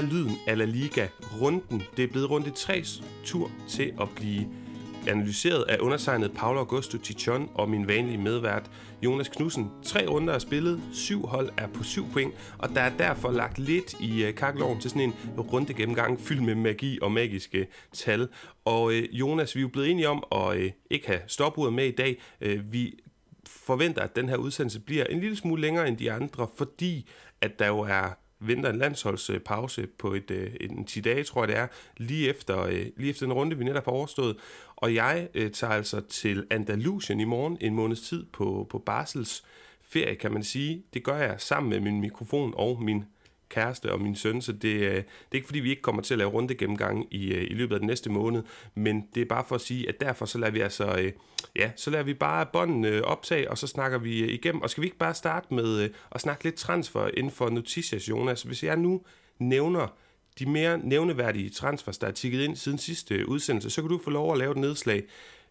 er 0.00 0.04
lyden 0.04 0.38
af 0.46 0.58
La 0.58 0.64
Liga-runden. 0.64 1.82
Det 1.96 2.04
er 2.04 2.08
blevet 2.08 2.30
rundt 2.30 2.46
i 2.46 2.50
tres 2.50 3.02
tur 3.24 3.50
til 3.68 3.92
at 4.00 4.08
blive 4.16 4.48
analyseret 5.08 5.62
af 5.62 5.78
undertegnet 5.80 6.32
Paolo 6.32 6.58
Augusto 6.58 6.98
Tichon 6.98 7.50
og 7.54 7.68
min 7.68 7.88
vanlige 7.88 8.18
medvært 8.18 8.70
Jonas 9.02 9.28
Knudsen. 9.28 9.70
Tre 9.82 10.06
runder 10.06 10.34
er 10.34 10.38
spillet, 10.38 10.82
syv 10.92 11.26
hold 11.26 11.50
er 11.56 11.66
på 11.66 11.82
syv 11.84 12.12
point, 12.12 12.34
og 12.58 12.68
der 12.68 12.80
er 12.80 12.96
derfor 12.96 13.30
lagt 13.30 13.58
lidt 13.58 13.94
i 14.00 14.28
uh, 14.28 14.34
kakkeloven 14.34 14.80
til 14.80 14.90
sådan 14.90 15.02
en 15.02 15.14
runde 15.38 15.74
gennemgang 15.74 16.20
fyldt 16.20 16.42
med 16.42 16.54
magi 16.54 16.98
og 17.02 17.12
magiske 17.12 17.66
tal. 17.92 18.28
Og 18.64 18.92
øh, 18.92 19.08
Jonas, 19.12 19.54
vi 19.54 19.60
er 19.60 19.62
jo 19.62 19.68
blevet 19.68 19.90
enige 19.90 20.08
om 20.08 20.24
at 20.32 20.56
øh, 20.56 20.70
ikke 20.90 21.06
have 21.06 21.20
stopuret 21.26 21.72
med 21.72 21.86
i 21.86 21.94
dag. 21.94 22.20
Vi 22.70 22.98
forventer, 23.46 24.02
at 24.02 24.16
den 24.16 24.28
her 24.28 24.36
udsendelse 24.36 24.80
bliver 24.80 25.04
en 25.04 25.20
lille 25.20 25.36
smule 25.36 25.62
længere 25.62 25.88
end 25.88 25.96
de 25.96 26.12
andre, 26.12 26.48
fordi 26.56 27.08
at 27.40 27.58
der 27.58 27.66
jo 27.66 27.78
er 27.78 28.16
venter 28.40 28.70
en 28.70 28.78
landsholdspause 28.78 29.86
på 29.98 30.14
et, 30.14 30.30
øh, 30.30 30.52
en 30.60 30.84
10 30.84 31.00
dage, 31.00 31.24
tror 31.24 31.42
jeg 31.42 31.48
det 31.48 31.56
er, 31.56 31.66
lige 31.96 32.28
efter, 32.28 32.62
øh, 32.62 32.86
lige 32.96 33.10
efter 33.10 33.26
den 33.26 33.32
runde, 33.32 33.58
vi 33.58 33.64
netop 33.64 33.84
har 33.84 33.92
overstået. 33.92 34.36
Og 34.76 34.94
jeg 34.94 35.28
øh, 35.34 35.50
tager 35.50 35.72
altså 35.72 36.00
til 36.00 36.46
Andalusien 36.50 37.20
i 37.20 37.24
morgen, 37.24 37.58
en 37.60 37.74
måneds 37.74 38.00
tid 38.00 38.26
på, 38.32 38.66
på 38.70 38.78
Basels 38.78 39.44
ferie, 39.80 40.14
kan 40.14 40.32
man 40.32 40.44
sige. 40.44 40.84
Det 40.94 41.04
gør 41.04 41.16
jeg 41.16 41.34
sammen 41.38 41.70
med 41.70 41.80
min 41.80 42.00
mikrofon 42.00 42.54
og 42.56 42.82
min 42.82 43.04
kæreste 43.50 43.92
og 43.92 44.00
min 44.00 44.16
søn, 44.16 44.42
så 44.42 44.52
det, 44.52 44.74
øh, 44.74 44.94
det 44.94 45.04
er 45.32 45.34
ikke 45.34 45.46
fordi, 45.46 45.58
vi 45.58 45.70
ikke 45.70 45.82
kommer 45.82 46.02
til 46.02 46.14
at 46.14 46.18
lave 46.18 46.30
runde 46.30 46.54
gennemgang 46.54 47.06
i, 47.10 47.32
øh, 47.32 47.42
i 47.42 47.54
løbet 47.54 47.74
af 47.74 47.80
den 47.80 47.86
næste 47.86 48.10
måned, 48.10 48.42
men 48.74 49.08
det 49.14 49.20
er 49.20 49.26
bare 49.26 49.44
for 49.48 49.54
at 49.54 49.60
sige, 49.60 49.88
at 49.88 50.00
derfor 50.00 50.26
så 50.26 50.38
lader 50.38 50.52
vi 50.52 50.60
altså, 50.60 50.98
øh, 50.98 51.12
ja, 51.56 51.70
så 51.76 51.90
lader 51.90 52.04
vi 52.04 52.14
bare 52.14 52.46
bånden 52.46 53.04
optage, 53.04 53.50
og 53.50 53.58
så 53.58 53.66
snakker 53.66 53.98
vi 53.98 54.32
igennem. 54.32 54.62
Og 54.62 54.70
skal 54.70 54.80
vi 54.80 54.86
ikke 54.86 54.98
bare 54.98 55.14
starte 55.14 55.54
med 55.54 55.90
at 56.12 56.20
snakke 56.20 56.44
lidt 56.44 56.54
transfer 56.54 57.10
inden 57.16 57.32
for 57.32 57.50
Noticias, 57.50 58.08
Jonas? 58.08 58.42
Hvis 58.42 58.62
jeg 58.62 58.76
nu 58.76 59.02
nævner 59.38 59.86
de 60.38 60.46
mere 60.46 60.78
nævneværdige 60.78 61.50
transfers, 61.50 61.98
der 61.98 62.06
er 62.06 62.12
tikket 62.12 62.40
ind 62.40 62.56
siden 62.56 62.78
sidste 62.78 63.28
udsendelse, 63.28 63.70
så 63.70 63.82
kan 63.82 63.90
du 63.90 64.00
få 64.04 64.10
lov 64.10 64.32
at 64.32 64.38
lave 64.38 64.50
et 64.50 64.56
nedslag 64.56 65.02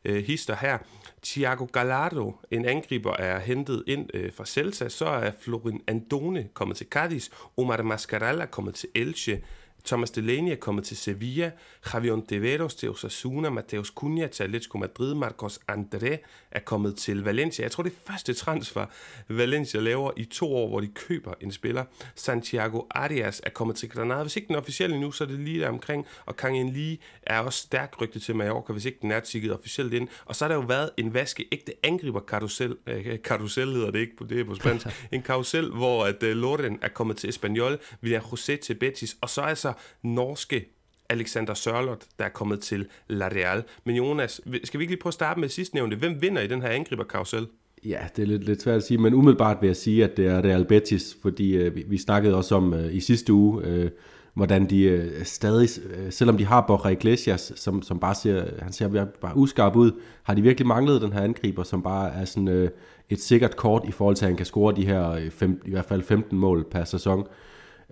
øh, 0.05 0.23
hister 0.23 0.55
her. 0.55 0.77
Thiago 1.23 1.65
Gallardo, 1.65 2.35
en 2.51 2.65
angriber, 2.65 3.13
er 3.13 3.39
hentet 3.39 3.83
ind 3.87 4.09
øh, 4.13 4.33
fra 4.33 4.45
Celta. 4.45 4.89
Så 4.89 5.05
er 5.05 5.31
Florin 5.39 5.81
Andone 5.87 6.47
kommet 6.53 6.77
til 6.77 6.87
Cadiz. 6.89 7.29
Omar 7.57 7.81
Mascaralla 7.81 8.45
kommet 8.45 8.75
til 8.75 8.89
Elche. 8.95 9.41
Thomas 9.85 10.11
Delaney 10.11 10.51
er 10.51 10.55
kommet 10.55 10.85
til 10.85 10.97
Sevilla, 10.97 11.51
Javier 11.93 12.13
Ontiveros 12.13 12.75
til 12.75 12.89
Osasuna, 12.89 13.49
Mateus 13.49 13.87
Cunha 13.87 14.27
til 14.27 14.43
Atletico 14.43 14.77
Madrid, 14.77 15.13
Marcos 15.13 15.59
André 15.71 16.17
er 16.51 16.59
kommet 16.59 16.95
til 16.95 17.23
Valencia. 17.23 17.63
Jeg 17.63 17.71
tror, 17.71 17.83
det 17.83 17.91
er 17.91 18.11
første 18.11 18.33
transfer, 18.33 18.85
Valencia 19.29 19.79
laver 19.79 20.11
i 20.17 20.25
to 20.25 20.55
år, 20.55 20.67
hvor 20.67 20.79
de 20.79 20.87
køber 20.87 21.33
en 21.41 21.51
spiller. 21.51 21.85
Santiago 22.15 22.81
Arias 22.91 23.41
er 23.45 23.49
kommet 23.49 23.75
til 23.75 23.89
Granada. 23.89 24.21
Hvis 24.21 24.35
ikke 24.35 24.47
den 24.47 24.55
er 24.55 24.59
officiel 24.59 24.93
endnu, 24.93 25.11
så 25.11 25.23
er 25.23 25.27
det 25.27 25.39
lige 25.39 25.59
der 25.59 25.69
omkring. 25.69 26.05
Og 26.25 26.35
Kang 26.35 26.73
Lee 26.73 26.97
er 27.23 27.39
også 27.39 27.59
stærkt 27.59 28.01
rygtet 28.01 28.21
til 28.21 28.35
Mallorca, 28.35 28.73
hvis 28.73 28.85
ikke 28.85 28.97
den 29.01 29.11
er 29.11 29.19
tikket 29.19 29.53
officielt 29.53 29.93
ind. 29.93 30.07
Og 30.25 30.35
så 30.35 30.45
har 30.45 30.47
der 30.49 30.55
jo 30.55 30.65
været 30.67 30.89
en 30.97 31.13
vaskeægte 31.13 31.73
angriber 31.83 32.19
karusel, 32.19 32.77
øh, 32.87 33.21
karusel 33.23 33.73
hedder 33.73 33.91
det 33.91 33.99
ikke 33.99 34.17
på 34.17 34.23
det 34.23 34.45
på 34.45 34.55
spansk, 34.55 34.87
en 35.11 35.21
karusel, 35.21 35.71
hvor 35.71 36.05
at 36.05 36.23
uh, 36.23 36.29
Loren 36.29 36.79
er 36.81 36.87
kommet 36.87 37.17
til 37.17 37.29
Espanyol, 37.29 37.79
William 38.03 38.23
José 38.23 38.55
til 38.55 38.73
Betis, 38.73 39.17
og 39.21 39.29
så 39.29 39.41
er 39.41 39.45
altså 39.45 39.68
Altså 39.69 39.83
norske 40.03 40.65
Alexander 41.09 41.53
Sørlot, 41.53 42.05
der 42.19 42.25
er 42.25 42.29
kommet 42.29 42.59
til 42.59 42.87
La 43.07 43.27
Real. 43.27 43.63
Men 43.83 43.95
Jonas, 43.95 44.41
skal 44.63 44.79
vi 44.79 44.83
ikke 44.83 44.91
lige 44.91 45.01
prøve 45.01 45.09
at 45.09 45.13
starte 45.13 45.39
med 45.39 45.49
sidstnævnte? 45.49 45.97
Hvem 45.97 46.21
vinder 46.21 46.41
i 46.41 46.47
den 46.47 46.61
her 46.61 46.69
angriberkarusel? 46.69 47.47
Ja, 47.85 47.99
det 48.15 48.21
er 48.21 48.27
lidt, 48.27 48.43
lidt 48.43 48.61
svært 48.61 48.77
at 48.77 48.83
sige, 48.83 48.97
men 48.97 49.13
umiddelbart 49.13 49.57
vil 49.61 49.67
jeg 49.67 49.75
sige, 49.75 50.03
at 50.03 50.17
det 50.17 50.27
er 50.27 50.41
Real 50.41 50.65
Betis, 50.65 51.17
fordi 51.21 51.55
øh, 51.55 51.75
vi, 51.75 51.83
vi 51.87 51.97
snakkede 51.97 52.35
også 52.35 52.55
om 52.55 52.73
øh, 52.73 52.95
i 52.95 52.99
sidste 52.99 53.33
uge, 53.33 53.65
øh, 53.65 53.89
hvordan 54.33 54.69
de 54.69 54.83
øh, 54.83 55.25
stadig, 55.25 55.69
øh, 55.89 56.11
selvom 56.11 56.37
de 56.37 56.45
har 56.45 56.65
Borja 56.67 56.91
Iglesias, 56.91 57.53
som, 57.55 57.81
som 57.81 57.99
bare 57.99 58.15
ser, 58.15 58.45
han 58.61 58.73
ser 58.73 59.05
bare 59.21 59.37
uskarp 59.37 59.75
ud, 59.75 59.91
har 60.23 60.33
de 60.33 60.41
virkelig 60.41 60.67
manglet 60.67 61.01
den 61.01 61.13
her 61.13 61.21
angriber, 61.21 61.63
som 61.63 61.83
bare 61.83 62.13
er 62.13 62.25
sådan 62.25 62.47
øh, 62.47 62.69
et 63.09 63.21
sikkert 63.21 63.55
kort 63.55 63.81
i 63.87 63.91
forhold 63.91 64.15
til, 64.15 64.25
at 64.25 64.29
han 64.29 64.37
kan 64.37 64.45
score 64.45 64.75
de 64.75 64.85
her 64.85 65.11
øh, 65.11 65.29
fem, 65.29 65.61
i 65.65 65.69
hvert 65.69 65.85
fald 65.85 66.03
15 66.03 66.37
mål 66.37 66.67
per 66.71 66.83
sæson. 66.83 67.19
Øh, 67.19 67.25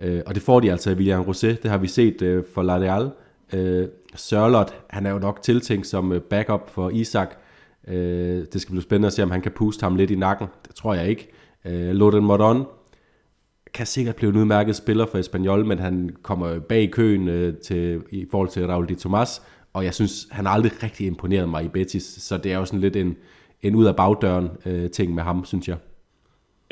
Øh, 0.02 0.22
og 0.26 0.34
det 0.34 0.42
får 0.42 0.60
de 0.60 0.70
altså 0.70 0.90
i 0.90 0.94
William 0.94 1.22
Rosé, 1.22 1.46
det 1.46 1.64
har 1.64 1.78
vi 1.78 1.88
set 1.88 2.22
øh, 2.22 2.44
for 2.54 2.62
La 2.62 2.74
Real. 2.74 3.10
Øh, 3.52 3.88
Sørlot, 4.14 4.74
han 4.90 5.06
er 5.06 5.10
jo 5.10 5.18
nok 5.18 5.42
tiltænkt 5.42 5.86
som 5.86 6.12
øh, 6.12 6.20
backup 6.20 6.70
for 6.70 6.90
Isak. 6.90 7.34
Øh, 7.88 8.44
det 8.52 8.60
skal 8.60 8.72
blive 8.72 8.82
spændende 8.82 9.06
at 9.06 9.12
se, 9.12 9.22
om 9.22 9.30
han 9.30 9.40
kan 9.40 9.52
puste 9.52 9.82
ham 9.82 9.96
lidt 9.96 10.10
i 10.10 10.16
nakken. 10.16 10.46
Det 10.66 10.74
tror 10.74 10.94
jeg 10.94 11.08
ikke. 11.08 11.28
Øh, 11.64 11.90
Loden 11.90 12.24
Modon 12.24 12.66
kan 13.74 13.86
sikkert 13.86 14.16
blive 14.16 14.30
en 14.30 14.36
udmærket 14.36 14.76
spiller 14.76 15.06
for 15.06 15.18
Espanyol, 15.18 15.66
men 15.66 15.78
han 15.78 16.10
kommer 16.22 16.58
bag 16.58 16.90
køen 16.90 17.28
øh, 17.28 17.56
til, 17.56 18.02
i 18.10 18.26
forhold 18.30 18.48
til 18.48 18.66
Raul 18.66 18.88
de 18.88 18.94
Tomas, 18.94 19.42
og 19.72 19.84
jeg 19.84 19.94
synes, 19.94 20.28
han 20.30 20.46
har 20.46 20.52
aldrig 20.52 20.82
rigtig 20.82 21.06
imponeret 21.06 21.48
mig 21.48 21.64
i 21.64 21.68
Betis, 21.68 22.02
så 22.02 22.36
det 22.36 22.52
er 22.52 22.58
jo 22.58 22.64
sådan 22.64 22.80
lidt 22.80 22.96
en, 22.96 23.16
en 23.62 23.74
ud 23.74 23.84
af 23.84 23.96
bagdøren 23.96 24.48
øh, 24.66 24.90
ting 24.90 25.14
med 25.14 25.22
ham, 25.22 25.44
synes 25.44 25.68
jeg. 25.68 25.76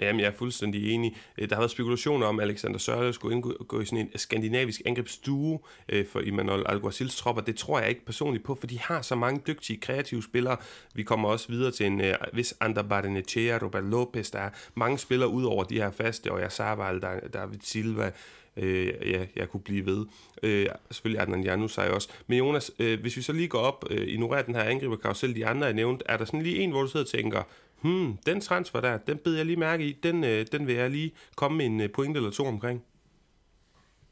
Jamen, 0.02 0.20
jeg 0.20 0.26
er 0.26 0.32
fuldstændig 0.32 0.90
enig. 0.92 1.16
Øh, 1.38 1.48
der 1.48 1.54
har 1.54 1.60
været 1.60 1.70
spekulationer 1.70 2.26
om, 2.26 2.40
at 2.40 2.44
Alexander 2.48 2.78
Sørle 2.78 3.12
skulle 3.12 3.36
indgå 3.36 3.80
i 3.80 3.84
sådan 3.84 3.98
en 3.98 4.18
skandinavisk 4.18 4.82
angrebsstue 4.86 5.58
øh, 5.88 6.06
for 6.06 6.20
Emmanuel 6.24 6.62
Alguacils 6.66 7.16
tropper. 7.16 7.42
Det 7.42 7.56
tror 7.56 7.78
jeg 7.78 7.88
ikke 7.88 8.04
personligt 8.04 8.44
på, 8.44 8.54
for 8.54 8.66
de 8.66 8.78
har 8.78 9.02
så 9.02 9.14
mange 9.14 9.40
dygtige, 9.46 9.80
kreative 9.80 10.22
spillere. 10.22 10.56
Vi 10.94 11.02
kommer 11.02 11.28
også 11.28 11.48
videre 11.48 11.70
til 11.70 11.86
en 11.86 12.00
øh, 12.00 12.14
vis 12.32 12.54
Ander 12.60 12.82
Bardenechea, 12.82 13.58
Robert 13.62 13.84
Lopez. 13.84 14.30
Der 14.30 14.38
er 14.38 14.50
mange 14.74 14.98
spillere 14.98 15.28
ud 15.28 15.44
over 15.44 15.64
de 15.64 15.74
her 15.74 15.90
faste, 15.90 16.32
og 16.32 16.40
jeg 16.40 16.52
Sabal, 16.52 17.00
der, 17.00 17.20
David 17.28 17.58
Silva, 17.62 18.10
øh, 18.56 18.86
ja, 18.86 19.26
jeg 19.36 19.48
kunne 19.48 19.60
blive 19.60 19.86
ved. 19.86 20.06
Øh, 20.42 20.66
selvfølgelig 20.90 21.22
Adnan 21.22 21.44
Janusaj 21.44 21.88
også. 21.88 22.08
Men 22.26 22.38
Jonas, 22.38 22.70
øh, 22.78 23.00
hvis 23.00 23.16
vi 23.16 23.22
så 23.22 23.32
lige 23.32 23.48
går 23.48 23.58
op, 23.58 23.84
øh, 23.90 24.08
ignorerer 24.08 24.42
den 24.42 24.54
her 24.54 24.62
angriberkarusel, 24.62 25.36
de 25.36 25.46
andre 25.46 25.66
jeg 25.66 25.74
nævnt, 25.74 26.02
er 26.06 26.16
der 26.16 26.24
sådan 26.24 26.42
lige 26.42 26.58
en, 26.58 26.70
hvor 26.70 26.82
du 26.82 26.88
sidder 26.88 27.06
og 27.06 27.10
tænker, 27.10 27.42
hmm, 27.82 28.16
den 28.26 28.40
transfer 28.40 28.80
der, 28.80 28.98
den 28.98 29.18
beder 29.24 29.36
jeg 29.36 29.46
lige 29.46 29.56
mærke 29.56 29.84
i, 29.84 29.98
den, 30.02 30.24
øh, 30.24 30.46
den 30.52 30.66
vil 30.66 30.74
jeg 30.74 30.90
lige 30.90 31.12
komme 31.36 31.58
med 31.58 31.66
en 31.66 31.80
øh, 31.80 31.88
point 31.90 32.16
eller 32.16 32.30
to 32.30 32.44
omkring. 32.44 32.82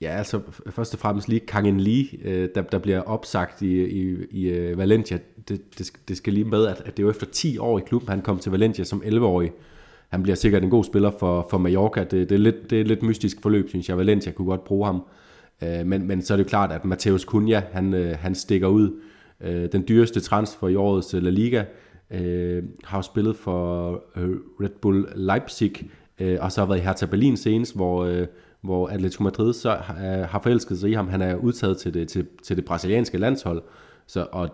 Ja, 0.00 0.08
altså 0.08 0.40
først 0.70 0.94
og 0.94 1.00
fremmest 1.00 1.28
lige 1.28 1.40
Kangen 1.40 1.80
Lee, 1.80 2.06
øh, 2.22 2.48
der, 2.54 2.62
der 2.62 2.78
bliver 2.78 3.00
opsagt 3.00 3.62
i, 3.62 3.84
i, 3.84 4.16
i 4.30 4.48
øh, 4.48 4.78
Valencia. 4.78 5.18
Det, 5.48 5.78
det, 5.78 5.92
det 6.08 6.16
skal 6.16 6.32
lige 6.32 6.44
med, 6.44 6.66
at, 6.66 6.82
at 6.84 6.96
det 6.96 7.02
er 7.02 7.06
jo 7.06 7.10
efter 7.10 7.26
10 7.26 7.58
år 7.58 7.78
i 7.78 7.82
klubben, 7.86 8.08
han 8.08 8.22
kom 8.22 8.38
til 8.38 8.52
Valencia 8.52 8.84
som 8.84 9.02
11-årig. 9.06 9.52
Han 10.08 10.22
bliver 10.22 10.36
sikkert 10.36 10.62
en 10.62 10.70
god 10.70 10.84
spiller 10.84 11.10
for, 11.18 11.46
for 11.50 11.58
Mallorca. 11.58 12.00
Det, 12.00 12.10
det, 12.10 12.32
er 12.32 12.38
lidt, 12.38 12.70
det 12.70 12.76
er 12.76 12.80
et 12.80 12.88
lidt 12.88 13.02
mystisk 13.02 13.42
forløb, 13.42 13.68
synes 13.68 13.88
jeg. 13.88 13.98
Valencia 13.98 14.32
kunne 14.32 14.48
godt 14.48 14.64
bruge 14.64 14.86
ham. 14.86 15.02
Øh, 15.62 15.86
men, 15.86 16.06
men 16.06 16.22
så 16.22 16.34
er 16.34 16.36
det 16.36 16.44
jo 16.44 16.48
klart, 16.48 16.72
at 16.72 16.84
Mateus 16.84 17.22
Cunha, 17.22 17.60
han, 17.72 17.94
øh, 17.94 18.18
han 18.18 18.34
stikker 18.34 18.68
ud. 18.68 19.00
Øh, 19.40 19.72
den 19.72 19.84
dyreste 19.88 20.20
transfer 20.20 20.68
i 20.68 20.74
årets 20.74 21.12
La 21.12 21.30
Liga 21.30 21.64
øh, 22.14 22.62
har 22.84 22.98
jo 22.98 23.02
spillet 23.02 23.36
for 23.36 23.90
øh, 24.16 24.30
Red 24.60 24.80
Bull 24.80 25.06
Leipzig, 25.16 25.90
øh, 26.20 26.38
og 26.40 26.52
så 26.52 26.60
har 26.60 26.66
været 26.66 26.78
i 26.78 26.82
Hertha 26.82 27.06
Berlin 27.06 27.36
senest, 27.36 27.76
hvor, 27.76 28.04
øh, 28.04 28.26
hvor 28.60 28.88
Atletico 28.88 29.22
Madrid 29.22 29.52
så 29.52 29.70
har, 29.70 29.94
øh, 29.94 30.28
har 30.28 30.40
forelsket 30.42 30.78
sig 30.78 30.90
i 30.90 30.92
ham. 30.92 31.08
Han 31.08 31.22
er 31.22 31.34
udtaget 31.36 31.78
til 31.78 31.94
det, 31.94 32.08
til, 32.08 32.26
til 32.42 32.56
det 32.56 32.64
brasilianske 32.64 33.18
landshold, 33.18 33.62
så, 34.06 34.26
og 34.32 34.48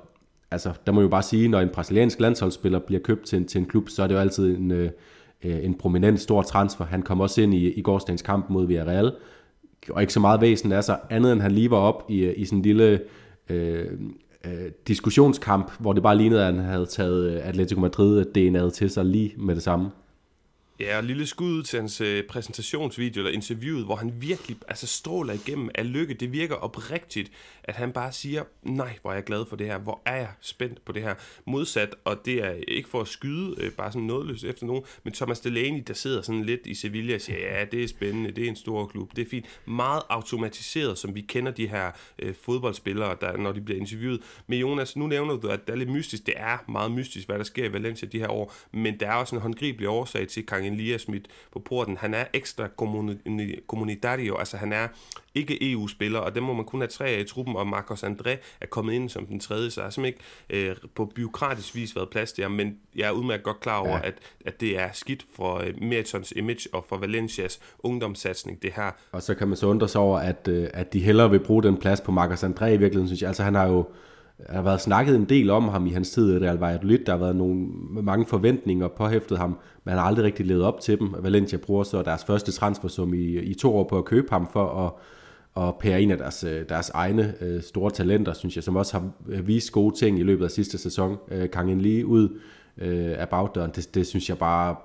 altså, 0.50 0.72
der 0.87 0.93
må 0.93 1.00
jo 1.00 1.09
bare 1.09 1.22
sige, 1.22 1.48
når 1.48 1.60
en 1.60 1.69
brasiliansk 1.69 2.21
landsholdsspiller 2.21 2.78
bliver 2.78 3.00
købt 3.00 3.26
til, 3.26 3.47
til 3.47 3.59
en 3.59 3.66
klub, 3.66 3.88
så 3.88 4.03
er 4.03 4.06
det 4.06 4.15
jo 4.15 4.21
altid 4.21 4.56
en, 4.56 4.71
øh, 4.71 4.91
øh, 5.44 5.65
en 5.65 5.75
prominent 5.75 6.21
stor 6.21 6.42
transfer. 6.42 6.84
Han 6.84 7.03
kom 7.03 7.21
også 7.21 7.42
ind 7.42 7.54
i, 7.54 7.72
i 7.72 7.82
gårsdagens 7.82 8.22
kamp 8.22 8.50
mod 8.50 8.66
Villarreal, 8.66 9.12
og 9.91 10.00
ikke 10.00 10.12
så 10.12 10.21
meget 10.21 10.41
væsen 10.41 10.72
er 10.72 10.81
så 10.81 10.97
andet 11.10 11.32
end 11.32 11.41
han 11.41 11.53
lige 11.53 11.71
var 11.71 11.77
op 11.77 12.04
i, 12.09 12.32
i 12.32 12.44
sådan 12.44 12.59
en 12.59 12.62
lille 12.62 13.00
øh, 13.50 13.87
øh, 14.46 14.70
diskussionskamp, 14.88 15.72
hvor 15.78 15.92
det 15.92 16.02
bare 16.02 16.16
lignede, 16.16 16.40
at 16.40 16.54
han 16.54 16.64
havde 16.64 16.86
taget 16.86 17.30
øh, 17.30 17.48
Atletico 17.48 17.80
Madrid 17.80 18.18
øh, 18.18 18.26
DNA'et 18.36 18.70
til 18.70 18.90
sig 18.90 19.04
lige 19.04 19.32
med 19.36 19.54
det 19.54 19.62
samme. 19.62 19.91
Ja, 20.80 20.97
og 20.97 21.04
lille 21.04 21.27
skud 21.27 21.62
til 21.62 21.78
hans 21.78 22.00
øh, 22.00 22.24
præsentationsvideo 22.24 23.21
eller 23.21 23.32
interviewet, 23.32 23.84
hvor 23.84 23.97
han 23.97 24.12
virkelig 24.21 24.56
altså, 24.68 24.86
stråler 24.86 25.32
igennem 25.32 25.71
af 25.74 25.92
lykke. 25.92 26.15
Det 26.15 26.32
virker 26.32 26.54
oprigtigt, 26.54 27.32
at 27.65 27.74
han 27.74 27.92
bare 27.92 28.12
siger, 28.12 28.44
nej, 28.62 28.98
hvor 29.03 29.10
er 29.10 29.15
jeg 29.15 29.24
glad 29.24 29.44
for 29.48 29.56
det 29.56 29.66
her, 29.66 29.78
hvor 29.78 30.03
er 30.06 30.16
jeg 30.16 30.28
spændt 30.41 30.84
på 30.84 30.92
det 30.92 31.03
her. 31.03 31.15
Modsat, 31.47 31.94
og 32.04 32.24
det 32.24 32.44
er 32.44 32.54
ikke 32.68 32.88
for 32.88 33.00
at 33.00 33.09
skyde 33.09 33.54
øh, 33.59 33.72
bare 33.72 33.92
sådan 33.92 34.06
nådeløst 34.06 34.44
efter 34.44 34.66
nogen, 34.66 34.82
men 35.04 35.12
Thomas 35.12 35.41
Delaney, 35.41 35.82
der 35.86 35.94
sidder 35.94 36.22
sådan 36.22 36.44
lidt 36.44 36.60
i 36.66 36.74
Sevilla 36.74 37.15
og 37.15 37.21
siger, 37.21 37.38
ja, 37.38 37.65
det 37.65 37.84
er 37.84 37.88
spændende, 37.88 38.30
det 38.30 38.44
er 38.44 38.48
en 38.48 38.56
stor 38.56 38.86
klub, 38.86 39.16
det 39.16 39.27
er 39.27 39.30
fint. 39.30 39.47
Meget 39.66 40.03
automatiseret, 40.09 40.98
som 40.98 41.15
vi 41.15 41.21
kender 41.21 41.53
de 41.53 41.68
her 41.68 41.91
øh, 42.18 42.34
fodboldspillere, 42.42 43.16
der, 43.21 43.36
når 43.36 43.53
de 43.53 43.60
bliver 43.60 43.80
interviewet. 43.80 44.21
Men 44.47 44.59
Jonas, 44.59 44.97
nu 44.97 45.06
nævner 45.06 45.36
du, 45.36 45.48
at 45.48 45.66
det 45.66 45.72
er 45.72 45.77
lidt 45.77 45.91
mystisk. 45.91 46.27
Det 46.27 46.34
er 46.36 46.59
meget 46.68 46.92
mystisk, 46.92 47.27
hvad 47.28 47.38
der 47.38 47.44
sker 47.44 47.65
i 47.65 47.72
Valencia 47.72 48.09
de 48.09 48.18
her 48.18 48.28
år, 48.28 48.54
men 48.72 49.00
der 49.00 49.06
er 49.06 49.15
også 49.15 49.36
en 49.36 49.42
håndgribelig 49.42 49.88
årsag 49.88 50.28
til, 50.28 50.47
Kang 50.47 50.69
Kangen 50.70 50.84
lige 50.84 50.94
er 50.94 50.98
smidt 50.98 51.28
på 51.52 51.58
porten. 51.58 51.96
Han 51.96 52.14
er 52.14 52.24
ekstra 52.32 52.68
kommunitario, 53.66 54.36
altså 54.36 54.56
han 54.56 54.72
er 54.72 54.88
ikke 55.34 55.72
EU-spiller, 55.72 56.18
og 56.18 56.34
det 56.34 56.42
må 56.42 56.52
man 56.52 56.64
kun 56.64 56.80
have 56.80 56.88
tre 56.88 57.06
af 57.06 57.20
i 57.20 57.24
truppen, 57.24 57.56
og 57.56 57.66
Marcos 57.66 58.02
André 58.02 58.30
er 58.60 58.66
kommet 58.70 58.92
ind 58.92 59.08
som 59.08 59.26
den 59.26 59.40
tredje, 59.40 59.70
så 59.70 59.80
der 59.80 59.84
har 59.86 59.90
simpelthen 59.90 60.24
ikke 60.50 60.70
øh, 60.70 60.76
på 60.94 61.04
byråkratisk 61.14 61.74
vis 61.74 61.96
været 61.96 62.08
plads 62.10 62.32
der, 62.32 62.48
men 62.48 62.78
jeg 62.96 63.08
er 63.08 63.10
udmærket 63.10 63.44
godt 63.44 63.60
klar 63.60 63.78
over, 63.78 63.96
ja. 63.96 64.06
at, 64.06 64.14
at 64.46 64.60
det 64.60 64.78
er 64.78 64.88
skidt 64.92 65.26
for 65.36 65.58
øh, 65.58 65.82
Meritons 65.82 66.32
image 66.36 66.68
og 66.72 66.84
for 66.88 66.96
Valencias 66.96 67.60
ungdomssatsning, 67.78 68.62
det 68.62 68.72
her. 68.76 68.90
Og 69.12 69.22
så 69.22 69.34
kan 69.34 69.48
man 69.48 69.56
så 69.56 69.66
undre 69.66 69.88
sig 69.88 70.00
over, 70.00 70.18
at, 70.18 70.48
øh, 70.48 70.68
at 70.74 70.92
de 70.92 71.00
hellere 71.00 71.30
vil 71.30 71.40
bruge 71.40 71.62
den 71.62 71.76
plads 71.76 72.00
på 72.00 72.12
Marcos 72.12 72.44
André 72.44 72.66
i 72.66 72.76
virkeligheden, 72.76 73.06
synes 73.06 73.22
jeg. 73.22 73.28
Altså 73.28 73.42
han 73.42 73.54
har 73.54 73.66
jo 73.66 73.84
der 74.47 74.53
har 74.53 74.63
været 74.63 74.81
snakket 74.81 75.16
en 75.16 75.25
del 75.25 75.51
om 75.51 75.69
ham 75.69 75.87
i 75.87 75.91
hans 75.91 76.10
tid 76.10 76.34
i 76.34 76.39
Real 76.39 76.57
Valladolid. 76.57 76.98
Der 76.98 77.13
har 77.13 77.19
været 77.19 77.37
nogle, 77.37 77.66
mange 78.03 78.27
forventninger 78.27 78.89
påhæftet 78.89 79.39
ham, 79.39 79.59
men 79.84 79.91
han 79.91 79.98
har 79.98 80.04
aldrig 80.04 80.25
rigtig 80.25 80.47
levet 80.47 80.63
op 80.63 80.81
til 80.81 80.98
dem. 80.98 81.15
Valencia 81.19 81.59
bruger 81.59 81.84
så 81.84 82.03
deres 82.03 82.25
første 82.25 82.53
transfersum 82.53 83.15
i, 83.15 83.39
i 83.39 83.54
to 83.54 83.77
år 83.77 83.84
på 83.84 83.98
at 83.98 84.04
købe 84.04 84.27
ham 84.31 84.48
for 84.53 84.87
at, 84.87 84.92
at 85.66 85.75
pære 85.81 86.03
en 86.03 86.10
af 86.10 86.19
deres, 86.19 86.45
øh, 86.45 86.69
deres 86.69 86.91
egne 86.91 87.34
øh, 87.41 87.63
store 87.63 87.91
talenter, 87.91 88.33
synes 88.33 88.57
jeg, 88.57 88.65
som 88.65 88.77
også 88.77 88.98
har 88.98 89.10
øh, 89.28 89.47
vist 89.47 89.72
gode 89.72 89.97
ting 89.97 90.19
i 90.19 90.22
løbet 90.22 90.45
af 90.45 90.51
sidste 90.51 90.78
sæson. 90.78 91.16
Øh, 91.31 91.51
Kangen 91.51 91.81
lige 91.81 92.07
ud 92.07 92.28
øh, 92.78 93.15
af 93.19 93.28
bagdøren, 93.28 93.71
det, 93.77 93.95
det 93.95 94.07
synes 94.07 94.28
jeg 94.28 94.39
bare 94.39 94.77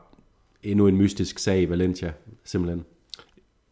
endnu 0.63 0.87
en 0.87 0.97
mystisk 0.97 1.39
sag 1.39 1.61
i 1.61 1.69
Valencia, 1.69 2.11
simpelthen. 2.43 2.85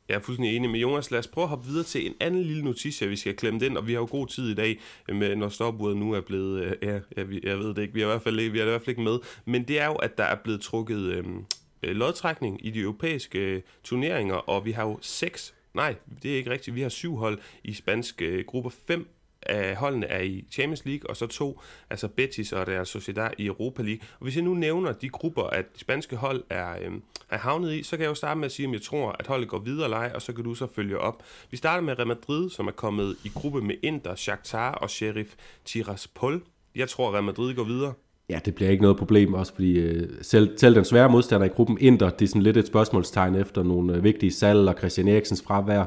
Jeg 0.09 0.15
er 0.15 0.19
fuldstændig 0.19 0.55
enig 0.55 0.69
med 0.69 0.79
Jonas. 0.79 1.11
Lad 1.11 1.19
os 1.19 1.27
prøve 1.27 1.43
at 1.43 1.49
hoppe 1.49 1.67
videre 1.67 1.83
til 1.83 2.05
en 2.05 2.13
anden 2.19 2.43
lille 2.43 2.63
notis, 2.63 3.01
vi 3.01 3.15
skal 3.15 3.35
klemme 3.35 3.59
den, 3.59 3.77
og 3.77 3.87
vi 3.87 3.93
har 3.93 3.99
jo 3.99 4.07
god 4.11 4.27
tid 4.27 4.49
i 4.49 4.53
dag, 4.53 4.79
med, 5.07 5.35
når 5.35 5.49
stopuret 5.49 5.97
nu 5.97 6.11
er 6.13 6.21
blevet, 6.21 6.63
øh, 6.63 6.73
ja, 6.81 6.99
jeg, 7.17 7.43
jeg 7.43 7.59
ved 7.59 7.73
det 7.73 7.81
ikke, 7.81 7.93
vi 7.93 8.01
er, 8.01 8.05
i 8.05 8.09
hvert 8.09 8.21
fald, 8.21 8.35
vi 8.35 8.59
er 8.59 8.63
i 8.63 8.69
hvert 8.69 8.81
fald 8.81 8.89
ikke 8.89 9.01
med, 9.01 9.19
men 9.45 9.63
det 9.67 9.79
er 9.79 9.85
jo, 9.85 9.93
at 9.93 10.17
der 10.17 10.23
er 10.23 10.35
blevet 10.35 10.61
trukket 10.61 10.99
øhm, 10.99 11.45
øh, 11.83 11.95
lodtrækning 11.95 12.65
i 12.65 12.69
de 12.69 12.79
europæiske 12.79 13.39
øh, 13.39 13.61
turneringer, 13.83 14.35
og 14.35 14.65
vi 14.65 14.71
har 14.71 14.83
jo 14.83 14.99
seks, 15.01 15.53
nej, 15.73 15.95
det 16.23 16.31
er 16.31 16.35
ikke 16.35 16.49
rigtigt, 16.49 16.75
vi 16.75 16.81
har 16.81 16.89
syv 16.89 17.15
hold 17.15 17.39
i 17.63 17.73
spansk 17.73 18.21
øh, 18.21 18.45
gruppe, 18.45 18.69
fem 18.87 19.07
af 19.45 19.75
holdene 19.75 20.05
er 20.05 20.21
i 20.21 20.45
Champions 20.51 20.85
League, 20.85 21.09
og 21.09 21.17
så 21.17 21.27
to, 21.27 21.61
altså 21.89 22.07
Betis 22.07 22.51
og 22.51 22.65
deres 22.65 22.89
Sociedad 22.89 23.29
i 23.37 23.45
Europa 23.45 23.81
League. 23.81 23.99
Og 24.19 24.23
hvis 24.23 24.35
jeg 24.35 24.43
nu 24.43 24.53
nævner 24.53 24.91
de 24.91 25.09
grupper, 25.09 25.43
at 25.43 25.65
de 25.75 25.79
spanske 25.79 26.15
hold 26.15 26.43
er, 26.49 26.71
øh, 26.81 26.91
er 27.29 27.37
havnet 27.37 27.73
i, 27.73 27.83
så 27.83 27.97
kan 27.97 28.03
jeg 28.03 28.09
jo 28.09 28.15
starte 28.15 28.39
med 28.39 28.45
at 28.45 28.51
sige, 28.51 28.67
om 28.67 28.73
jeg 28.73 28.81
tror, 28.81 29.15
at 29.19 29.27
holdet 29.27 29.49
går 29.49 29.59
videre 29.59 29.83
eller 29.83 30.13
og 30.13 30.21
så 30.21 30.33
kan 30.33 30.43
du 30.43 30.55
så 30.55 30.67
følge 30.75 30.97
op. 30.97 31.23
Vi 31.51 31.57
starter 31.57 31.81
med 31.81 31.99
Real 31.99 32.07
Madrid, 32.07 32.49
som 32.49 32.67
er 32.67 32.71
kommet 32.71 33.15
i 33.23 33.31
gruppe 33.35 33.61
med 33.61 33.75
Inter, 33.83 34.15
Shakhtar 34.15 34.71
og 34.71 34.89
Sheriff 34.89 35.29
Tiraspol. 35.65 36.41
Jeg 36.75 36.89
tror, 36.89 37.07
at 37.07 37.13
Real 37.13 37.23
Madrid 37.23 37.55
går 37.55 37.63
videre. 37.63 37.93
Ja, 38.29 38.39
det 38.45 38.55
bliver 38.55 38.71
ikke 38.71 38.81
noget 38.81 38.97
problem, 38.97 39.33
også 39.33 39.53
fordi 39.53 39.79
øh, 39.79 40.09
selv, 40.21 40.57
selv 40.57 40.75
den 40.75 40.85
svære 40.85 41.09
modstander 41.09 41.45
i 41.45 41.49
gruppen 41.49 41.77
Inter, 41.81 42.09
det 42.09 42.25
er 42.25 42.29
sådan 42.29 42.41
lidt 42.41 42.57
et 42.57 42.67
spørgsmålstegn 42.67 43.35
efter 43.35 43.63
nogle 43.63 43.95
øh, 43.95 44.03
vigtige 44.03 44.31
salg 44.31 44.69
og 44.69 44.75
Christian 44.77 45.07
Eriksens 45.07 45.43
fravær. 45.47 45.85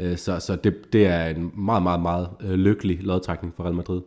Øh, 0.00 0.16
så 0.16 0.40
så 0.40 0.56
det, 0.56 0.92
det 0.92 1.06
er 1.06 1.26
en 1.26 1.52
meget, 1.56 1.82
meget, 1.82 2.00
meget 2.00 2.28
øh, 2.40 2.50
lykkelig 2.50 2.98
lodtrækning 3.02 3.54
for 3.56 3.64
Real 3.64 3.74
Madrid. 3.74 4.00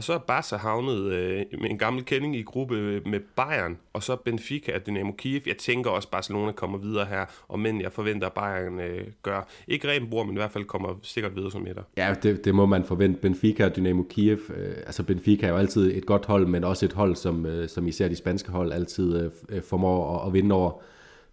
Og 0.00 0.04
så 0.04 0.12
er 0.12 0.18
Barca 0.18 0.56
havnet 0.56 1.12
øh, 1.12 1.44
med 1.60 1.70
en 1.70 1.78
gammel 1.78 2.04
kending 2.04 2.36
i 2.36 2.42
gruppe 2.42 3.00
med 3.06 3.20
Bayern, 3.36 3.78
og 3.92 4.02
så 4.02 4.16
Benfica 4.16 4.74
og 4.74 4.86
Dynamo 4.86 5.12
Kiev. 5.12 5.40
Jeg 5.46 5.56
tænker 5.56 5.90
også, 5.90 6.06
at 6.06 6.10
Barcelona 6.10 6.52
kommer 6.52 6.78
videre 6.78 7.06
her, 7.06 7.24
og 7.48 7.60
men 7.60 7.80
jeg 7.80 7.92
forventer, 7.92 8.26
at 8.26 8.32
Bayern 8.32 8.80
øh, 8.80 9.06
gør. 9.22 9.48
Ikke 9.68 9.88
rent 9.88 10.10
bror, 10.10 10.24
men 10.24 10.34
i 10.34 10.38
hvert 10.38 10.50
fald 10.50 10.64
kommer 10.64 10.98
sikkert 11.02 11.36
videre 11.36 11.50
som 11.50 11.66
etter. 11.66 11.82
Ja, 11.96 12.14
det, 12.22 12.44
det 12.44 12.54
må 12.54 12.66
man 12.66 12.84
forvente. 12.84 13.20
Benfica 13.20 13.64
og 13.64 13.76
Dynamo 13.76 14.02
Kiev, 14.02 14.38
øh, 14.56 14.74
altså 14.76 15.02
Benfica 15.02 15.46
er 15.46 15.50
jo 15.50 15.56
altid 15.56 15.96
et 15.96 16.06
godt 16.06 16.26
hold, 16.26 16.46
men 16.46 16.64
også 16.64 16.86
et 16.86 16.92
hold, 16.92 17.16
som, 17.16 17.46
øh, 17.46 17.68
som 17.68 17.86
især 17.86 18.08
de 18.08 18.16
spanske 18.16 18.50
hold 18.50 18.72
altid 18.72 19.22
øh, 19.22 19.30
øh 19.48 19.62
formår 19.62 20.18
at, 20.18 20.26
at 20.26 20.32
vinde 20.32 20.54
over. 20.54 20.82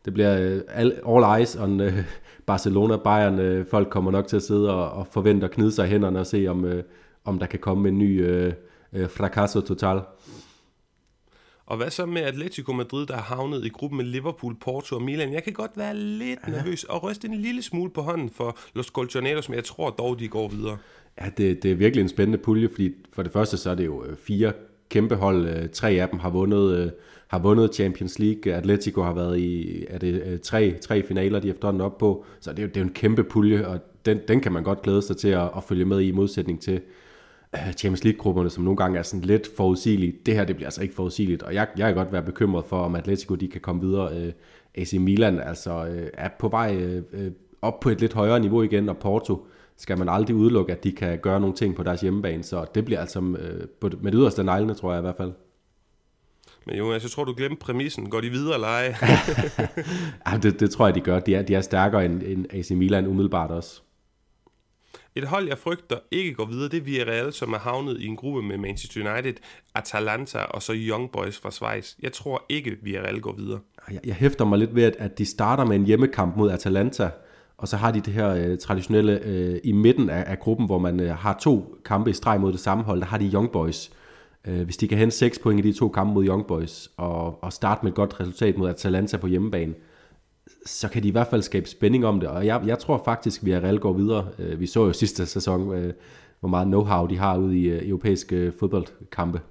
Det 0.07 0.13
bliver 0.13 0.39
øh, 0.39 0.62
all, 1.15 1.39
eyes 1.39 1.56
on 1.56 1.81
øh, 1.81 2.04
Barcelona, 2.45 2.98
Bayern. 2.98 3.39
Øh, 3.39 3.65
folk 3.65 3.89
kommer 3.89 4.12
nok 4.12 4.27
til 4.27 4.36
at 4.36 4.44
sidde 4.44 4.74
og, 4.74 4.92
og 4.92 5.07
forvente 5.07 5.45
at 5.45 5.51
knide 5.51 5.71
sig 5.71 5.88
i 5.88 5.89
hænderne 5.89 6.19
og 6.19 6.27
se, 6.27 6.48
om... 6.48 6.81
Om 7.25 7.39
der 7.39 7.45
kan 7.45 7.59
komme 7.59 7.89
en 7.89 7.98
ny 7.98 8.25
øh, 8.25 8.54
fracasso 9.09 9.62
total. 9.62 10.01
Og 11.65 11.77
hvad 11.77 11.89
så 11.89 12.06
med 12.06 12.21
Atletico 12.21 12.74
Madrid, 12.74 13.06
der 13.06 13.13
har 13.13 13.36
havnet 13.36 13.65
i 13.65 13.69
gruppen 13.69 13.98
med 13.98 14.06
Liverpool, 14.06 14.56
Porto 14.62 14.95
og 14.95 15.01
Milan? 15.01 15.33
Jeg 15.33 15.44
kan 15.44 15.54
godt 15.54 15.71
være 15.75 15.95
lidt 15.95 16.39
ja. 16.48 16.51
nervøs 16.51 16.83
og 16.83 17.03
ryste 17.03 17.27
en 17.27 17.33
lille 17.33 17.62
smule 17.62 17.92
på 17.92 18.01
hånden 18.01 18.30
for 18.30 18.57
Los 18.75 18.86
Colchoneros, 18.86 19.50
men 19.50 19.56
jeg 19.56 19.63
tror 19.63 19.89
dog, 19.89 20.19
de 20.19 20.27
går 20.27 20.48
videre. 20.48 20.77
Ja, 21.21 21.30
det, 21.38 21.63
det 21.63 21.71
er 21.71 21.75
virkelig 21.75 22.01
en 22.01 22.10
spændende 22.10 22.38
pulje, 22.38 22.69
fordi 22.69 22.92
for 23.13 23.24
det 23.24 23.31
første 23.31 23.57
så 23.57 23.69
er 23.69 23.75
det 23.75 23.86
jo 23.86 24.06
fire 24.24 24.53
kæmpe 24.89 25.15
hold. 25.15 25.69
Tre 25.69 25.89
af 25.89 26.10
dem 26.10 26.19
har 26.19 26.30
vundet, 26.30 26.94
har 27.27 27.39
vundet 27.39 27.75
Champions 27.75 28.19
League. 28.19 28.53
Atletico 28.53 29.01
har 29.01 29.13
været 29.13 29.39
i 29.39 29.85
er 29.89 29.97
det, 29.97 30.24
øh, 30.25 30.39
tre, 30.39 30.77
tre 30.81 31.03
finaler, 31.03 31.39
de 31.39 31.47
har 31.47 31.53
efterhånden 31.53 31.81
op 31.81 31.97
på. 31.97 32.25
Så 32.39 32.53
det 32.53 32.63
er 32.63 32.68
det 32.68 32.77
er 32.77 32.81
jo 32.81 32.88
en 32.88 32.94
kæmpe 32.94 33.24
pulje, 33.24 33.68
og 33.68 33.79
den, 34.06 34.19
den 34.27 34.39
kan 34.39 34.51
man 34.51 34.63
godt 34.63 34.81
glæde 34.81 35.01
sig 35.01 35.18
til 35.18 35.27
at, 35.27 35.50
at 35.57 35.63
følge 35.63 35.85
med 35.85 36.00
i, 36.00 36.07
i 36.07 36.12
modsætning 36.12 36.62
til 36.62 36.81
øh, 37.56 37.74
Champions 37.74 38.03
League-grupperne, 38.03 38.50
som 38.50 38.63
nogle 38.63 38.77
gange 38.77 39.00
er 39.00 39.03
sådan 39.03 39.25
lidt 39.25 39.47
forudsigelige. 39.57 40.13
Det 40.25 40.33
her, 40.33 40.45
det 40.45 40.56
bliver 40.56 40.68
altså 40.68 40.81
ikke 40.81 40.95
forudsigeligt, 40.95 41.44
og 41.44 41.53
jeg, 41.53 41.68
jeg 41.77 41.88
kan 41.88 41.95
godt 41.95 42.13
være 42.13 42.24
bekymret 42.24 42.65
for, 42.65 42.77
om 42.77 42.95
Atletico 42.95 43.35
de 43.35 43.47
kan 43.47 43.62
komme 43.62 43.81
videre. 43.81 44.18
Øh, 44.18 44.31
AC 44.75 44.94
Milan 44.94 45.39
altså 45.39 45.85
øh, 45.85 46.07
er 46.13 46.29
på 46.39 46.47
vej 46.47 46.75
øh, 46.81 47.03
øh, 47.13 47.31
op 47.62 47.79
på 47.79 47.89
et 47.89 48.01
lidt 48.01 48.13
højere 48.13 48.39
niveau 48.39 48.62
igen, 48.62 48.89
og 48.89 48.97
Porto 48.97 49.45
skal 49.77 49.97
man 49.97 50.09
aldrig 50.09 50.35
udelukke, 50.35 50.71
at 50.71 50.83
de 50.83 50.91
kan 50.91 51.19
gøre 51.19 51.39
nogle 51.39 51.56
ting 51.56 51.75
på 51.75 51.83
deres 51.83 52.01
hjemmebane, 52.01 52.44
så 52.44 52.65
det 52.75 52.85
bliver 52.85 53.00
altså 53.00 53.19
øh, 53.19 53.94
med 54.01 54.12
det 54.12 54.19
yderste 54.19 54.44
neglene, 54.44 54.74
tror 54.74 54.91
jeg 54.91 55.00
i 55.00 55.01
hvert 55.01 55.18
fald. 55.18 55.31
Men 56.68 56.78
Jonas, 56.78 57.04
jeg 57.04 57.12
tror, 57.12 57.24
du 57.24 57.34
glemte 57.34 57.60
præmissen. 57.60 58.10
Går 58.10 58.22
de 58.22 58.30
videre 58.30 58.54
eller 58.54 58.68
ej? 58.68 58.96
ja, 60.31 60.38
det, 60.38 60.60
det 60.60 60.72
tror 60.72 60.88
jeg, 60.88 60.96
de 60.96 61.02
gør. 61.02 61.19
De 61.19 61.36
er, 61.36 61.42
de 61.42 61.56
er 61.56 61.62
stærkere 61.62 62.06
end, 62.06 62.24
end 62.24 62.46
AC 62.50 62.72
Milan 62.72 63.08
umiddelbart 63.08 63.52
også. 63.52 63.81
Et 65.16 65.28
hold, 65.28 65.48
jeg 65.48 65.58
frygter 65.58 65.98
ikke 66.12 66.34
går 66.34 66.46
videre, 66.46 66.69
det 66.69 66.78
er 66.78 66.81
Villarreal, 66.81 67.34
som 67.34 67.54
er 67.54 67.58
havnet 67.58 68.02
i 68.02 68.06
en 68.06 68.16
gruppe 68.16 68.42
med 68.42 68.58
Manchester 68.58 69.14
United, 69.14 69.34
Atalanta 69.75 70.40
og 70.40 70.62
så 70.62 70.74
Young 70.75 71.12
Boys 71.12 71.40
fra 71.40 71.52
Schweiz. 71.52 71.96
Jeg 72.02 72.14
tror 72.14 72.46
ikke, 72.50 72.78
Villarreal 72.84 73.20
går 73.20 73.34
videre. 73.34 73.60
Jeg, 73.92 74.00
jeg 74.06 74.16
hæfter 74.16 74.46
mig 74.46 74.60
lidt 74.60 74.75
ved, 74.75 74.84
at, 74.84 74.96
at 75.00 75.18
de 75.18 75.25
starter 75.25 75.66
med 75.66 75.75
en 75.75 75.86
hjemmekamp 75.86 76.38
mod 76.38 76.52
Atalanta, 76.52 77.10
og 77.58 77.68
så 77.68 77.78
har 77.78 77.92
de 77.92 78.02
det 78.02 78.13
her 78.13 78.30
øh, 78.30 78.58
traditionelle 78.58 79.20
øh, 79.24 79.60
i 79.63 79.72
midten 79.72 80.10
af, 80.10 80.24
af 80.28 80.40
gruppen, 80.40 80.66
hvor 80.66 80.80
man 80.80 81.00
øh, 81.00 81.16
har 81.16 81.38
to 81.42 81.75
kampe 81.86 82.10
i 82.10 82.13
streg 82.13 82.42
mod 82.42 82.52
det 82.52 82.60
samme 82.60 82.84
hold, 82.84 83.00
der 83.00 83.06
har 83.06 83.18
de 83.18 83.31
Young 83.34 83.52
Boys. 83.52 83.90
Øh, 83.90 84.06
Øh, 84.48 84.62
hvis 84.62 84.78
de 84.78 84.88
kan 84.88 84.98
hente 84.98 85.16
6 85.16 85.39
point 85.39 85.66
i 85.66 85.72
de 85.72 85.78
to 85.78 85.89
kampe 85.89 86.13
mod 86.13 86.28
Young 86.28 86.48
Boys, 86.48 86.89
og, 86.98 87.44
og 87.44 87.54
starte 87.54 87.80
med 87.84 87.92
et 87.92 87.95
godt 87.95 88.19
resultat 88.19 88.57
mod 88.57 88.69
Atalanta 88.69 89.18
på 89.18 89.28
hjemmebane, 89.28 89.74
så 90.66 90.89
kan 90.89 91.04
de 91.04 91.07
i 91.07 91.12
hvert 91.12 91.28
fald 91.28 91.42
skabe 91.42 91.69
spænding 91.69 92.06
om 92.06 92.19
det, 92.19 92.30
og 92.30 92.45
jeg, 92.45 92.63
jeg 92.66 92.80
tror 92.80 93.01
faktisk, 93.06 93.44
at 93.44 93.63
Real 93.63 93.80
går 93.80 93.94
videre. 93.94 94.28
Øh, 94.39 94.60
vi 94.60 94.68
så 94.68 94.86
jo 94.86 94.94
sidste 94.94 95.25
sæson, 95.25 95.74
øh, 95.74 95.94
hvor 96.39 96.50
meget 96.50 96.68
know-how 96.68 97.07
de 97.07 97.18
har 97.18 97.38
ude 97.38 97.60
i 97.60 97.69
øh, 97.69 97.89
europæiske 97.89 98.36
øh, 98.36 98.54
fodboldkampe. 98.60 99.42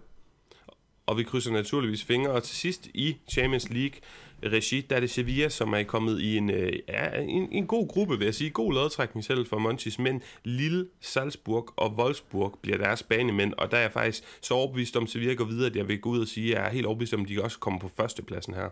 Og 1.07 1.19
vi 1.19 1.23
krydser 1.23 1.53
naturligvis 1.53 2.05
fingre, 2.05 2.31
og 2.31 2.43
til 2.43 2.57
sidst 2.57 2.87
i 2.87 3.17
Champions 3.31 3.71
League 3.71 4.01
regi, 4.45 4.87
der 4.91 4.97
er 4.97 5.01
det 5.01 5.11
Sevilla, 5.11 5.49
som 5.49 5.73
er 5.73 5.83
kommet 5.83 6.21
i 6.21 6.37
en, 6.37 6.51
øh, 6.51 6.73
ja, 6.89 7.23
en, 7.23 7.49
en 7.53 7.67
god 7.67 7.89
gruppe, 7.89 8.19
vil 8.19 8.25
jeg 8.25 8.35
sige. 8.35 8.51
God 8.51 8.73
lodtrækning 8.73 9.25
selv 9.25 9.47
for 9.47 9.59
Montis, 9.59 9.99
men 9.99 10.23
Lille, 10.45 10.87
Salzburg 11.01 11.69
og 11.77 11.95
Wolfsburg 11.99 12.59
bliver 12.63 12.79
deres 12.79 13.03
banemænd, 13.03 13.53
og 13.59 13.71
der 13.71 13.77
er 13.77 13.81
jeg 13.81 13.93
faktisk 13.93 14.23
så 14.43 14.55
overbevist 14.55 14.97
om, 14.97 15.03
at 15.03 15.09
Sevilla 15.09 15.35
går 15.35 15.45
videre, 15.45 15.67
at 15.67 15.77
jeg 15.77 15.89
vil 15.89 16.01
gå 16.01 16.11
ud 16.11 16.21
og 16.21 16.27
sige, 16.27 16.53
at 16.53 16.61
jeg 16.61 16.69
er 16.69 16.73
helt 16.73 16.87
overbevist 16.87 17.15
om, 17.15 17.23
at 17.23 17.29
de 17.29 17.43
også 17.43 17.59
kommer 17.59 17.81
på 17.81 17.91
førstepladsen 17.97 18.55
her. 18.55 18.69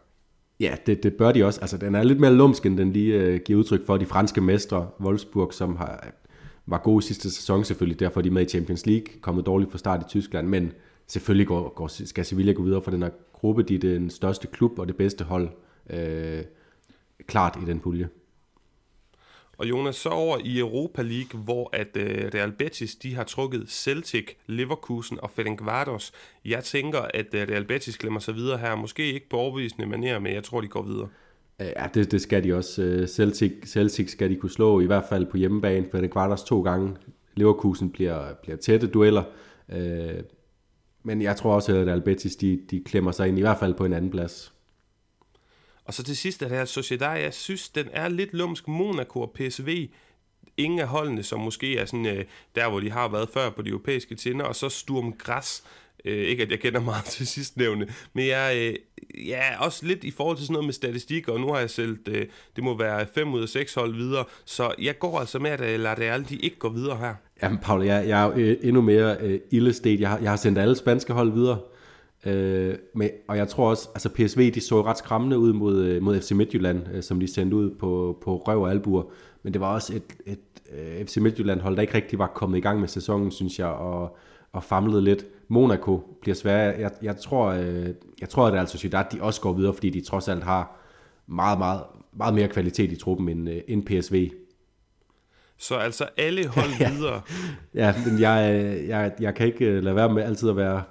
Ja, 0.61 0.77
det, 0.87 1.03
det 1.03 1.15
bør 1.15 1.33
de 1.33 1.45
også. 1.45 1.61
Altså, 1.61 1.79
den 1.79 1.95
er 1.95 2.03
lidt 2.03 2.21
mere 2.21 2.35
lumsk, 2.35 2.67
end 2.67 2.79
den 2.79 2.93
lige 2.93 3.15
øh, 3.15 3.41
giver 3.45 3.59
udtryk 3.59 3.87
for 3.87 3.97
de 3.97 4.07
franske 4.07 4.41
mestre, 4.41 4.89
Wolfsburg, 5.01 5.55
som 5.55 5.77
har, 5.77 6.07
var 6.67 6.79
gode 6.79 7.03
sidste 7.03 7.31
sæson 7.31 7.65
selvfølgelig, 7.65 8.01
derfor 8.01 8.21
er 8.21 8.23
de 8.23 8.31
med 8.31 8.43
i 8.43 8.49
Champions 8.49 8.87
League, 8.87 9.07
kommet 9.21 9.47
dårligt 9.47 9.71
fra 9.71 9.79
start 9.79 10.01
i 10.01 10.09
Tyskland, 10.09 10.49
men 10.49 10.73
selvfølgelig 11.07 11.47
går, 11.47 11.69
går, 11.69 11.89
skal 12.07 12.25
Sevilla 12.25 12.53
gå 12.53 12.63
videre 12.63 12.83
for 12.83 12.91
den 12.91 13.03
her 13.03 13.11
gruppe, 13.33 13.63
de 13.63 13.75
er 13.75 13.79
den 13.79 14.11
største 14.11 14.47
klub 14.47 14.79
og 14.79 14.89
det 14.89 14.97
bedste 14.97 15.25
hold, 15.25 15.49
uh, 15.91 16.45
klart 17.27 17.59
i 17.63 17.65
den 17.67 17.81
pulje. 17.81 18.09
Og 19.59 19.69
Jonas, 19.69 19.97
så 19.97 20.09
over 20.09 20.39
i 20.45 20.59
Europa 20.59 21.03
League, 21.03 21.41
hvor 21.41 21.71
at 21.73 21.97
uh, 21.97 22.03
Real 22.35 22.53
Betis, 22.53 22.97
de 22.97 23.15
har 23.15 23.25
trukket 23.25 23.65
Celtic, 23.69 24.27
Leverkusen 24.47 25.19
og 25.21 25.31
Ferencvaros. 25.31 26.13
Jeg 26.45 26.65
tænker, 26.65 27.01
at 27.01 27.27
uh, 27.35 27.41
Real 27.41 27.65
Betis 27.65 27.99
glemmer 27.99 28.21
sig 28.21 28.35
videre 28.35 28.59
her. 28.59 28.75
Måske 28.75 29.13
ikke 29.13 29.29
på 29.29 29.37
overbevisende 29.37 29.87
manier, 29.87 30.19
men 30.19 30.35
jeg 30.35 30.45
tror, 30.45 30.61
de 30.61 30.69
går 30.69 30.83
videre. 30.83 31.09
Ja, 31.61 31.87
det, 31.95 32.13
det 32.13 32.21
skal 32.21 32.45
de 32.45 32.55
også. 32.55 33.07
Celtic, 33.09 33.53
Celtic 33.67 34.11
skal 34.11 34.31
de 34.31 34.37
kunne 34.37 34.51
slå, 34.51 34.81
i 34.81 34.87
hvert 34.87 35.05
fald 35.09 35.27
på 35.27 35.37
hjemmebane. 35.37 35.87
Ferencvaros 35.91 36.43
to 36.43 36.63
gange. 36.63 36.97
Leverkusen 37.35 37.91
bliver, 37.91 38.35
bliver 38.43 38.57
tætte 38.57 38.87
dueller. 38.87 39.23
Uh, 39.69 39.77
men 41.05 41.23
jeg 41.23 41.37
tror 41.37 41.55
også, 41.55 41.77
at 41.77 41.89
Albetis, 41.89 42.37
de, 42.37 42.61
de 42.71 42.83
klemmer 42.85 43.13
sig 43.13 43.29
ind, 43.29 43.39
i 43.39 43.41
hvert 43.41 43.59
fald 43.59 43.75
på 43.75 43.85
en 43.85 43.93
anden 43.93 44.11
plads. 44.11 44.55
Og 45.85 45.95
så 45.95 46.03
til 46.03 46.17
sidst 46.17 46.43
er 46.43 46.49
det 46.49 46.57
her 46.57 46.65
Sociedad, 46.65 47.21
jeg 47.21 47.35
synes, 47.35 47.69
den 47.69 47.89
er 47.93 48.09
lidt 48.09 48.35
lumsk. 48.35 48.69
Monaco 48.69 49.21
og 49.21 49.33
PSV, 49.35 49.89
ingen 50.57 50.79
af 50.81 50.87
holdene, 50.87 51.23
som 51.23 51.41
måske 51.41 51.79
er 51.79 51.85
sådan, 51.85 52.07
øh, 52.07 52.25
der, 52.55 52.69
hvor 52.69 52.81
de 52.81 52.91
har 52.91 53.09
været 53.09 53.29
før 53.29 53.51
på 53.51 53.63
de 53.63 53.69
europæiske 53.69 54.15
tinder, 54.15 54.45
og 54.45 54.57
så 54.57 54.69
Sturm 54.69 55.13
Græs, 55.13 55.65
Øh, 56.05 56.19
ikke 56.29 56.43
at 56.43 56.51
jeg 56.51 56.61
kender 56.61 56.81
meget 56.91 57.05
til 57.05 57.27
sidstnævne, 57.27 57.89
men 58.13 58.27
jeg 58.27 58.57
øh, 58.57 58.75
ja, 59.29 59.65
også 59.65 59.87
lidt 59.87 60.05
i 60.05 60.11
forhold 60.11 60.37
til 60.37 60.47
sådan 60.47 60.53
noget 60.53 60.67
med 60.67 60.75
statistik, 60.75 61.29
og 61.29 61.41
nu 61.41 61.53
har 61.53 61.59
jeg 61.59 61.71
selv, 61.71 61.99
øh, 62.09 62.27
det 62.57 62.65
må 62.65 62.79
være 62.79 63.07
5 63.15 63.35
ud 63.35 63.43
af 63.43 63.49
6 63.49 63.75
hold 63.75 63.95
videre, 63.95 64.25
så 64.45 64.75
jeg 64.83 64.99
går 64.99 65.21
altså 65.21 65.39
med, 65.39 65.51
at 65.51 65.61
øh, 65.61 65.81
Ladeal, 65.81 66.29
de 66.29 66.37
ikke 66.37 66.59
går 66.59 66.69
videre 66.69 66.97
her. 66.97 67.15
Jamen, 67.43 67.59
Paul, 67.59 67.85
jeg, 67.85 68.09
jeg 68.09 68.23
er 68.23 68.27
jo 68.27 68.33
øh, 68.33 68.57
endnu 68.63 68.81
mere 68.81 69.17
øh, 69.21 69.41
illestet. 69.51 70.01
Jeg 70.01 70.09
har, 70.09 70.19
jeg 70.19 70.31
har 70.31 70.37
sendt 70.37 70.59
alle 70.59 70.77
spanske 70.77 71.13
hold 71.13 71.33
videre. 71.33 71.59
Øh, 72.27 72.75
med, 72.95 73.11
og 73.29 73.37
jeg 73.37 73.49
tror 73.49 73.71
også, 73.71 73.89
altså 73.95 74.09
PSV, 74.09 74.55
de 74.55 74.61
så 74.61 74.83
ret 74.83 74.99
skræmmende 74.99 75.39
ud 75.39 75.53
mod, 75.53 75.85
øh, 75.85 76.03
mod 76.03 76.21
FC 76.21 76.33
Midtjylland, 76.33 76.83
øh, 76.95 77.03
som 77.03 77.21
de 77.21 77.35
sendte 77.35 77.57
ud 77.57 77.71
på, 77.71 78.19
på 78.23 78.37
røv 78.37 78.63
og 78.63 78.71
albuer. 78.71 79.03
Men 79.43 79.53
det 79.53 79.61
var 79.61 79.75
også 79.75 79.97
et, 79.97 80.03
et 80.27 80.39
øh, 80.79 81.07
FC 81.07 81.17
Midtjylland 81.17 81.61
hold, 81.61 81.77
der 81.77 81.83
ikke 81.83 81.95
rigtig 81.95 82.19
var 82.19 82.27
kommet 82.27 82.59
i 82.59 82.61
gang 82.61 82.81
med 82.81 82.89
sæsonen, 82.89 83.31
synes 83.31 83.59
jeg, 83.59 83.67
og, 83.67 84.17
og 84.53 84.65
famlede 84.65 85.03
lidt. 85.03 85.27
Monaco 85.49 86.19
bliver 86.21 86.35
svære. 86.35 86.75
Jeg, 86.79 86.91
jeg, 87.03 87.17
tror, 87.17 87.47
øh, 87.47 87.89
jeg 88.21 88.29
tror, 88.29 88.47
at 88.47 88.59
altså 88.59 88.73
Sociedad, 88.73 89.05
de 89.13 89.23
også 89.23 89.41
går 89.41 89.53
videre, 89.53 89.75
fordi 89.75 89.91
de 89.91 90.01
trods 90.01 90.29
alt 90.29 90.45
har 90.45 90.77
meget, 91.27 91.59
meget, 91.59 91.81
meget 92.13 92.35
mere 92.35 92.49
kvalitet 92.49 92.93
i 92.93 92.97
truppen 92.97 93.29
end, 93.29 93.51
øh, 93.51 93.61
end 93.69 93.85
PSV. 93.87 94.31
Så 95.59 95.75
altså 95.75 96.09
alle 96.17 96.47
hold 96.47 96.71
ja. 96.81 96.93
videre. 96.93 97.21
ja, 97.75 97.95
men 98.07 98.21
jeg, 98.21 98.65
øh, 98.65 98.89
jeg, 98.89 99.13
jeg 99.21 99.35
kan 99.35 99.47
ikke 99.47 99.65
øh, 99.65 99.83
lade 99.83 99.97
være 99.97 100.13
med 100.13 100.23
altid 100.23 100.49
at 100.49 100.57
være, 100.57 100.83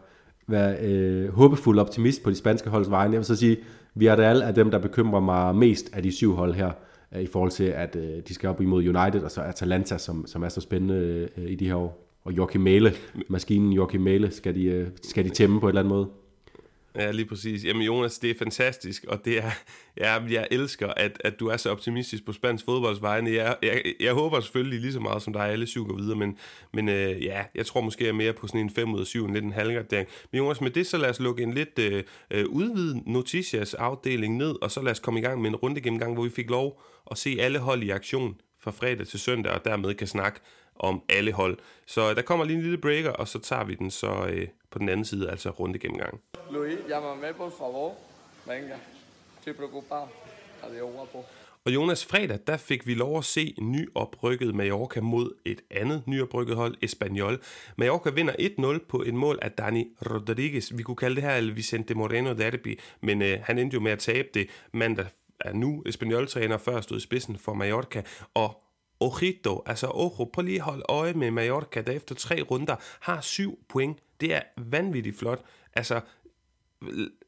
være 0.48 0.78
øh, 0.82 1.34
håbefuld 1.34 1.80
optimist 1.80 2.24
på 2.24 2.30
de 2.30 2.36
spanske 2.36 2.70
holds 2.70 2.90
vegne. 2.90 3.14
Jeg 3.14 3.20
vil 3.20 3.26
så 3.26 3.36
sige, 3.36 3.58
vi 3.96 4.06
er 4.08 4.16
alle 4.16 4.46
af 4.46 4.56
dem, 4.56 4.72
der 4.72 4.80
bekymrer 4.80 5.20
mig 5.20 5.56
mest 5.56 5.90
af 5.94 6.04
de 6.04 6.12
syv 6.12 6.36
hold 6.36 6.54
her, 6.54 6.72
øh, 7.16 7.22
i 7.22 7.28
forhold 7.28 7.52
til, 7.52 7.64
at 7.64 7.96
øh, 7.96 8.22
de 8.28 8.34
skal 8.34 8.50
op 8.50 8.62
imod 8.62 8.88
United, 8.88 9.22
og 9.22 9.32
så 9.32 9.42
Atalanta, 9.42 9.98
som, 9.98 10.28
som 10.28 10.44
er 10.44 10.50
så 10.50 10.62
spændende 10.62 11.30
øh, 11.38 11.52
i 11.52 11.56
de 11.56 11.68
her 11.68 11.76
år. 11.76 12.13
Og 12.24 12.34
Joachim 12.38 12.62
Mæle, 12.62 12.94
maskinen 13.28 13.74
Joachim 13.74 14.02
Mæle, 14.02 14.32
skal 14.32 14.56
de, 14.56 14.64
øh, 14.64 14.88
skal 15.04 15.26
de 15.26 15.30
tæmme 15.30 15.60
på 15.60 15.66
en 15.66 15.70
eller 15.70 15.82
anden 15.82 15.94
måde. 15.94 16.10
Ja, 16.96 17.12
lige 17.12 17.26
præcis. 17.26 17.66
Jamen 17.66 17.82
Jonas, 17.82 18.20
det 18.20 18.30
er 18.30 18.36
fantastisk, 18.40 19.06
og 19.08 19.26
det 19.26 19.38
er, 19.38 19.52
ja, 19.98 20.22
jeg 20.30 20.48
elsker, 20.52 20.88
at, 20.88 21.22
at 21.24 21.40
du 21.40 21.48
er 21.48 21.58
så 21.58 21.70
optimistisk 21.70 22.26
på 22.26 22.34
spansk 22.34 22.66
fodboldsvejene. 22.66 23.32
Jeg, 23.32 23.56
jeg, 23.64 23.82
jeg 24.00 24.14
håber 24.14 24.40
selvfølgelig 24.40 24.80
lige 24.80 24.94
så 24.94 25.00
meget 25.00 25.22
som 25.22 25.34
dig, 25.34 25.50
alle 25.50 25.68
syv 25.68 25.88
går 25.88 25.96
videre, 25.96 26.18
men, 26.18 26.38
men 26.74 26.90
øh, 26.90 27.24
ja, 27.24 27.44
jeg 27.56 27.66
tror 27.66 27.82
måske 27.82 28.08
er 28.08 28.14
mere 28.14 28.34
på 28.34 28.48
sådan 28.48 28.62
en 28.62 28.70
5 28.70 28.94
ud 28.94 29.00
af 29.00 29.06
7, 29.06 29.26
en 29.26 29.34
lidt 29.34 29.46
en 29.46 29.52
halvgardering. 29.52 30.08
Men 30.32 30.38
Jonas, 30.38 30.62
med 30.62 30.72
det 30.72 30.88
så 30.88 30.98
lad 30.98 31.10
os 31.10 31.20
lukke 31.20 31.44
en 31.44 31.54
lidt 31.54 31.80
øh, 31.80 32.04
øh, 32.32 32.46
udvidet 32.50 33.08
noticias 33.08 33.74
afdeling 33.74 34.38
ned, 34.38 34.56
og 34.62 34.72
så 34.72 34.82
lad 34.82 34.92
os 34.92 35.00
komme 35.00 35.20
i 35.20 35.24
gang 35.24 35.42
med 35.42 35.50
en 35.50 35.56
runde 35.56 35.82
gennemgang, 35.82 36.14
hvor 36.14 36.24
vi 36.24 36.30
fik 36.30 36.50
lov 36.50 36.82
at 37.12 37.18
se 37.18 37.38
alle 37.40 37.60
hold 37.60 37.84
i 37.84 37.90
aktion 37.90 38.36
fra 38.60 38.72
fredag 38.72 39.08
til 39.08 39.20
søndag, 39.20 39.54
og 39.54 39.66
dermed 39.66 39.94
kan 39.94 40.08
snakke 40.08 40.40
om 40.76 41.02
alle 41.10 41.32
hold. 41.32 41.58
Så 41.86 42.14
der 42.14 42.22
kommer 42.22 42.46
lige 42.46 42.58
en 42.58 42.64
lille 42.64 42.78
breaker, 42.78 43.12
og 43.12 43.28
så 43.28 43.40
tager 43.40 43.64
vi 43.64 43.76
den 43.76 43.92
så 43.92 44.26
øh, 44.30 44.48
på 44.72 44.80
den 44.80 44.90
anden 44.90 45.06
side, 45.06 45.30
altså 45.30 45.50
runde 45.50 45.80
gennemgang. 45.80 46.22
Luis, 46.52 46.80
llámame 46.88 47.34
por 47.38 47.50
favor. 47.50 47.96
Venga, 48.48 48.76
estoy 49.40 49.54
preocupado. 49.54 50.08
Adiós, 50.64 50.92
guapo. 50.96 51.26
Og 51.66 51.74
Jonas, 51.74 52.06
fredag, 52.06 52.40
der 52.48 52.58
fik 52.58 52.88
vi 52.88 52.94
lov 52.94 53.18
at 53.18 53.26
se 53.26 53.56
nyoprykket 53.62 54.56
Mallorca 54.56 55.02
mod 55.02 55.32
et 55.46 55.62
andet 55.72 56.04
nyoprykket 56.08 56.56
hold, 56.56 56.76
Espanyol. 56.82 57.42
Mallorca 57.78 58.10
vinder 58.10 58.34
1-0 58.80 58.86
på 58.88 59.04
et 59.06 59.14
mål 59.14 59.40
af 59.42 59.52
Dani 59.52 59.88
Rodriguez. 60.02 60.72
Vi 60.76 60.84
kunne 60.84 60.96
kalde 60.96 61.16
det 61.16 61.24
her 61.24 61.36
El 61.36 61.56
Vicente 61.56 61.96
Moreno 61.96 62.34
Derby, 62.34 62.80
men 63.02 63.22
øh, 63.22 63.40
han 63.44 63.60
endte 63.60 63.76
jo 63.76 63.80
med 63.80 63.92
at 63.92 64.00
tabe 64.00 64.28
det. 64.34 64.50
Mandag 64.72 65.06
er 65.40 65.54
nu 65.54 65.84
Espanyol-træner 65.86 66.58
før 66.58 66.82
stod 66.82 66.98
i 66.98 67.02
spidsen 67.02 67.38
for 67.38 67.54
Mallorca, 67.54 68.02
og 68.34 68.63
Ojito, 69.04 69.64
altså 69.66 69.88
Ojo, 69.88 70.30
prøv 70.34 70.44
lige 70.44 70.60
hold 70.60 70.82
øje 70.90 71.14
med 71.14 71.32
Mallorca, 71.32 71.82
der 71.82 71.92
efter 71.92 72.16
tre 72.16 72.42
runder 72.42 72.76
har 73.00 73.22
syv 73.22 73.60
point. 73.70 73.98
Det 74.22 74.34
er 74.34 74.42
vanvittigt 74.58 75.18
flot. 75.20 75.42
Altså, 75.74 76.02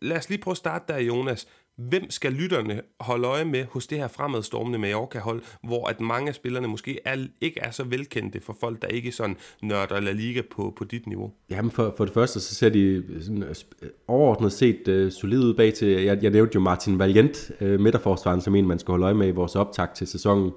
lad 0.01 0.17
os 0.17 0.29
lige 0.29 0.41
prøve 0.41 0.53
at 0.53 0.58
starte 0.58 0.94
der, 0.94 1.00
Jonas. 1.00 1.48
Hvem 1.75 2.12
skal 2.12 2.32
lytterne 2.32 2.82
holde 3.00 3.27
øje 3.27 3.46
med 3.46 3.65
hos 3.72 3.88
det 3.88 3.98
her 3.98 4.08
fremadstormende 4.08 4.79
Mallorca-hold, 4.79 5.41
hvor 5.63 5.88
at 5.88 6.01
mange 6.01 6.29
af 6.29 6.36
spillerne 6.36 6.67
måske 6.67 7.00
er, 7.05 7.25
ikke 7.41 7.60
er 7.60 7.72
så 7.72 7.84
velkendte 7.84 8.41
for 8.41 8.58
folk, 8.60 8.82
der 8.82 8.88
ikke 8.88 9.12
sådan 9.12 9.38
nørder 9.62 10.00
La 10.00 10.12
Liga 10.12 10.41
på, 10.51 10.74
på 10.77 10.84
dit 10.84 11.08
niveau? 11.08 11.32
Jamen 11.50 11.72
for, 11.72 11.94
for 11.98 12.05
det 12.05 12.13
første, 12.13 12.39
så 12.39 12.55
ser 12.55 12.70
de 12.70 13.03
sådan, 13.22 13.44
øh, 13.44 13.55
øh, 13.82 13.89
overordnet 14.08 14.51
set 14.51 14.88
øh, 14.88 15.12
solid 15.12 15.44
ud 15.44 15.53
bag 15.53 15.74
til. 15.74 15.88
Jeg, 15.88 16.24
jeg 16.24 16.32
nævnte 16.32 16.55
jo 16.55 16.60
Martin 16.60 17.00
Valiant, 17.00 17.51
øh, 17.62 17.79
midterforsvaren, 17.79 18.41
som 18.41 18.55
en, 18.55 18.67
man 18.67 18.79
skal 18.79 18.91
holde 18.91 19.05
øje 19.05 19.13
med 19.13 19.27
i 19.27 19.32
vores 19.32 19.55
optag 19.55 19.94
til 19.96 20.08
sæsonen 20.08 20.46
øh, 20.46 20.51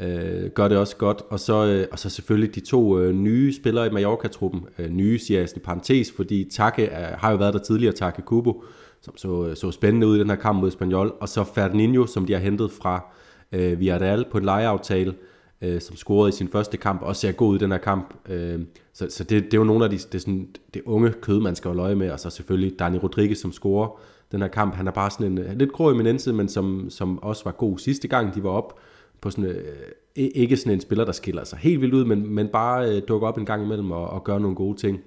øh, 0.00 0.50
gør 0.50 0.68
det 0.68 0.78
også 0.78 0.96
godt. 0.96 1.22
Og 1.30 1.40
så, 1.40 1.66
øh, 1.66 1.86
og 1.92 1.98
så 1.98 2.10
selvfølgelig 2.10 2.54
de 2.54 2.60
to 2.60 2.98
øh, 2.98 3.14
nye 3.14 3.52
spillere 3.52 3.86
i 3.86 3.90
Mallorca-truppen. 3.90 4.64
Øh, 4.78 4.90
nye 4.90 5.18
siger 5.18 5.40
jeg 5.40 5.48
i 5.56 5.60
parentes, 5.60 6.12
fordi 6.16 6.48
Take 6.50 6.82
øh, 6.82 7.18
har 7.18 7.30
jo 7.30 7.36
været 7.36 7.54
der 7.54 7.60
tidligere, 7.60 7.94
Take 7.94 8.22
Kubo, 8.22 8.64
som 9.00 9.16
så, 9.16 9.46
øh, 9.46 9.56
så 9.56 9.70
spændende 9.70 10.06
ud 10.06 10.16
i 10.16 10.20
den 10.20 10.30
her 10.30 10.36
kamp 10.36 10.60
mod 10.60 10.68
Espanyol. 10.68 11.14
Og 11.20 11.28
så 11.28 11.44
Ferdinand, 11.44 12.08
som 12.08 12.26
de 12.26 12.32
har 12.32 12.40
hentet 12.40 12.70
fra 12.70 13.04
øh, 13.52 13.80
Villarreal 13.80 14.24
på 14.30 14.38
en 14.38 14.44
lejeaftale, 14.44 15.14
øh, 15.62 15.80
som 15.80 15.96
scorede 15.96 16.28
i 16.28 16.32
sin 16.32 16.48
første 16.48 16.76
kamp, 16.76 17.02
også 17.02 17.20
ser 17.20 17.32
god 17.32 17.50
ud 17.50 17.56
i 17.56 17.58
den 17.58 17.70
her 17.70 17.78
kamp. 17.78 18.14
Øh, 18.28 18.60
så 18.92 19.06
så 19.10 19.24
det, 19.24 19.44
det 19.44 19.54
er 19.54 19.58
jo 19.58 19.64
nogle 19.64 19.84
af 19.84 19.90
de, 19.90 19.98
det, 20.12 20.20
sådan, 20.20 20.48
det 20.74 20.82
unge 20.86 21.12
kød, 21.12 21.40
man 21.40 21.54
skal 21.54 21.68
holde 21.68 21.82
øje 21.82 21.94
med. 21.94 22.10
Og 22.10 22.20
så 22.20 22.30
selvfølgelig 22.30 22.78
Dani 22.78 22.98
Rodriguez, 22.98 23.38
som 23.38 23.52
scorer 23.52 24.00
den 24.32 24.40
her 24.40 24.48
kamp. 24.48 24.74
Han 24.74 24.86
er 24.86 24.90
bare 24.90 25.10
sådan 25.10 25.38
en 25.38 25.58
lidt 25.58 25.72
grå 25.72 25.90
eminence, 25.90 26.32
men 26.32 26.48
som, 26.48 26.90
som 26.90 27.22
også 27.22 27.44
var 27.44 27.52
god 27.52 27.78
sidste 27.78 28.08
gang, 28.08 28.34
de 28.34 28.42
var 28.42 28.50
op 28.50 28.78
på 29.22 29.30
sådan, 29.30 29.44
øh, 29.44 29.64
ikke 30.16 30.56
sådan 30.56 30.72
en 30.72 30.80
spiller, 30.80 31.04
der 31.04 31.12
skiller 31.12 31.44
sig 31.44 31.58
helt 31.58 31.80
vildt 31.80 31.94
ud, 31.94 32.04
men, 32.04 32.34
men 32.34 32.48
bare 32.48 32.96
øh, 32.96 33.02
dukker 33.08 33.28
op 33.28 33.38
en 33.38 33.46
gang 33.46 33.64
imellem 33.64 33.90
og, 33.90 34.10
og 34.10 34.24
gør 34.24 34.38
nogle 34.38 34.56
gode 34.56 34.78
ting. 34.78 35.00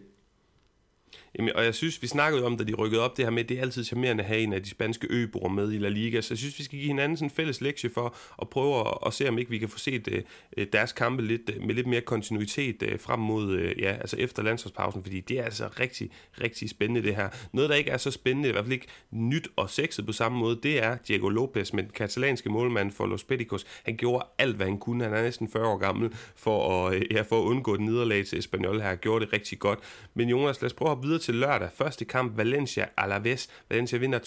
Jamen, 1.39 1.55
og 1.55 1.63
jeg 1.65 1.75
synes, 1.75 2.01
vi 2.01 2.07
snakkede 2.07 2.45
om, 2.45 2.57
da 2.57 2.63
de 2.63 2.73
rykkede 2.73 3.01
op 3.01 3.17
det 3.17 3.25
her 3.25 3.29
med, 3.29 3.43
det 3.43 3.57
er 3.57 3.61
altid 3.61 3.83
charmerende 3.83 4.23
at 4.23 4.27
have 4.27 4.41
en 4.41 4.53
af 4.53 4.63
de 4.63 4.69
spanske 4.69 5.07
øboer 5.09 5.49
med 5.49 5.71
i 5.71 5.77
La 5.77 5.89
Liga, 5.89 6.21
så 6.21 6.33
jeg 6.33 6.37
synes, 6.37 6.59
vi 6.59 6.63
skal 6.63 6.79
give 6.79 6.87
hinanden 6.87 7.17
sådan 7.17 7.25
en 7.25 7.35
fælles 7.35 7.61
lektie 7.61 7.89
for 7.89 8.15
at 8.41 8.49
prøve 8.49 8.79
at, 8.79 8.97
at 9.05 9.13
se, 9.13 9.29
om 9.29 9.37
ikke 9.37 9.51
vi 9.51 9.57
kan 9.57 9.69
få 9.69 9.79
set 9.79 10.07
uh, 10.07 10.63
deres 10.73 10.91
kampe 10.91 11.23
lidt, 11.23 11.41
uh, 11.57 11.63
med 11.63 11.75
lidt 11.75 11.87
mere 11.87 12.01
kontinuitet 12.01 12.83
uh, 12.83 12.99
frem 12.99 13.19
mod, 13.19 13.53
uh, 13.53 13.81
ja, 13.81 13.91
altså 13.91 14.17
efter 14.19 14.43
landsholdspausen, 14.43 15.03
fordi 15.03 15.19
det 15.19 15.39
er 15.39 15.43
altså 15.43 15.69
rigtig, 15.79 16.11
rigtig 16.41 16.69
spændende 16.69 17.03
det 17.03 17.15
her. 17.15 17.29
Noget, 17.53 17.69
der 17.69 17.75
ikke 17.75 17.91
er 17.91 17.97
så 17.97 18.11
spændende, 18.11 18.49
i 18.49 18.51
hvert 18.51 18.65
fald 18.65 18.73
ikke 18.73 18.87
nyt 19.11 19.47
og 19.55 19.69
sexet 19.69 20.05
på 20.05 20.11
samme 20.11 20.37
måde, 20.37 20.59
det 20.63 20.83
er 20.83 20.97
Diego 21.07 21.29
Lopez, 21.29 21.73
men 21.73 21.89
katalanske 21.95 22.49
målmand 22.49 22.91
for 22.91 23.05
Los 23.05 23.23
Peticos. 23.23 23.65
Han 23.83 23.97
gjorde 23.97 24.25
alt, 24.37 24.55
hvad 24.55 24.65
han 24.65 24.77
kunne. 24.77 25.03
Han 25.03 25.13
er 25.13 25.21
næsten 25.21 25.49
40 25.49 25.67
år 25.67 25.77
gammel 25.77 26.13
for 26.35 26.87
at, 26.87 27.03
ja, 27.11 27.21
for 27.21 27.39
at 27.39 27.43
undgå 27.43 27.77
den 27.77 27.85
nederlag 27.85 28.25
til 28.25 28.39
Espanyol 28.39 28.79
her. 28.81 28.89
Han 28.89 28.97
gjorde 28.97 29.25
det 29.25 29.33
rigtig 29.33 29.59
godt. 29.59 29.79
Men 30.13 30.29
Jonas, 30.29 30.61
lad 30.61 30.69
os 30.69 30.73
prøve 30.73 30.91
at 30.91 30.97
videre 31.03 31.19
til 31.25 31.35
lørdag. 31.35 31.69
Første 31.73 32.05
kamp, 32.05 32.37
Valencia 32.37 32.85
Alaves. 32.97 33.49
Valencia 33.69 33.97
vinder 33.99 34.19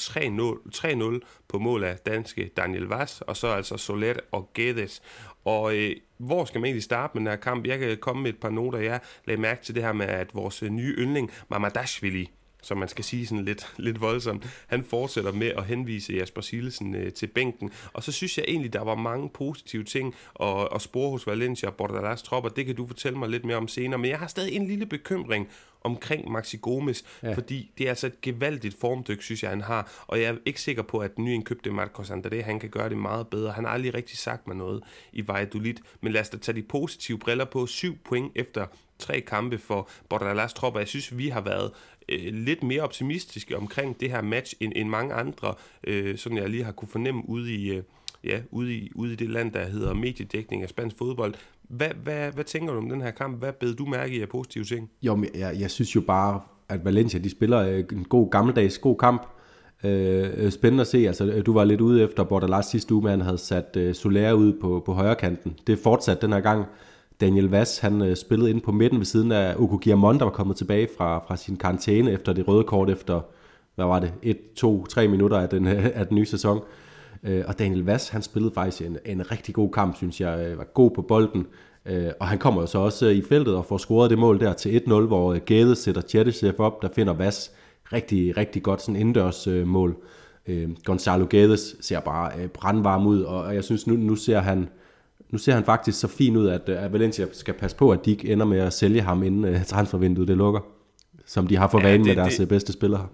3-0 1.23 1.45
på 1.49 1.59
mål 1.59 1.85
af 1.85 1.97
danske 1.99 2.51
Daniel 2.57 2.83
Vaz, 2.83 3.21
og 3.21 3.37
så 3.37 3.49
altså 3.49 3.77
Soler 3.77 4.15
og 4.33 4.51
Guedes. 4.55 5.03
Og 5.45 5.77
øh, 5.77 5.97
hvor 6.17 6.45
skal 6.45 6.61
man 6.61 6.67
egentlig 6.67 6.83
starte 6.83 7.11
med 7.15 7.21
den 7.21 7.29
her 7.29 7.37
kamp? 7.37 7.67
Jeg 7.67 7.79
kan 7.79 7.99
komme 8.01 8.23
med 8.23 8.31
et 8.31 8.41
par 8.41 8.51
noter. 8.51 8.79
Jeg 8.79 9.01
lagde 9.25 9.41
mærke 9.41 9.63
til 9.65 9.75
det 9.75 9.83
her 9.83 9.93
med, 9.93 10.07
at 10.07 10.35
vores 10.35 10.63
øh, 10.63 10.71
nye 10.71 10.95
yndling, 10.99 11.31
Mamadashvili, 11.49 12.31
som 12.63 12.79
man 12.79 12.89
skal 12.89 13.05
sige 13.05 13.27
sådan 13.27 13.45
lidt, 13.45 13.73
lidt 13.87 14.01
voldsomt, 14.01 14.47
han 14.67 14.85
fortsætter 14.85 15.33
med 15.33 15.47
at 15.47 15.65
henvise 15.65 16.13
Jasper 16.13 16.41
Silesen 16.41 16.95
øh, 16.95 17.13
til 17.13 17.27
bænken. 17.27 17.71
Og 17.93 18.03
så 18.03 18.13
synes 18.13 18.39
jeg 18.39 18.45
egentlig, 18.49 18.73
der 18.73 18.83
var 18.83 18.95
mange 18.95 19.29
positive 19.29 19.85
ting 19.85 20.15
at, 20.41 20.69
at 20.75 20.83
spore 20.83 21.11
hos 21.11 21.27
Valencia 21.27 21.69
og 21.69 21.75
Bordalas 21.75 22.23
tropper. 22.23 22.51
Det 22.51 22.67
kan 22.67 22.77
du 22.77 22.87
fortælle 22.87 23.19
mig 23.19 23.29
lidt 23.29 23.45
mere 23.45 23.57
om 23.57 23.69
senere. 23.69 23.99
Men 23.99 24.11
jeg 24.11 24.19
har 24.19 24.27
stadig 24.27 24.53
en 24.53 24.67
lille 24.67 24.87
bekymring 24.87 25.49
omkring 25.83 26.31
Maxi 26.31 26.59
Gomes, 26.63 27.05
ja. 27.23 27.35
fordi 27.35 27.71
det 27.79 27.85
er 27.85 27.89
altså 27.89 28.07
et 28.07 28.21
gevaldigt 28.21 28.81
formdyk, 28.81 29.23
synes 29.23 29.43
jeg, 29.43 29.51
han 29.51 29.61
har. 29.61 30.05
Og 30.07 30.21
jeg 30.21 30.29
er 30.29 30.37
ikke 30.47 30.61
sikker 30.61 30.83
på, 30.83 30.99
at 30.99 31.17
den 31.17 31.25
nye 31.25 31.35
indkøbte 31.35 31.71
Marcos 31.71 32.11
André, 32.11 32.43
han 32.43 32.61
kan 32.61 32.71
gøre 32.71 32.89
det 32.89 32.99
meget 32.99 33.29
bedre. 33.29 33.53
Han 33.53 33.65
har 33.65 33.71
aldrig 33.71 33.95
rigtig 33.95 34.19
sagt 34.19 34.47
mig 34.47 34.57
noget 34.57 34.83
i 35.13 35.29
Valladolid. 35.29 35.75
Men 36.01 36.13
lad 36.13 36.21
os 36.21 36.29
da 36.29 36.37
tage 36.37 36.57
de 36.57 36.63
positive 36.63 37.19
briller 37.19 37.45
på. 37.45 37.67
Syv 37.67 37.99
point 38.05 38.33
efter 38.35 38.67
tre 38.99 39.21
kampe 39.21 39.59
for 39.59 39.89
Bordalas 40.09 40.53
tropper. 40.53 40.81
Jeg 40.81 40.89
synes, 40.89 41.19
vi 41.19 41.29
har 41.29 41.41
været 41.41 41.73
øh, 42.09 42.35
lidt 42.35 42.63
mere 42.63 42.83
optimistiske 42.83 43.57
omkring 43.57 44.01
det 44.01 44.11
her 44.11 44.23
match, 44.23 44.55
end, 44.61 44.73
end 44.77 44.89
mange 44.89 45.15
andre, 45.15 45.55
øh, 45.85 46.19
sådan 46.19 46.39
jeg 46.39 46.49
lige 46.49 46.65
har 46.65 46.73
kunne 46.73 46.89
fornemme 46.89 47.29
ude 47.29 47.55
i, 47.55 47.71
øh, 47.71 47.83
ja, 48.25 48.41
ude, 48.51 48.75
i, 48.75 48.91
ude 48.95 49.13
i 49.13 49.17
det 49.17 49.31
land, 49.31 49.53
der 49.53 49.65
hedder 49.65 49.95
mediedækning 49.95 50.63
af 50.63 50.69
spansk 50.69 50.97
fodbold. 50.99 51.35
Hvad, 51.63 51.91
hvad, 52.03 52.33
hvad 52.33 52.45
tænker 52.45 52.73
du 52.73 52.79
om 52.79 52.89
den 52.89 53.01
her 53.01 53.11
kamp? 53.11 53.39
Hvad 53.39 53.53
bed 53.53 53.75
du 53.75 53.87
mærke 53.87 54.17
i 54.17 54.21
af 54.21 54.29
positive 54.29 54.65
ting? 54.65 54.91
Jo, 55.03 55.17
men 55.17 55.31
jeg, 55.35 55.57
jeg 55.61 55.71
synes 55.71 55.97
jo 55.97 56.01
bare, 56.01 56.41
at 56.69 56.85
Valencia 56.85 57.21
de 57.21 57.31
spiller 57.31 57.59
øh, 57.59 57.85
en 57.93 58.05
god 58.05 58.31
gammeldags 58.31 58.79
god 58.79 58.97
kamp. 58.97 59.23
Øh, 59.85 60.31
øh, 60.37 60.51
spændende 60.51 60.81
at 60.81 60.87
se. 60.87 60.99
Altså, 60.99 61.25
øh, 61.25 61.47
du 61.47 61.53
var 61.53 61.65
lidt 61.65 61.81
ude 61.81 62.03
efter 62.03 62.25
Bordalas 62.25 62.67
sidste 62.67 62.95
uge, 62.95 63.03
man 63.03 63.21
havde 63.21 63.39
sat 63.39 63.77
øh, 63.77 63.95
Soler 63.95 64.33
ud 64.33 64.53
på, 64.61 64.83
på 64.87 64.93
højre 64.93 65.15
kanten. 65.15 65.57
Det 65.67 65.73
er 65.73 65.83
fortsat 65.83 66.23
den 66.23 66.33
her 66.33 66.41
gang. 66.41 66.67
Daniel 67.21 67.49
Vass, 67.49 67.79
han 67.79 68.03
øh, 68.03 68.17
spillede 68.17 68.51
ind 68.51 68.61
på 68.61 68.73
midten 68.73 68.99
ved 68.99 69.07
siden 69.07 69.33
af 69.33 69.55
Ugo 69.59 69.77
Guillamon, 69.77 70.19
der 70.19 70.25
var 70.25 70.33
kommet 70.33 70.57
tilbage 70.57 70.89
fra, 70.99 71.19
fra 71.27 71.37
sin 71.37 71.57
karantæne 71.57 72.13
efter 72.13 72.33
det 72.33 72.49
røde 72.49 72.65
kort 72.65 72.91
efter, 72.91 73.21
hvad 73.75 73.85
var 73.85 74.01
det, 74.01 74.13
1, 74.23 74.37
2, 74.57 74.87
3 74.87 75.09
minutter 75.09 75.39
af 75.39 75.49
den, 75.49 75.67
af 76.01 76.07
den 76.07 76.15
nye 76.15 76.27
sæson. 76.27 76.61
Øh, 77.23 77.45
og 77.49 77.59
Daniel 77.59 77.85
Vass, 77.85 78.09
han 78.09 78.23
spillede 78.23 78.55
faktisk 78.55 78.83
en, 78.83 78.99
en 79.07 79.31
rigtig 79.31 79.55
god 79.55 79.73
kamp, 79.73 79.97
synes 79.97 80.21
jeg. 80.21 80.47
Øh, 80.47 80.59
var 80.59 80.65
god 80.65 80.91
på 80.91 81.03
bolden, 81.03 81.47
Øh, 81.89 82.11
og 82.21 82.29
han 82.29 82.39
kommer 82.39 82.61
jo 82.61 82.67
så 82.67 82.79
også 82.79 83.07
øh, 83.07 83.13
i 83.13 83.23
feltet 83.23 83.55
og 83.55 83.65
får 83.65 83.79
scoret 83.79 84.11
det 84.11 84.19
mål 84.19 84.41
der 84.41 84.53
til 84.53 84.83
1-0, 84.87 84.93
hvor 85.01 85.35
øh, 85.35 85.41
Gade 85.47 85.77
sætter 85.77 86.01
Tjertesef 86.01 86.55
op, 86.59 86.83
der 86.83 86.89
finder 86.95 87.13
Vas 87.13 87.53
rigtig, 87.93 88.37
rigtig 88.37 88.63
godt 88.63 88.83
sådan 88.83 88.97
indendørs 88.97 89.47
øh, 89.47 89.67
mål. 89.67 89.97
Øh, 90.47 90.69
Gonzalo 90.85 91.27
Gades 91.31 91.77
ser 91.81 92.01
bare 92.01 92.33
øh, 92.39 92.49
brandvarm 92.49 93.07
ud, 93.07 93.23
og 93.23 93.55
jeg 93.55 93.65
synes 93.65 93.87
nu, 93.87 93.95
nu 93.95 94.17
ser 94.17 94.41
han 94.41 94.69
nu 95.31 95.39
ser 95.39 95.55
han 95.55 95.65
faktisk 95.65 96.01
så 96.01 96.09
fin 96.09 96.37
ud, 96.37 96.49
at, 96.49 96.69
at 96.69 96.93
Valencia 96.93 97.27
skal 97.33 97.55
passe 97.55 97.77
på, 97.77 97.91
at 97.91 98.05
de 98.05 98.11
ikke 98.11 98.33
ender 98.33 98.47
med 98.47 98.59
at 98.59 98.73
sælge 98.73 99.01
ham, 99.01 99.23
inden 99.23 99.45
uh, 99.45 99.65
transfervinduet 99.65 100.29
det 100.29 100.37
lukker, 100.37 100.61
som 101.27 101.47
de 101.47 101.57
har 101.57 101.69
for 101.69 101.81
vane 101.81 102.05
ja, 102.05 102.15
med 102.15 102.17
deres 102.17 102.37
det, 102.37 102.49
bedste 102.49 102.73
spillere. 102.73 103.07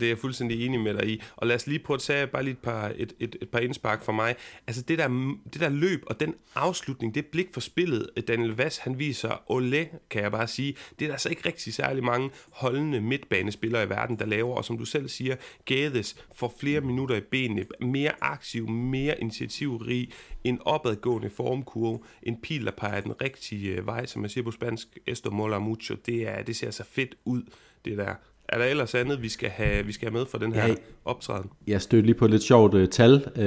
Det 0.00 0.06
er 0.06 0.08
jeg 0.08 0.18
fuldstændig 0.18 0.66
enig 0.66 0.80
med 0.80 0.94
dig 0.94 1.08
i. 1.08 1.22
Og 1.36 1.46
lad 1.46 1.56
os 1.56 1.66
lige 1.66 1.78
prøve 1.78 1.94
at 1.94 2.00
tage 2.00 2.26
bare 2.26 2.42
lige 2.42 2.52
et 2.52 2.58
par, 2.58 2.92
et, 2.96 3.12
et, 3.20 3.36
et 3.42 3.48
par 3.48 3.58
indspark 3.58 4.02
for 4.02 4.12
mig. 4.12 4.36
Altså 4.66 4.82
det 4.82 4.98
der, 4.98 5.08
det 5.52 5.60
der 5.60 5.68
løb 5.68 6.02
og 6.06 6.20
den 6.20 6.34
afslutning, 6.54 7.14
det 7.14 7.26
blik 7.26 7.48
for 7.52 7.60
spillet, 7.60 8.10
øh, 8.16 8.22
Daniel 8.28 8.50
Vass 8.50 8.78
han 8.78 8.98
viser, 8.98 9.42
ole, 9.46 9.88
kan 10.10 10.22
jeg 10.22 10.32
bare 10.32 10.48
sige, 10.48 10.76
det 10.98 11.04
er 11.04 11.08
der 11.08 11.14
altså 11.14 11.28
ikke 11.28 11.42
rigtig 11.46 11.74
særlig 11.74 12.04
mange 12.04 12.30
holdende 12.50 13.00
midtbanespillere 13.00 13.84
i 13.84 13.88
verden, 13.88 14.18
der 14.18 14.26
laver. 14.26 14.54
Og 14.54 14.64
som 14.64 14.78
du 14.78 14.84
selv 14.84 15.08
siger, 15.08 15.36
Gades 15.64 16.16
får 16.34 16.54
flere 16.60 16.80
minutter 16.80 17.16
i 17.16 17.20
benene, 17.20 17.66
mere 17.80 18.12
aktiv, 18.20 18.68
mere 18.68 19.20
initiativrig, 19.20 20.12
en 20.44 20.60
opadgående 20.64 21.30
formkurve, 21.30 22.00
en 22.22 22.40
pil, 22.40 22.64
der 22.64 22.70
peger 22.70 23.00
den 23.00 23.20
rigtige 23.20 23.76
øh, 23.76 23.86
vej, 23.86 24.06
som 24.06 24.20
man 24.20 24.30
siger 24.30 24.44
på 24.44 24.50
spansk, 24.50 24.98
esto 25.06 25.30
mola 25.30 25.58
mucho. 25.58 25.94
Det, 26.06 26.28
er, 26.28 26.42
det 26.42 26.56
ser 26.56 26.70
så 26.70 26.84
fedt 26.84 27.14
ud, 27.24 27.42
det 27.84 27.98
der. 27.98 28.14
Er 28.48 28.58
der 28.58 28.64
ellers 28.64 28.94
andet, 28.94 29.22
vi 29.22 29.28
skal 29.28 29.48
have, 29.48 29.86
vi 29.86 29.92
skal 29.92 30.08
have 30.08 30.18
med 30.18 30.26
for 30.26 30.38
den 30.38 30.52
her 30.52 30.66
ja, 30.66 30.74
optræden? 31.04 31.50
Jeg 31.66 31.82
stødte 31.82 32.06
lige 32.06 32.14
på 32.14 32.24
et 32.24 32.30
lidt 32.30 32.42
sjovt 32.42 32.74
uh, 32.74 32.86
tal. 32.86 33.14
Uh, 33.36 33.42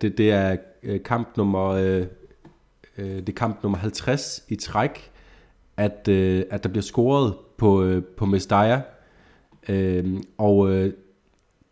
det, 0.00 0.18
det 0.18 0.30
er 0.30 0.56
uh, 0.82 0.96
kamp 1.04 1.36
nummer 1.36 1.72
uh, 1.72 2.06
uh, 2.98 3.04
det 3.04 3.28
er 3.28 3.32
kamp 3.32 3.62
nummer 3.62 3.78
50 3.78 4.44
i 4.48 4.56
træk, 4.56 5.10
at, 5.76 6.08
uh, 6.08 6.40
at 6.50 6.62
der 6.62 6.68
bliver 6.68 6.82
scoret 6.82 7.34
på, 7.56 7.84
uh, 7.84 8.02
på 8.16 8.26
Mestalla. 8.26 8.82
Uh, 9.68 10.20
og 10.38 10.56
uh, 10.56 10.86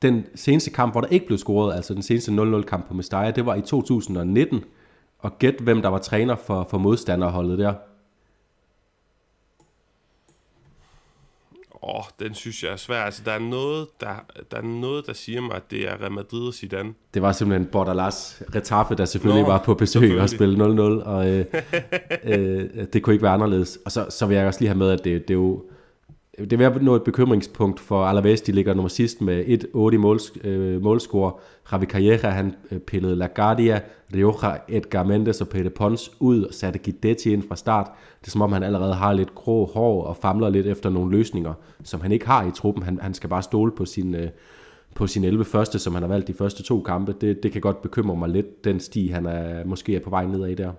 den 0.03 0.27
seneste 0.35 0.71
kamp, 0.71 0.95
hvor 0.95 1.01
der 1.01 1.09
ikke 1.09 1.27
blev 1.27 1.39
scoret, 1.39 1.75
altså 1.75 1.95
den 1.95 2.03
seneste 2.03 2.33
0-0 2.33 2.63
kamp 2.63 2.89
på 2.89 2.95
Mestalla, 2.95 3.31
det 3.31 3.47
var 3.47 3.55
i 3.55 3.61
2019. 3.61 4.65
Og 5.19 5.39
gæt, 5.39 5.55
hvem 5.61 5.83
der 5.83 5.89
var 5.89 5.99
træner 5.99 6.37
for, 6.37 6.67
for 6.71 6.79
modstanderholdet 6.79 7.59
der. 7.59 7.75
Åh, 11.83 12.05
den 12.21 12.35
synes 12.35 12.63
jeg 12.63 12.73
er 12.73 12.77
svær. 12.77 13.01
Altså, 13.03 13.23
der 13.25 13.33
er, 13.33 13.39
noget, 13.39 13.87
der, 14.01 14.25
der 14.51 14.57
er 14.57 14.63
noget, 14.63 15.07
der 15.07 15.13
siger 15.13 15.41
mig, 15.41 15.57
at 15.57 15.71
det 15.71 15.89
er 15.89 16.01
Real 16.01 16.13
Madrid 16.13 16.47
og 16.47 16.55
Zidane. 16.55 16.95
Det 17.15 17.23
var 17.23 17.33
simpelthen 17.33 17.69
Bordalas 17.73 18.43
Retafe, 18.55 18.95
der 18.95 19.05
selvfølgelig 19.05 19.43
Nå, 19.43 19.49
var 19.49 19.59
på 19.59 19.75
besøg 19.75 20.21
og 20.21 20.29
spille 20.31 20.65
0-0, 20.65 20.81
og 21.05 21.29
øh, 21.29 21.45
øh, 22.25 22.69
det 22.93 23.03
kunne 23.03 23.15
ikke 23.15 23.23
være 23.23 23.33
anderledes. 23.33 23.79
Og 23.85 23.93
så, 23.93 24.07
så 24.11 24.27
vil 24.27 24.37
jeg 24.37 24.47
også 24.47 24.61
lige 24.61 24.69
have 24.69 24.79
med, 24.79 24.91
at 24.91 25.05
det, 25.05 25.29
det 25.29 25.31
er 25.31 25.39
jo 25.39 25.65
det 26.41 26.51
vil 26.51 26.59
være 26.59 26.97
et 26.97 27.03
bekymringspunkt 27.03 27.81
for 27.81 28.05
Alaves, 28.05 28.41
de 28.41 28.53
ligger 28.53 28.75
nummer 28.75 28.89
sidst 28.89 29.21
med 29.21 29.45
1-8 29.95 29.99
måls, 29.99 30.33
øh, 30.45 30.83
målscore. 30.83 31.33
Javi 31.73 31.87
Calleja, 31.87 32.29
han 32.29 32.55
øh, 32.71 32.79
pillede 32.79 33.17
LaGuardia, 33.17 33.81
Rioja, 34.15 34.57
Edgar 34.69 35.03
Mendes 35.03 35.41
og 35.41 35.49
Pete 35.49 35.71
Pons 35.71 36.11
ud 36.21 36.45
og 36.45 36.55
satte 36.55 36.79
Guidetti 36.79 37.33
ind 37.33 37.43
fra 37.49 37.57
start. 37.57 37.91
Det 38.21 38.27
er 38.27 38.31
som 38.31 38.43
om, 38.43 38.53
han 38.53 38.63
allerede 38.63 38.95
har 38.95 39.13
lidt 39.13 39.35
grå 39.35 39.67
hår 39.67 40.05
og 40.05 40.17
famler 40.17 40.49
lidt 40.49 40.67
efter 40.67 40.91
nogle 40.91 41.11
løsninger, 41.11 41.55
som 41.85 42.01
han 42.01 42.13
ikke 42.13 42.27
har 42.27 42.47
i 42.47 42.51
truppen. 42.51 42.83
Han, 42.83 42.99
han 43.03 43.15
skal 43.15 43.31
bare 43.31 43.43
stole 43.43 43.73
på 43.73 43.85
sin, 43.85 44.15
øh, 44.15 44.29
på 44.95 45.07
sin 45.07 45.25
11 45.25 45.45
første, 45.45 45.79
som 45.79 45.95
han 45.95 46.03
har 46.03 46.09
valgt 46.09 46.29
de 46.29 46.35
første 46.35 46.63
to 46.63 46.83
kampe. 46.83 47.15
Det, 47.21 47.43
det 47.43 47.53
kan 47.53 47.61
godt 47.61 47.83
bekymre 47.83 48.17
mig 48.17 48.29
lidt, 48.29 48.65
den 48.65 48.81
sti, 48.81 49.09
han 49.09 49.27
er 49.27 49.65
måske 49.65 49.97
er 49.97 50.01
på 50.01 50.11
vej 50.11 50.27
nedad 50.27 50.57
der. 50.57 50.73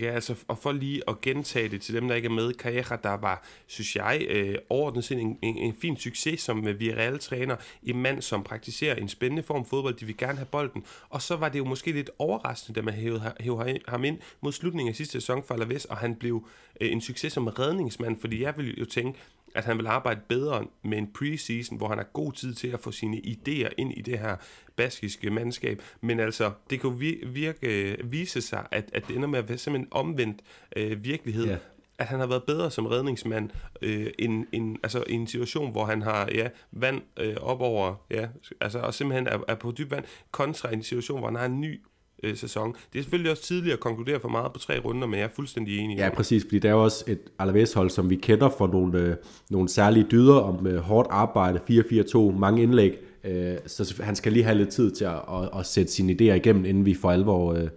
Ja, 0.00 0.10
altså, 0.10 0.34
og 0.48 0.58
for 0.58 0.72
lige 0.72 1.02
at 1.08 1.20
gentage 1.20 1.68
det 1.68 1.80
til 1.80 1.94
dem, 1.94 2.08
der 2.08 2.14
ikke 2.14 2.26
er 2.26 2.32
med, 2.32 2.52
Carrera, 2.54 2.96
der 2.96 3.14
var, 3.14 3.42
synes 3.66 3.96
jeg, 3.96 4.26
øh, 4.28 4.54
overordnet 4.68 5.04
set 5.04 5.20
en, 5.20 5.38
en, 5.42 5.56
en 5.56 5.74
fin 5.80 5.96
succes 5.96 6.40
som 6.40 6.68
øh, 6.68 6.80
Villarreal-træner, 6.80 7.56
en 7.82 8.02
mand, 8.02 8.22
som 8.22 8.42
praktiserer 8.42 8.94
en 8.94 9.08
spændende 9.08 9.42
form 9.42 9.64
fodbold, 9.64 9.94
de 9.94 10.06
vil 10.06 10.16
gerne 10.16 10.36
have 10.38 10.46
bolden, 10.46 10.84
og 11.08 11.22
så 11.22 11.36
var 11.36 11.48
det 11.48 11.58
jo 11.58 11.64
måske 11.64 11.92
lidt 11.92 12.10
overraskende, 12.18 12.80
da 12.80 12.84
man 12.84 12.94
hævede, 12.94 13.32
hævede 13.40 13.78
ham 13.88 14.04
ind 14.04 14.18
mod 14.40 14.52
slutningen 14.52 14.90
af 14.90 14.96
sidste 14.96 15.12
sæson 15.12 15.42
for 15.46 15.54
Alaves, 15.54 15.84
og 15.84 15.96
han 15.96 16.14
blev 16.14 16.46
øh, 16.80 16.92
en 16.92 17.00
succes 17.00 17.32
som 17.32 17.46
redningsmand, 17.46 18.20
fordi 18.20 18.42
jeg 18.42 18.54
ville 18.56 18.74
jo 18.78 18.84
tænke, 18.84 19.18
at 19.54 19.64
han 19.64 19.78
vil 19.78 19.86
arbejde 19.86 20.20
bedre 20.28 20.66
med 20.82 20.98
en 20.98 21.12
preseason, 21.12 21.76
hvor 21.78 21.88
han 21.88 21.98
har 21.98 22.04
god 22.04 22.32
tid 22.32 22.54
til 22.54 22.68
at 22.68 22.80
få 22.80 22.90
sine 22.90 23.16
idéer 23.16 23.68
ind 23.76 23.92
i 23.92 24.02
det 24.02 24.18
her 24.18 24.36
baskiske 24.76 25.30
mandskab. 25.30 25.82
Men 26.00 26.20
altså, 26.20 26.52
det 26.70 26.80
kan 26.80 27.00
virke, 27.26 27.96
vise 28.04 28.40
sig, 28.40 28.66
at, 28.70 28.90
at 28.92 29.08
det 29.08 29.16
ender 29.16 29.28
med 29.28 29.38
at 29.38 29.48
være 29.48 29.58
simpelthen 29.58 29.88
omvendt 29.90 30.40
øh, 30.76 31.04
virkelighed. 31.04 31.46
Yeah 31.46 31.58
at 31.98 32.06
han 32.06 32.20
har 32.20 32.26
været 32.26 32.44
bedre 32.44 32.70
som 32.70 32.86
redningsmand 32.86 33.50
øh, 33.82 34.10
end, 34.18 34.46
end, 34.52 34.76
altså, 34.82 35.04
i 35.06 35.12
en 35.12 35.26
situation, 35.26 35.70
hvor 35.70 35.84
han 35.84 36.02
har 36.02 36.28
ja, 36.34 36.48
vand 36.72 37.02
øh, 37.16 37.36
op 37.40 37.60
over, 37.60 37.94
ja, 38.10 38.28
altså, 38.60 38.78
og 38.78 38.94
simpelthen 38.94 39.26
er, 39.26 39.38
er 39.48 39.54
på 39.54 39.74
dyb 39.78 39.90
vand, 39.90 40.04
kontra 40.30 40.72
en 40.72 40.82
situation, 40.82 41.18
hvor 41.18 41.28
han 41.28 41.36
har 41.36 41.46
en 41.46 41.60
ny 41.60 41.80
øh, 42.22 42.36
sæson. 42.36 42.76
Det 42.92 42.98
er 42.98 43.02
selvfølgelig 43.02 43.30
også 43.30 43.42
tidligt 43.42 43.72
at 43.72 43.80
konkludere 43.80 44.20
for 44.20 44.28
meget 44.28 44.52
på 44.52 44.58
tre 44.58 44.78
runder, 44.78 45.06
men 45.06 45.18
jeg 45.18 45.24
er 45.24 45.30
fuldstændig 45.36 45.78
enig. 45.78 45.98
Ja, 45.98 46.10
præcis, 46.14 46.42
fordi 46.42 46.58
der 46.58 46.68
er 46.68 46.72
jo 46.72 46.84
også 46.84 47.04
et 47.06 47.20
Alaves-hold, 47.38 47.90
som 47.90 48.10
vi 48.10 48.16
kender 48.16 48.50
for 48.58 48.66
nogle, 48.66 48.98
øh, 48.98 49.16
nogle 49.50 49.68
særlige 49.68 50.06
dyder 50.10 50.34
om 50.34 50.66
øh, 50.66 50.78
hårdt 50.78 51.08
arbejde, 51.10 51.60
4-4-2, 51.70 52.18
mange 52.38 52.62
indlæg, 52.62 52.98
øh, 53.24 53.56
så 53.66 54.02
han 54.02 54.16
skal 54.16 54.32
lige 54.32 54.44
have 54.44 54.58
lidt 54.58 54.68
tid 54.68 54.90
til 54.90 55.04
at, 55.04 55.12
at, 55.32 55.58
at 55.58 55.66
sætte 55.66 55.92
sine 55.92 56.12
idéer 56.12 56.34
igennem, 56.34 56.64
inden 56.64 56.86
vi 56.86 56.94
for 56.94 57.10
alvor, 57.10 57.54
øh, 57.54 57.68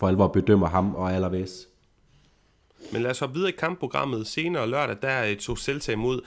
for 0.00 0.08
alvor 0.08 0.26
bedømmer 0.26 0.68
ham 0.68 0.94
og 0.94 1.12
Alaves. 1.12 1.68
Men 2.92 3.02
lad 3.02 3.10
os 3.10 3.18
hoppe 3.18 3.34
videre 3.34 3.50
i 3.50 3.56
kampprogrammet. 3.58 4.26
Senere 4.26 4.70
lørdag, 4.70 4.96
der 5.02 5.34
tog 5.40 5.58
Celta 5.58 5.92
imod 5.92 6.20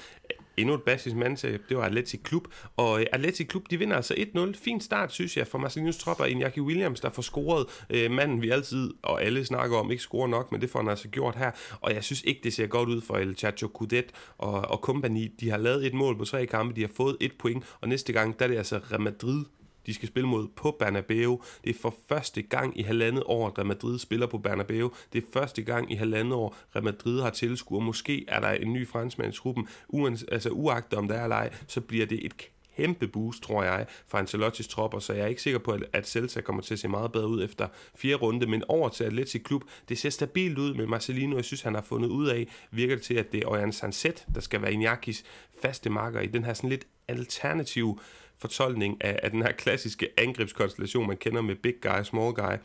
endnu 0.57 0.73
et 0.73 0.83
basis 0.83 1.13
mandskab, 1.13 1.61
det 1.69 1.77
var 1.77 1.83
Atletic 1.83 2.21
Klub, 2.23 2.47
og 2.77 2.99
øh, 3.01 3.05
Atletic 3.11 3.47
Klub, 3.47 3.63
de 3.69 3.77
vinder 3.77 3.95
altså 3.95 4.13
1-0. 4.13 4.63
Fin 4.63 4.81
start, 4.81 5.11
synes 5.11 5.37
jeg, 5.37 5.47
for 5.47 5.57
Marcelinus 5.57 5.97
tropper. 5.97 6.23
Og 6.23 6.29
Iñaki 6.29 6.61
Williams, 6.61 6.99
der 6.99 7.09
får 7.09 7.21
scoret 7.21 7.65
øh, 7.89 8.11
manden, 8.11 8.41
vi 8.41 8.49
altid 8.49 8.93
og 9.01 9.23
alle 9.23 9.45
snakker 9.45 9.77
om, 9.77 9.91
ikke 9.91 10.03
scorer 10.03 10.27
nok, 10.27 10.51
men 10.51 10.61
det 10.61 10.69
får 10.69 10.79
han 10.79 10.89
altså 10.89 11.07
gjort 11.07 11.35
her, 11.35 11.51
og 11.81 11.93
jeg 11.93 12.03
synes 12.03 12.21
ikke, 12.21 12.41
det 12.43 12.53
ser 12.53 12.67
godt 12.67 12.89
ud 12.89 13.01
for 13.01 13.17
El 13.17 13.35
Chacho 13.35 13.67
Cudet 13.67 14.05
og, 14.37 14.61
og 14.61 14.77
company. 14.77 15.31
De 15.39 15.49
har 15.49 15.57
lavet 15.57 15.85
et 15.85 15.93
mål 15.93 16.17
på 16.17 16.25
tre 16.25 16.45
kampe, 16.45 16.75
de 16.75 16.81
har 16.81 16.91
fået 16.95 17.17
et 17.21 17.33
point, 17.39 17.63
og 17.81 17.89
næste 17.89 18.13
gang, 18.13 18.39
der 18.39 18.45
er 18.45 18.49
det 18.49 18.57
altså 18.57 18.79
Real 18.91 19.01
Madrid, 19.01 19.45
de 19.86 19.94
skal 19.94 20.08
spille 20.08 20.30
mod 20.30 20.48
på 20.56 20.76
Bernabeu. 20.80 21.41
Det 21.63 21.70
er 21.70 21.80
for 21.82 21.96
første 22.10 22.41
gang 22.41 22.80
i 22.80 22.82
halvandet 22.82 23.24
år, 23.26 23.48
at 23.48 23.58
Real 23.58 23.67
Madrid 23.67 24.00
spiller 24.00 24.28
på 24.28 24.38
Bernabeu. 24.38 24.91
Det 25.13 25.24
er 25.24 25.28
første 25.34 25.62
gang 25.62 25.91
i 25.91 25.96
halvandet 25.96 26.34
år, 26.34 26.56
Real 26.76 26.84
Madrid 26.84 27.22
har 27.22 27.30
tilskuer. 27.30 27.80
Måske 27.80 28.26
er 28.28 28.39
der 28.39 28.52
en 28.52 28.74
ny 28.74 28.88
franskmand 28.88 29.34
i 29.34 29.38
truppen. 29.38 29.67
Uans, 29.88 30.24
altså 30.24 30.50
uagtet 30.50 31.00
om 31.00 31.08
der 31.08 31.15
er 31.15 31.28
leg, 31.28 31.52
så 31.67 31.82
bliver 31.82 32.06
det 32.06 32.26
et 32.26 32.34
kæmpe 32.78 33.08
boost, 33.08 33.44
tror 33.44 33.63
jeg, 33.63 33.86
for 34.08 34.17
Ancelottis 34.17 34.67
tropper, 34.67 35.00
så 35.00 35.13
jeg 35.13 35.24
er 35.24 35.28
ikke 35.28 35.41
sikker 35.41 35.60
på, 35.60 35.78
at 35.94 36.08
Celta 36.08 36.41
kommer 36.41 36.62
til 36.62 36.74
at 36.74 36.80
se 36.80 36.88
meget 36.88 37.12
bedre 37.12 37.28
ud 37.28 37.44
efter 37.44 37.67
fire 37.96 38.15
runde, 38.15 38.46
men 38.46 38.63
over 38.67 38.89
til 38.89 39.04
Atletic 39.04 39.44
Klub, 39.44 39.63
det 39.89 39.98
ser 39.98 40.10
stabilt 40.10 40.58
ud 40.58 40.74
med 40.74 40.88
Marcelino, 40.88 41.36
jeg 41.36 41.46
synes, 41.46 41.62
han 41.62 41.76
har 41.76 41.82
fundet 41.82 42.10
ud 42.10 42.28
af, 42.28 42.48
virker 42.72 42.96
det 42.96 43.04
til, 43.04 43.13
at 43.13 43.32
det 43.32 43.44
er 43.44 43.48
Ojan 43.48 43.72
Sanset, 43.72 44.26
der 44.36 44.41
skal 44.41 44.62
være 44.62 44.72
Iñakis 44.72 45.24
faste 45.62 45.89
marker 45.89 46.22
i 46.22 46.28
den 46.28 46.44
her 46.44 46.54
sådan 46.54 46.70
lidt 46.70 46.88
alternative 47.08 47.98
fortolkning 48.41 48.97
af, 49.04 49.19
af 49.23 49.32
den 49.32 49.41
her 49.41 49.51
klassiske 49.51 50.08
angrebskonstellation, 50.17 51.08
man 51.08 51.17
kender 51.17 51.41
med 51.41 51.56
big 51.56 51.73
guy, 51.82 52.04
small 52.04 52.34
guy. 52.34 52.56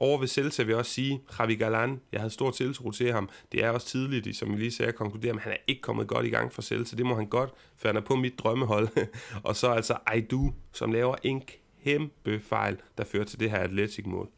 Over 0.00 0.18
ved 0.18 0.28
Celta 0.28 0.62
vil 0.62 0.70
jeg 0.70 0.78
også 0.78 0.90
sige, 0.90 1.22
Javi 1.38 1.54
Galan, 1.54 2.00
jeg 2.12 2.20
havde 2.20 2.30
stor 2.30 2.50
tiltro 2.50 2.90
til 2.90 3.12
ham. 3.12 3.28
Det 3.52 3.64
er 3.64 3.70
også 3.70 3.86
tidligt, 3.86 4.36
som 4.36 4.52
vi 4.52 4.56
lige 4.56 4.72
sagde, 4.72 4.88
at 4.88 4.94
konkludere, 4.94 5.32
men 5.32 5.40
han 5.40 5.52
er 5.52 5.56
ikke 5.66 5.82
kommet 5.82 6.06
godt 6.06 6.26
i 6.26 6.28
gang 6.28 6.52
for 6.52 6.62
Celta. 6.62 6.96
Det 6.96 7.06
må 7.06 7.14
han 7.14 7.26
godt, 7.26 7.50
for 7.76 7.88
han 7.88 7.96
er 7.96 8.00
på 8.00 8.16
mit 8.16 8.38
drømmehold. 8.38 8.88
og 9.48 9.56
så 9.56 9.68
altså 9.68 9.96
Aidu, 10.06 10.52
som 10.72 10.92
laver 10.92 11.16
en 11.22 11.42
kæmpe 11.84 12.40
fejl, 12.40 12.76
der 12.98 13.04
fører 13.04 13.24
til 13.24 13.40
det 13.40 13.50
her 13.50 13.58
Atletic-mål. 13.58 14.28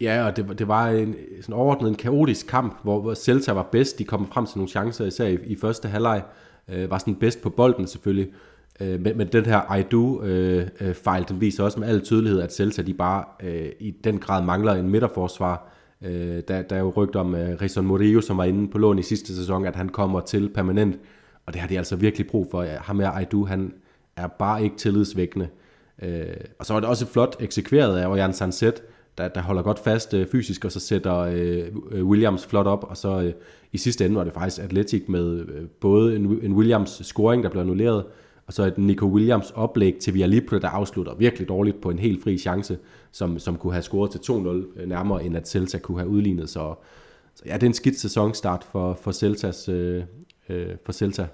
Ja, 0.00 0.26
og 0.26 0.36
det, 0.36 0.58
det 0.58 0.68
var 0.68 0.88
en 0.88 1.16
sådan 1.40 1.54
overordnet 1.54 1.88
en 1.88 1.96
kaotisk 1.96 2.46
kamp, 2.46 2.82
hvor 2.82 3.14
Celta 3.14 3.52
var 3.52 3.68
bedst. 3.72 3.98
De 3.98 4.04
kom 4.04 4.28
frem 4.32 4.46
til 4.46 4.58
nogle 4.58 4.70
chancer, 4.70 5.06
især 5.06 5.26
i, 5.26 5.38
i 5.46 5.56
første 5.56 5.88
halvleg. 5.88 6.22
Øh, 6.68 6.90
var 6.90 6.98
sådan 6.98 7.16
bedst 7.16 7.42
på 7.42 7.50
bolden 7.50 7.86
selvfølgelig. 7.86 8.32
Øh, 8.80 9.00
men, 9.00 9.18
men 9.18 9.26
den 9.26 9.46
her 9.46 9.74
I 9.74 9.82
do-fejl, 9.82 11.20
øh, 11.20 11.24
øh 11.24 11.28
den 11.28 11.40
viser 11.40 11.64
også 11.64 11.80
med 11.80 11.88
al 11.88 12.00
tydelighed, 12.00 12.40
at 12.40 12.54
Celta 12.54 12.82
de 12.82 12.94
bare 12.94 13.24
øh, 13.42 13.68
i 13.80 13.90
den 13.90 14.18
grad 14.18 14.44
mangler 14.44 14.72
en 14.72 14.90
midterforsvar. 14.90 15.68
Øh, 16.02 16.42
der, 16.48 16.62
der 16.62 16.76
er 16.76 16.80
jo 16.80 16.92
rygt 16.96 17.16
om 17.16 17.34
øh, 17.34 17.60
Rison 17.60 17.86
Murillo, 17.86 18.20
som 18.20 18.38
var 18.38 18.44
inde 18.44 18.70
på 18.70 18.78
lån 18.78 18.98
i 18.98 19.02
sidste 19.02 19.36
sæson, 19.36 19.66
at 19.66 19.76
han 19.76 19.88
kommer 19.88 20.20
til 20.20 20.48
permanent. 20.48 20.98
Og 21.46 21.52
det 21.52 21.60
har 21.60 21.68
de 21.68 21.78
altså 21.78 21.96
virkelig 21.96 22.26
brug 22.26 22.48
for. 22.50 22.62
Ham 22.62 23.00
her 23.00 23.10
Aidu, 23.10 23.44
han 23.44 23.72
er 24.16 24.26
bare 24.26 24.64
ikke 24.64 24.76
tillidsvækkende. 24.76 25.48
Øh, 26.02 26.26
og 26.58 26.66
så 26.66 26.72
var 26.72 26.80
det 26.80 26.88
også 26.88 27.06
flot 27.06 27.36
eksekveret 27.40 27.98
af 27.98 28.08
Orian 28.08 28.32
Sanset, 28.32 28.82
der, 29.18 29.28
der 29.28 29.40
holder 29.40 29.62
godt 29.62 29.78
fast 29.78 30.14
øh, 30.14 30.26
fysisk, 30.26 30.64
og 30.64 30.72
så 30.72 30.80
sætter 30.80 31.18
øh, 31.18 31.64
øh, 31.90 32.06
Williams 32.06 32.46
flot 32.46 32.66
op, 32.66 32.84
og 32.88 32.96
så 32.96 33.20
øh, 33.20 33.32
i 33.72 33.78
sidste 33.78 34.04
ende 34.04 34.16
var 34.16 34.24
det 34.24 34.32
faktisk 34.32 34.62
Atletic 34.62 35.02
med 35.08 35.38
øh, 35.48 35.66
både 35.80 36.16
en, 36.16 36.38
en 36.42 36.52
Williams 36.52 37.00
scoring, 37.04 37.42
der 37.42 37.48
blev 37.48 37.62
annulleret, 37.62 38.04
og 38.46 38.52
så 38.52 38.64
et 38.64 38.78
Nico 38.78 39.06
Williams 39.06 39.50
oplæg 39.50 39.96
til 39.96 40.14
Vialipro, 40.14 40.58
der 40.58 40.68
afslutter 40.68 41.14
virkelig 41.14 41.48
dårligt 41.48 41.80
på 41.80 41.90
en 41.90 41.98
helt 41.98 42.22
fri 42.22 42.38
chance, 42.38 42.78
som, 43.12 43.38
som 43.38 43.56
kunne 43.56 43.72
have 43.72 43.82
scoret 43.82 44.10
til 44.10 44.18
2-0 44.18 44.80
øh, 44.80 44.88
nærmere, 44.88 45.24
end 45.24 45.36
at 45.36 45.48
Celta 45.48 45.78
kunne 45.78 45.98
have 45.98 46.08
udlignet. 46.08 46.50
Så, 46.50 46.74
så 47.34 47.42
ja, 47.46 47.54
det 47.54 47.62
er 47.62 47.66
en 47.66 47.74
skidt 47.74 48.00
sæsonstart 48.00 48.66
for, 48.72 48.94
for, 49.02 49.12
Celtas, 49.12 49.68
øh, 49.68 50.04
øh, 50.48 50.76
for 50.84 50.92
Celta. 50.92 51.26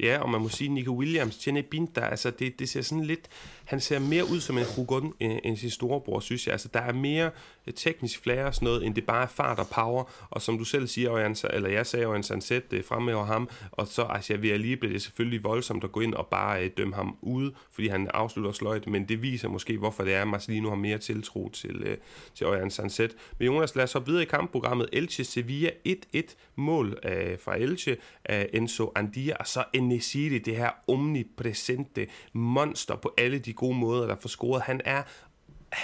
Ja, 0.00 0.18
og 0.18 0.30
man 0.30 0.40
må 0.40 0.48
sige, 0.48 0.68
Nico 0.68 0.92
Williams, 0.92 1.46
Jenny 1.46 1.64
Binta, 1.70 2.00
altså 2.00 2.30
det, 2.30 2.58
det 2.58 2.68
ser 2.68 2.82
sådan 2.82 3.04
lidt, 3.04 3.28
han 3.64 3.80
ser 3.80 3.98
mere 3.98 4.24
ud 4.24 4.40
som 4.40 4.58
en 4.58 4.64
Rugon 4.78 5.12
end, 5.20 5.32
øh, 5.32 5.38
end 5.44 5.56
sin 5.56 5.70
storebror, 5.70 6.20
synes 6.20 6.46
jeg. 6.46 6.52
Altså 6.52 6.68
der 6.74 6.80
er 6.80 6.92
mere 6.92 7.30
øh, 7.66 7.74
teknisk 7.74 8.22
flair 8.22 8.44
og 8.44 8.54
sådan 8.54 8.66
noget, 8.66 8.86
end 8.86 8.94
det 8.94 9.06
bare 9.06 9.22
er 9.22 9.26
fart 9.26 9.58
og 9.58 9.66
power. 9.68 10.04
Og 10.30 10.42
som 10.42 10.58
du 10.58 10.64
selv 10.64 10.86
siger, 10.86 11.10
Orian, 11.10 11.36
eller 11.50 11.68
jeg 11.68 11.86
sagde, 11.86 12.06
Orian 12.06 12.22
Sanset 12.22 12.70
det 12.70 12.84
fremhæver 12.84 13.24
ham, 13.24 13.48
og 13.72 13.86
så 13.86 14.02
altså, 14.02 14.32
jeg 14.32 14.42
vil 14.42 14.60
lige 14.60 14.76
blive 14.76 14.92
det 14.92 15.02
selvfølgelig 15.02 15.44
voldsomt 15.44 15.84
at 15.84 15.92
gå 15.92 16.00
ind 16.00 16.14
og 16.14 16.26
bare 16.26 16.64
øh, 16.64 16.70
dømme 16.76 16.94
ham 16.94 17.16
ude, 17.22 17.54
fordi 17.72 17.88
han 17.88 18.08
afslutter 18.14 18.52
sløjt, 18.52 18.86
men 18.86 19.08
det 19.08 19.22
viser 19.22 19.48
måske, 19.48 19.78
hvorfor 19.78 20.04
det 20.04 20.14
er, 20.14 20.22
at 20.22 20.28
Marcelino 20.28 20.68
har 20.68 20.76
mere 20.76 20.98
tiltro 20.98 21.48
til, 21.48 21.82
øh, 21.86 21.96
til 22.34 22.46
Orian 22.46 22.70
Sanset. 22.70 23.16
Men 23.38 23.46
Jonas, 23.46 23.76
lad 23.76 23.84
os 23.84 23.92
hoppe 23.92 24.06
videre 24.06 24.22
i 24.22 24.26
kampprogrammet. 24.26 24.88
Elche 24.92 25.24
Sevilla 25.24 25.70
1-1 25.88 26.34
mål 26.56 26.98
øh, 27.04 27.38
fra 27.38 27.56
Elche 27.56 27.96
af 28.24 28.50
Enzo 28.52 28.92
Andia, 28.94 29.36
og 29.40 29.46
så 29.46 29.64
en 29.72 29.90
det 29.90 30.56
her 30.56 30.70
omnipresente 30.88 32.06
monster 32.32 32.96
på 32.96 33.14
alle 33.18 33.38
de 33.38 33.52
gode 33.52 33.74
måder, 33.74 34.06
der 34.06 34.16
får 34.16 34.28
scoret. 34.28 34.62
Han 34.62 34.80
er 34.84 35.02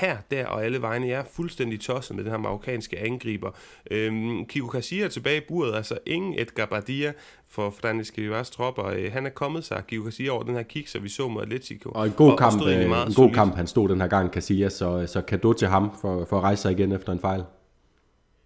her, 0.01 0.17
der 0.31 0.47
og 0.47 0.65
alle 0.65 0.83
vegne. 0.83 1.09
Jeg 1.09 1.19
er 1.19 1.25
fuldstændig 1.33 1.81
tosset 1.81 2.17
med 2.17 2.25
den 2.25 2.33
her 2.33 2.39
marokkanske 2.39 2.99
angriber. 2.99 3.51
Øhm, 3.91 4.47
Kiko 4.47 4.69
Casilla 4.69 5.05
er 5.05 5.09
tilbage 5.09 5.37
i 5.37 5.45
buret, 5.49 5.75
altså 5.75 5.99
ingen 6.07 6.35
Edgar 6.39 6.67
Bardia 6.67 7.13
for 7.51 7.75
Franis 7.81 8.07
Skivas 8.07 8.51
tropper. 8.51 8.87
Øh, 8.87 9.13
han 9.13 9.27
er 9.27 9.31
kommet 9.31 9.65
sig, 9.65 9.83
Kiko 9.89 10.05
Casilla, 10.05 10.31
over 10.31 10.43
den 10.43 10.55
her 10.55 10.63
kick, 10.63 10.89
så 10.89 10.99
vi 10.99 11.09
så 11.09 11.29
mod 11.29 11.43
Atletico. 11.43 11.91
Og 11.95 12.07
en 12.07 12.13
god, 12.13 12.33
og, 12.33 12.39
kamp, 12.39 12.61
og 12.63 12.73
øh, 12.73 12.85
en 12.85 13.15
god 13.17 13.33
kamp, 13.35 13.57
han 13.57 13.67
stod 13.67 13.89
den 13.89 14.01
her 14.01 14.09
gang, 14.09 14.33
Casillas, 14.33 14.73
så, 14.73 15.07
så 15.07 15.21
kado 15.21 15.53
til 15.53 15.69
ham 15.69 15.91
for, 16.01 16.25
for 16.25 16.37
at 16.37 16.43
rejse 16.43 16.63
sig 16.63 16.73
igen 16.73 16.93
efter 16.93 17.13
en 17.13 17.21
fejl. 17.21 17.45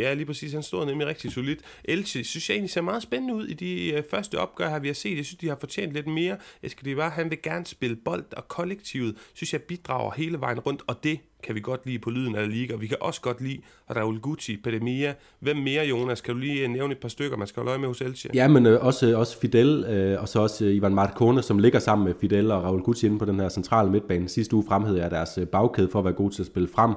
Ja, 0.00 0.14
lige 0.14 0.26
præcis. 0.26 0.52
Han 0.52 0.62
stod 0.62 0.86
nemlig 0.86 1.06
rigtig 1.06 1.32
solidt. 1.32 1.60
Elche 1.84 2.24
synes 2.24 2.48
jeg 2.48 2.54
egentlig 2.54 2.70
ser 2.70 2.80
meget 2.80 3.02
spændende 3.02 3.34
ud 3.34 3.46
i 3.46 3.54
de 3.54 3.92
øh, 3.92 4.02
første 4.10 4.38
opgør 4.38 4.68
her, 4.68 4.78
vi 4.78 4.88
har 4.88 4.94
set. 4.94 5.16
Jeg 5.16 5.24
synes, 5.24 5.38
de 5.38 5.48
har 5.48 5.56
fortjent 5.60 5.92
lidt 5.92 6.06
mere. 6.06 6.36
Jeg 6.62 6.70
skal 6.70 6.84
det 6.84 6.96
bare, 6.96 7.10
han 7.10 7.30
vil 7.30 7.42
gerne 7.42 7.66
spille 7.66 7.96
bold, 7.96 8.24
og 8.36 8.48
kollektivet 8.48 9.16
synes 9.34 9.52
jeg 9.52 9.62
bidrager 9.62 10.12
hele 10.16 10.40
vejen 10.40 10.60
rundt, 10.60 10.82
og 10.86 11.04
det 11.04 11.18
kan 11.42 11.54
vi 11.54 11.60
godt 11.60 11.86
lide 11.86 11.98
på 11.98 12.10
lyden 12.10 12.36
af 12.36 12.50
Liga. 12.50 12.76
Vi 12.76 12.86
kan 12.86 12.96
også 13.00 13.20
godt 13.20 13.40
lide 13.40 13.60
Raul 13.96 14.20
Gucci, 14.20 14.56
Pedemia. 14.56 15.14
Hvem 15.40 15.56
mere, 15.56 15.86
Jonas? 15.86 16.20
Kan 16.20 16.34
du 16.34 16.40
lige 16.40 16.62
øh, 16.62 16.70
nævne 16.70 16.92
et 16.92 16.98
par 16.98 17.08
stykker, 17.08 17.36
man 17.36 17.46
skal 17.46 17.60
holde 17.60 17.70
øje 17.70 17.78
med 17.78 17.88
hos 17.88 18.00
Elche? 18.00 18.30
Ja, 18.34 18.48
men 18.48 18.66
øh, 18.66 18.84
også, 18.84 19.16
også 19.16 19.40
Fidel, 19.40 19.84
øh, 19.84 20.20
og 20.20 20.28
så 20.28 20.40
også 20.40 20.64
øh, 20.64 20.74
Ivan 20.74 20.94
Marcone, 20.94 21.42
som 21.42 21.58
ligger 21.58 21.78
sammen 21.78 22.04
med 22.04 22.14
Fidel 22.20 22.50
og 22.50 22.62
Raul 22.62 22.82
Gucci 22.82 23.06
inde 23.06 23.18
på 23.18 23.24
den 23.24 23.40
her 23.40 23.48
centrale 23.48 23.90
midtbane. 23.90 24.28
Sidste 24.28 24.56
uge 24.56 24.64
fremhævede 24.68 25.02
jeg 25.02 25.10
deres 25.10 25.38
øh, 25.38 25.46
bagkæde 25.46 25.88
for 25.92 25.98
at 25.98 26.04
være 26.04 26.14
god 26.14 26.30
til 26.30 26.42
at 26.42 26.46
spille 26.46 26.68
frem. 26.68 26.94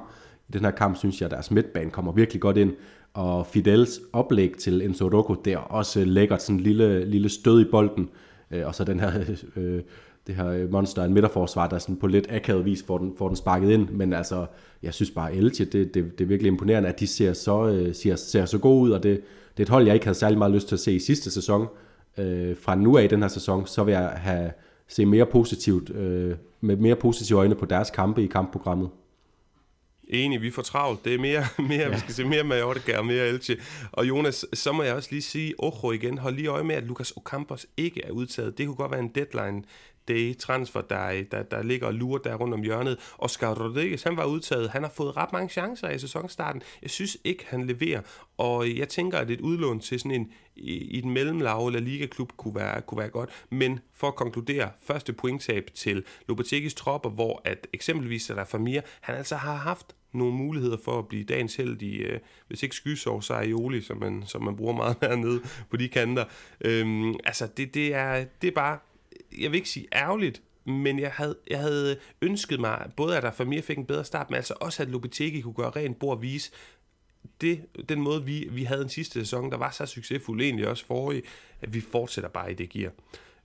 I 0.50 0.52
den 0.52 0.64
her 0.64 0.70
kamp 0.70 0.96
synes 0.96 1.20
jeg, 1.20 1.26
at 1.26 1.30
deres 1.30 1.50
midtbane 1.50 1.90
kommer 1.90 2.12
virkelig 2.12 2.40
godt 2.40 2.56
ind 2.56 2.72
og 3.14 3.46
Fidels 3.46 4.00
oplæg 4.12 4.52
til 4.58 4.82
Enzo 4.82 5.08
Rocco, 5.08 5.34
der 5.34 5.56
også 5.56 6.04
lækkert 6.04 6.42
sådan 6.42 6.56
en 6.56 6.60
lille, 6.60 7.04
lille 7.04 7.28
stød 7.28 7.60
i 7.60 7.70
bolden, 7.70 8.08
øh, 8.50 8.66
og 8.66 8.74
så 8.74 8.84
den 8.84 9.00
her, 9.00 9.10
øh, 9.56 9.80
det 10.26 10.34
her 10.34 10.70
monster, 10.70 11.04
en 11.04 11.14
midterforsvar, 11.14 11.68
der 11.68 11.78
sådan 11.78 11.96
på 11.96 12.06
lidt 12.06 12.32
akavet 12.32 12.64
vis 12.64 12.82
får 12.82 12.98
den, 12.98 13.12
får 13.18 13.28
den 13.28 13.36
sparket 13.36 13.70
ind, 13.70 13.88
men 13.88 14.12
altså, 14.12 14.46
jeg 14.82 14.94
synes 14.94 15.10
bare, 15.10 15.34
Elche, 15.34 15.64
det, 15.64 15.94
det, 15.94 16.18
det 16.18 16.24
er 16.24 16.28
virkelig 16.28 16.48
imponerende, 16.48 16.88
at 16.88 17.00
de 17.00 17.06
ser 17.06 17.32
så, 17.32 17.66
øh, 17.66 17.94
ser, 17.94 18.16
ser 18.16 18.44
så 18.44 18.58
gode 18.58 18.80
ud, 18.82 18.90
og 18.90 19.02
det, 19.02 19.20
det 19.56 19.62
er 19.62 19.64
et 19.64 19.68
hold, 19.68 19.86
jeg 19.86 19.94
ikke 19.94 20.06
havde 20.06 20.18
særlig 20.18 20.38
meget 20.38 20.52
lyst 20.52 20.68
til 20.68 20.76
at 20.76 20.80
se 20.80 20.92
i 20.92 20.98
sidste 20.98 21.30
sæson. 21.30 21.66
Øh, 22.18 22.56
fra 22.56 22.74
nu 22.74 22.96
af 22.96 23.04
i 23.04 23.06
den 23.06 23.20
her 23.20 23.28
sæson, 23.28 23.66
så 23.66 23.84
vil 23.84 23.92
jeg 23.92 24.08
have 24.08 24.50
se 24.88 25.06
mere 25.06 25.26
positivt, 25.26 25.90
øh, 25.90 26.34
med 26.60 26.76
mere 26.76 26.96
positive 26.96 27.38
øjne 27.38 27.54
på 27.54 27.66
deres 27.66 27.90
kampe 27.90 28.22
i 28.22 28.26
kampprogrammet. 28.26 28.88
Enig, 30.10 30.42
vi 30.42 30.50
får 30.50 30.62
travlt. 30.62 31.04
Det 31.04 31.14
er 31.14 31.18
mere, 31.18 31.44
mere 31.68 31.80
ja. 31.80 31.88
vi 31.88 31.98
skal 31.98 32.14
se 32.14 32.24
mere 32.24 32.44
med 32.44 32.62
og 32.62 33.06
mere 33.06 33.28
Elche. 33.28 33.56
Og 33.92 34.08
Jonas, 34.08 34.46
så 34.52 34.72
må 34.72 34.82
jeg 34.82 34.94
også 34.94 35.08
lige 35.10 35.22
sige, 35.22 35.54
Ojo 35.58 35.92
igen, 35.92 36.18
hold 36.18 36.34
lige 36.34 36.48
øje 36.48 36.64
med, 36.64 36.74
at 36.74 36.84
Lucas 36.84 37.10
Ocampos 37.10 37.66
ikke 37.76 38.04
er 38.04 38.10
udtaget. 38.10 38.58
Det 38.58 38.66
kunne 38.66 38.76
godt 38.76 38.90
være 38.90 39.00
en 39.00 39.08
deadline 39.08 39.62
day 40.08 40.36
transfer, 40.36 40.80
der, 40.80 41.24
der, 41.30 41.42
der 41.42 41.62
ligger 41.62 41.86
og 41.86 41.94
lurer 41.94 42.18
der 42.18 42.34
rundt 42.34 42.54
om 42.54 42.62
hjørnet. 42.62 42.98
Oscar 43.18 43.54
Rodriguez, 43.54 44.02
han 44.02 44.16
var 44.16 44.24
udtaget. 44.24 44.70
Han 44.70 44.82
har 44.82 44.90
fået 44.90 45.16
ret 45.16 45.32
mange 45.32 45.48
chancer 45.48 45.90
i 45.90 45.98
sæsonstarten. 45.98 46.62
Jeg 46.82 46.90
synes 46.90 47.18
ikke, 47.24 47.46
han 47.48 47.66
leverer. 47.66 48.00
Og 48.38 48.76
jeg 48.76 48.88
tænker, 48.88 49.18
at 49.18 49.30
et 49.30 49.40
udlån 49.40 49.80
til 49.80 50.00
sådan 50.00 50.10
en 50.10 50.32
i, 50.56 50.76
i 50.76 51.00
den 51.00 51.10
mellemlave 51.10 51.66
eller 51.66 51.80
ligaklub 51.80 52.32
kunne 52.36 52.54
være, 52.54 52.82
kunne 52.82 52.98
være 52.98 53.08
godt. 53.08 53.30
Men 53.50 53.80
for 53.94 54.08
at 54.08 54.14
konkludere, 54.14 54.70
første 54.82 55.12
pointtab 55.12 55.70
til 55.74 56.04
Lopetegis 56.28 56.74
tropper, 56.74 57.10
hvor 57.10 57.42
at 57.44 57.66
eksempelvis 57.72 58.26
der 58.26 58.44
Famir, 58.44 58.80
han 59.00 59.14
altså 59.14 59.36
har 59.36 59.54
haft 59.54 59.94
nogle 60.12 60.34
muligheder 60.34 60.76
for 60.84 60.98
at 60.98 61.08
blive 61.08 61.24
dagens 61.24 61.56
held 61.56 61.82
i, 61.82 61.96
øh, 61.96 62.20
hvis 62.48 62.62
ikke 62.62 62.76
skysov, 62.76 63.22
så 63.22 63.34
aioli, 63.34 63.80
som 63.80 63.96
man, 63.96 64.22
som 64.26 64.44
man 64.44 64.56
bruger 64.56 64.72
meget 64.72 64.96
hernede 65.02 65.40
på 65.70 65.76
de 65.76 65.88
kanter. 65.88 66.24
Øhm, 66.60 67.14
altså, 67.24 67.48
det, 67.56 67.74
det, 67.74 67.94
er, 67.94 68.24
det 68.42 68.48
er 68.48 68.54
bare, 68.54 68.78
jeg 69.38 69.50
vil 69.50 69.56
ikke 69.56 69.68
sige 69.68 69.86
ærgerligt, 69.92 70.42
men 70.64 70.98
jeg 70.98 71.10
havde, 71.10 71.36
jeg 71.50 71.58
havde 71.58 71.96
ønsket 72.22 72.60
mig, 72.60 72.90
både 72.96 73.16
at 73.16 73.22
der 73.22 73.30
Famir 73.30 73.62
fik 73.62 73.78
en 73.78 73.86
bedre 73.86 74.04
start, 74.04 74.30
men 74.30 74.36
altså 74.36 74.54
også 74.60 74.82
at 74.82 74.88
Lopetegi 74.88 75.40
kunne 75.40 75.54
gøre 75.54 75.70
rent 75.70 75.98
bord 75.98 76.16
og 76.16 76.22
vise, 76.22 76.50
det, 77.40 77.60
den 77.88 78.00
måde, 78.00 78.24
vi, 78.24 78.48
vi 78.50 78.64
havde 78.64 78.80
den 78.80 78.88
sidste 78.88 79.20
sæson, 79.20 79.50
der 79.50 79.56
var 79.56 79.70
så 79.70 79.86
succesfuld, 79.86 80.40
egentlig 80.40 80.68
også 80.68 80.86
forrige, 80.86 81.22
at 81.60 81.74
vi 81.74 81.80
fortsætter 81.80 82.30
bare 82.30 82.50
i 82.50 82.54
det 82.54 82.70
gear. 82.70 82.90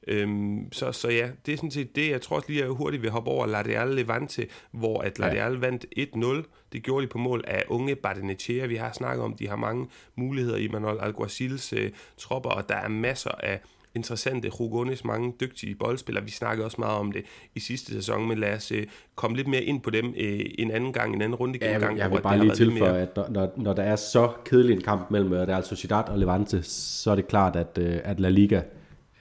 Øhm, 0.08 0.72
så, 0.72 0.92
så 0.92 1.10
ja, 1.10 1.30
det 1.46 1.54
er 1.54 1.58
sådan 1.58 1.72
set 1.72 1.96
det. 1.96 2.12
Jeg 2.12 2.22
tror 2.22 2.36
også 2.36 2.50
lige, 2.50 2.62
at 2.62 2.68
jeg 2.68 2.76
hurtigt 2.76 3.04
vil 3.04 3.12
hoppe 3.12 3.32
over 3.32 3.46
Ladeal 3.46 3.88
Levante, 3.88 4.48
hvor 4.72 5.02
at 5.02 5.20
Ladeal 5.20 5.54
ja. 5.54 5.60
vandt 5.60 5.86
1-0. 6.00 6.68
Det 6.74 6.84
gjorde 6.84 7.06
de 7.06 7.12
på 7.12 7.18
mål 7.18 7.44
af 7.48 7.64
unge 7.68 7.96
Bardenechea. 7.96 8.66
Vi 8.66 8.76
har 8.76 8.92
snakket 8.94 9.24
om, 9.24 9.34
de 9.34 9.48
har 9.48 9.56
mange 9.56 9.88
muligheder 10.16 10.58
i 10.58 10.68
Manuel 10.68 11.00
Alguacils 11.00 11.74
øh, 11.74 11.92
tropper, 12.18 12.50
og 12.50 12.70
der 12.70 12.76
er 12.76 12.88
masser 12.88 13.32
af 13.32 13.60
interessante 13.96 14.50
Rugones, 14.50 15.06
mange 15.06 15.34
dygtige 15.40 15.76
boldspillere. 15.76 16.24
Vi 16.24 16.32
snakkede 16.32 16.66
også 16.66 16.78
meget 16.80 17.00
om 17.00 17.12
det 17.12 17.24
i 17.56 17.60
sidste 17.60 17.94
sæson, 17.94 18.28
men 18.28 18.38
lad 18.38 18.56
os 18.56 18.72
øh, 18.72 18.86
komme 19.16 19.38
lidt 19.38 19.48
mere 19.48 19.64
ind 19.64 19.82
på 19.82 19.90
dem 19.90 20.14
øh, 20.18 20.40
en 20.60 20.72
anden 20.72 20.94
gang, 20.94 21.16
en 21.16 21.22
anden 21.22 21.36
runde 21.36 21.60
ja, 21.62 21.78
gang. 21.78 21.98
Jeg 21.98 22.12
vil 22.12 22.22
bare 22.22 22.40
lige 22.40 22.56
tilføje, 22.56 23.02
at 23.02 23.18
når, 23.30 23.54
når, 23.58 23.74
der 23.74 23.84
er 23.84 23.96
så 23.96 24.32
kedelig 24.46 24.76
en 24.76 24.82
kamp 24.82 25.12
mellem 25.12 25.32
Real 25.32 25.64
Sociedad 25.64 26.04
og 26.10 26.20
Levante, 26.20 26.64
så 26.64 27.12
er 27.12 27.16
det 27.16 27.28
klart, 27.28 27.56
at, 27.56 27.78
øh, 27.82 28.00
at 28.04 28.20
La 28.20 28.30
Liga 28.30 28.62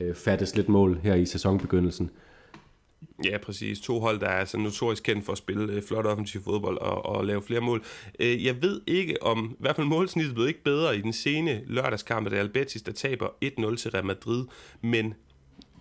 øh, 0.00 0.14
fattes 0.14 0.57
lidt 0.57 0.68
mål 0.68 1.00
her 1.02 1.14
i 1.14 1.26
sæsonbegyndelsen. 1.26 2.11
Ja, 3.24 3.38
præcis. 3.38 3.80
To 3.80 4.00
hold, 4.00 4.20
der 4.20 4.28
er 4.28 4.44
så 4.44 4.59
notorisk 4.59 5.02
kendt 5.02 5.24
for 5.24 5.33
at 5.33 5.38
spille 5.38 5.72
øh, 5.72 5.83
flot 5.83 6.07
offensiv 6.07 6.42
fodbold 6.42 6.78
og, 6.78 7.07
og 7.07 7.24
lave 7.24 7.42
flere 7.42 7.61
mål. 7.61 7.85
Øh, 8.20 8.44
jeg 8.44 8.62
ved 8.62 8.80
ikke 8.87 9.22
om, 9.22 9.50
i 9.52 9.57
hvert 9.61 9.76
fald 9.76 9.87
målsnittet 9.87 10.35
blev 10.35 10.48
ikke 10.48 10.64
bedre 10.64 10.96
i 10.96 11.00
den 11.00 11.12
sene 11.12 11.62
lørdagskamp 11.66 12.30
da 12.30 12.37
Albertis 12.37 12.83
der 12.83 12.92
taber 12.92 13.26
1-0 13.44 13.76
til 13.76 13.90
Real 13.90 14.04
Madrid, 14.04 14.44
men 14.80 15.14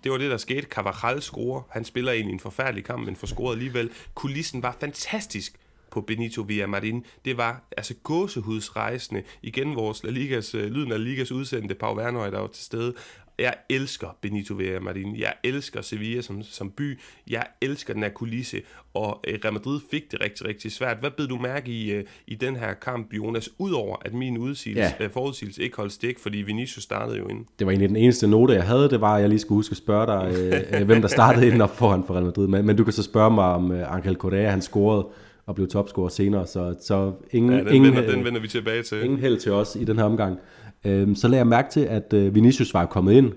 det 0.03 0.11
var 0.11 0.17
det, 0.17 0.31
der 0.31 0.37
skete. 0.37 0.61
Carvajal 0.61 1.21
scorer. 1.21 1.61
Han 1.69 1.85
spiller 1.85 2.11
egentlig 2.11 2.33
en 2.33 2.39
forfærdelig 2.39 2.83
kamp, 2.83 3.05
men 3.05 3.15
får 3.15 3.27
scoret 3.27 3.53
alligevel. 3.53 3.89
Kulissen 4.15 4.63
var 4.63 4.77
fantastisk 4.79 5.59
på 5.91 6.01
Benito 6.01 6.41
Villamarin. 6.41 7.05
Det 7.25 7.37
var 7.37 7.63
altså 7.77 7.93
gåsehudsrejsende. 8.03 9.23
Igen 9.41 9.75
vores 9.75 10.03
La 10.03 10.09
Ligas, 10.09 10.55
øh, 10.55 10.71
lyden 10.71 10.91
af 10.91 11.03
Ligas 11.03 11.31
udsendte 11.31 11.75
Pau 11.75 11.97
Werner, 11.97 12.29
der 12.29 12.39
var 12.39 12.47
til 12.47 12.65
stede 12.65 12.93
jeg 13.39 13.53
elsker 13.69 14.17
Benito 14.21 14.53
Villamarin, 14.53 15.15
jeg 15.15 15.33
elsker 15.43 15.81
Sevilla 15.81 16.21
som, 16.21 16.43
som 16.43 16.69
by, 16.69 16.99
jeg 17.29 17.45
elsker 17.61 17.93
den 17.93 18.03
her 18.03 18.09
kulisse, 18.09 18.61
og 18.93 19.19
øh, 19.27 19.39
Real 19.43 19.53
Madrid 19.53 19.79
fik 19.91 20.11
det 20.11 20.21
rigtig, 20.23 20.47
rigtig 20.47 20.71
svært. 20.71 20.97
Hvad 20.99 21.11
bed 21.17 21.27
du 21.27 21.37
mærke 21.37 21.71
i, 21.71 21.91
øh, 21.91 22.03
i 22.27 22.35
den 22.35 22.55
her 22.55 22.73
kamp, 22.73 23.13
Jonas, 23.13 23.49
udover 23.57 23.97
at 24.05 24.13
min 24.13 24.37
udsigelse, 24.37 24.93
ja. 24.99 25.05
øh, 25.05 25.11
forudsigelse 25.11 25.63
ikke 25.63 25.77
holdt 25.77 25.93
stik, 25.93 26.19
fordi 26.19 26.37
Vinicius 26.37 26.83
startede 26.83 27.17
jo 27.17 27.27
ind? 27.27 27.45
Det 27.59 27.67
var 27.67 27.71
egentlig 27.71 27.89
den 27.89 27.97
eneste 27.97 28.27
note, 28.27 28.53
jeg 28.53 28.63
havde, 28.63 28.89
det 28.89 29.01
var, 29.01 29.15
at 29.15 29.21
jeg 29.21 29.29
lige 29.29 29.39
skulle 29.39 29.57
huske 29.57 29.73
at 29.73 29.77
spørge 29.77 30.07
dig, 30.07 30.31
øh, 30.39 30.81
øh 30.81 30.85
hvem 30.85 31.01
der 31.01 31.07
startede 31.07 31.47
ind 31.47 31.61
op 31.61 31.77
foran 31.77 32.03
for 32.07 32.13
Real 32.13 32.25
Madrid, 32.25 32.47
men, 32.47 32.65
men 32.65 32.75
du 32.77 32.83
kan 32.83 32.93
så 32.93 33.03
spørge 33.03 33.31
mig, 33.31 33.45
om 33.45 33.71
øh, 33.71 33.95
Angel 33.95 34.15
Correa, 34.15 34.49
han 34.49 34.61
scorede 34.61 35.07
og 35.45 35.55
blev 35.55 35.67
topscorer 35.67 36.09
senere, 36.09 36.47
så, 36.47 36.75
så 36.81 37.11
ingen, 37.31 37.51
ja, 37.51 37.59
den, 37.59 37.73
ingen, 37.73 37.95
vender, 37.95 38.11
den 38.11 38.25
vender 38.25 38.41
vi 38.41 38.47
tilbage 38.47 38.83
til. 38.83 39.03
Ingen 39.03 39.19
held 39.19 39.37
til 39.37 39.51
os 39.51 39.75
i 39.75 39.83
den 39.83 39.97
her 39.97 40.03
omgang. 40.03 40.39
Øh, 40.85 41.15
så 41.15 41.27
lagde 41.27 41.39
jeg 41.39 41.47
mærke 41.47 41.71
til, 41.71 41.79
at 41.79 42.13
øh, 42.13 42.35
Vinicius 42.35 42.73
var 42.73 42.85
kommet 42.85 43.13
ind, 43.13 43.31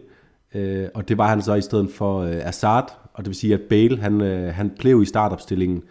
øh, 0.54 0.88
og 0.94 1.08
det 1.08 1.18
var 1.18 1.28
han 1.28 1.42
så 1.42 1.54
i 1.54 1.60
stedet 1.60 1.90
for 1.90 2.20
øh, 2.20 2.48
Assad, 2.48 2.82
og 3.14 3.24
det 3.24 3.26
vil 3.26 3.34
sige, 3.34 3.54
at 3.54 3.60
Bale 3.60 3.98
han, 3.98 4.20
øh, 4.20 4.54
han 4.54 4.70
blev 4.78 5.02
i 5.02 5.06
startopstillingen. 5.06 5.82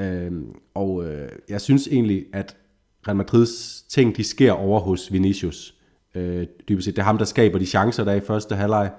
Øh, 0.00 0.32
og 0.74 1.04
øh, 1.04 1.28
jeg 1.48 1.60
synes 1.60 1.88
egentlig, 1.88 2.24
at 2.32 2.56
Real 3.08 3.16
Madrids 3.16 3.84
ting, 3.88 4.16
de 4.16 4.24
sker 4.24 4.52
over 4.52 4.80
hos 4.80 5.12
Vinicius. 5.12 5.74
Øh, 6.14 6.46
dybest 6.68 6.84
set, 6.84 6.96
det 6.96 7.02
er 7.02 7.06
ham, 7.06 7.18
der 7.18 7.24
skaber 7.24 7.58
de 7.58 7.66
chancer, 7.66 8.04
der 8.04 8.12
er 8.12 8.16
i 8.16 8.20
første 8.20 8.56
halvleg. 8.56 8.90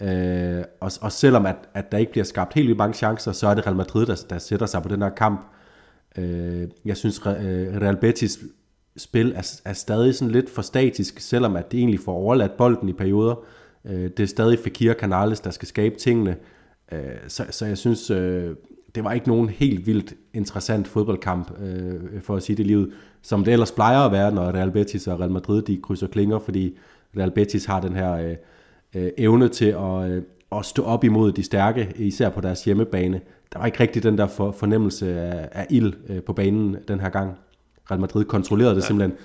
Øh, 0.00 0.64
og, 0.80 0.90
og 1.00 1.12
selvom 1.12 1.46
at, 1.46 1.56
at 1.74 1.92
der 1.92 1.98
ikke 1.98 2.12
bliver 2.12 2.24
skabt 2.24 2.54
helt 2.54 2.66
vildt 2.66 2.78
mange 2.78 2.94
chancer, 2.94 3.32
så 3.32 3.46
er 3.46 3.54
det 3.54 3.66
Real 3.66 3.76
Madrid, 3.76 4.06
der, 4.06 4.24
der 4.30 4.38
sætter 4.38 4.66
sig 4.66 4.82
på 4.82 4.88
den 4.88 5.02
her 5.02 5.10
kamp. 5.10 5.40
Øh, 6.18 6.68
jeg 6.84 6.96
synes, 6.96 7.20
øh, 7.26 7.80
Real 7.80 7.96
Betis 7.96 8.38
spil 8.96 9.32
er, 9.36 9.60
er 9.64 9.72
stadig 9.72 10.14
sådan 10.14 10.32
lidt 10.32 10.50
for 10.50 10.62
statisk, 10.62 11.20
selvom 11.20 11.56
at 11.56 11.72
det 11.72 11.78
egentlig 11.78 12.00
får 12.00 12.12
overladt 12.12 12.56
bolden 12.56 12.88
i 12.88 12.92
perioder. 12.92 13.34
Øh, 13.84 14.10
det 14.16 14.20
er 14.20 14.26
stadig 14.26 14.58
Fekir 14.58 14.92
Canales, 14.92 15.40
der 15.40 15.50
skal 15.50 15.68
skabe 15.68 15.96
tingene, 15.96 16.36
Øh, 16.92 16.98
så, 17.28 17.44
så 17.50 17.66
jeg 17.66 17.78
synes, 17.78 18.10
øh, 18.10 18.56
det 18.94 19.04
var 19.04 19.12
ikke 19.12 19.28
nogen 19.28 19.48
helt 19.48 19.86
vildt 19.86 20.14
interessant 20.34 20.88
fodboldkamp, 20.88 21.60
øh, 21.60 22.22
for 22.22 22.36
at 22.36 22.42
sige 22.42 22.56
det 22.56 22.66
livet, 22.66 22.92
som 23.22 23.44
det 23.44 23.52
ellers 23.52 23.72
plejer 23.72 24.00
at 24.00 24.12
være, 24.12 24.32
når 24.32 24.52
Real 24.52 24.70
Betis 24.70 25.06
og 25.06 25.20
Real 25.20 25.30
Madrid 25.30 25.62
de 25.62 25.80
krydser 25.82 26.06
klinger, 26.06 26.38
fordi 26.38 26.76
Real 27.16 27.30
Betis 27.30 27.64
har 27.64 27.80
den 27.80 27.96
her 27.96 28.12
øh, 28.12 28.36
øh, 28.94 29.10
evne 29.18 29.48
til 29.48 29.66
at, 29.66 30.10
øh, 30.10 30.22
at 30.52 30.64
stå 30.64 30.82
op 30.82 31.04
imod 31.04 31.32
de 31.32 31.42
stærke, 31.42 31.92
især 31.96 32.28
på 32.28 32.40
deres 32.40 32.64
hjemmebane. 32.64 33.20
Der 33.52 33.58
var 33.58 33.66
ikke 33.66 33.80
rigtig 33.80 34.02
den 34.02 34.18
der 34.18 34.26
for, 34.26 34.52
fornemmelse 34.52 35.20
af, 35.20 35.48
af 35.52 35.66
ild 35.70 35.92
øh, 36.08 36.22
på 36.22 36.32
banen 36.32 36.76
den 36.88 37.00
her 37.00 37.08
gang. 37.08 37.38
Real 37.90 38.00
Madrid 38.00 38.24
kontrollerede 38.24 38.74
det 38.74 38.82
ja. 38.82 38.86
simpelthen. 38.86 39.18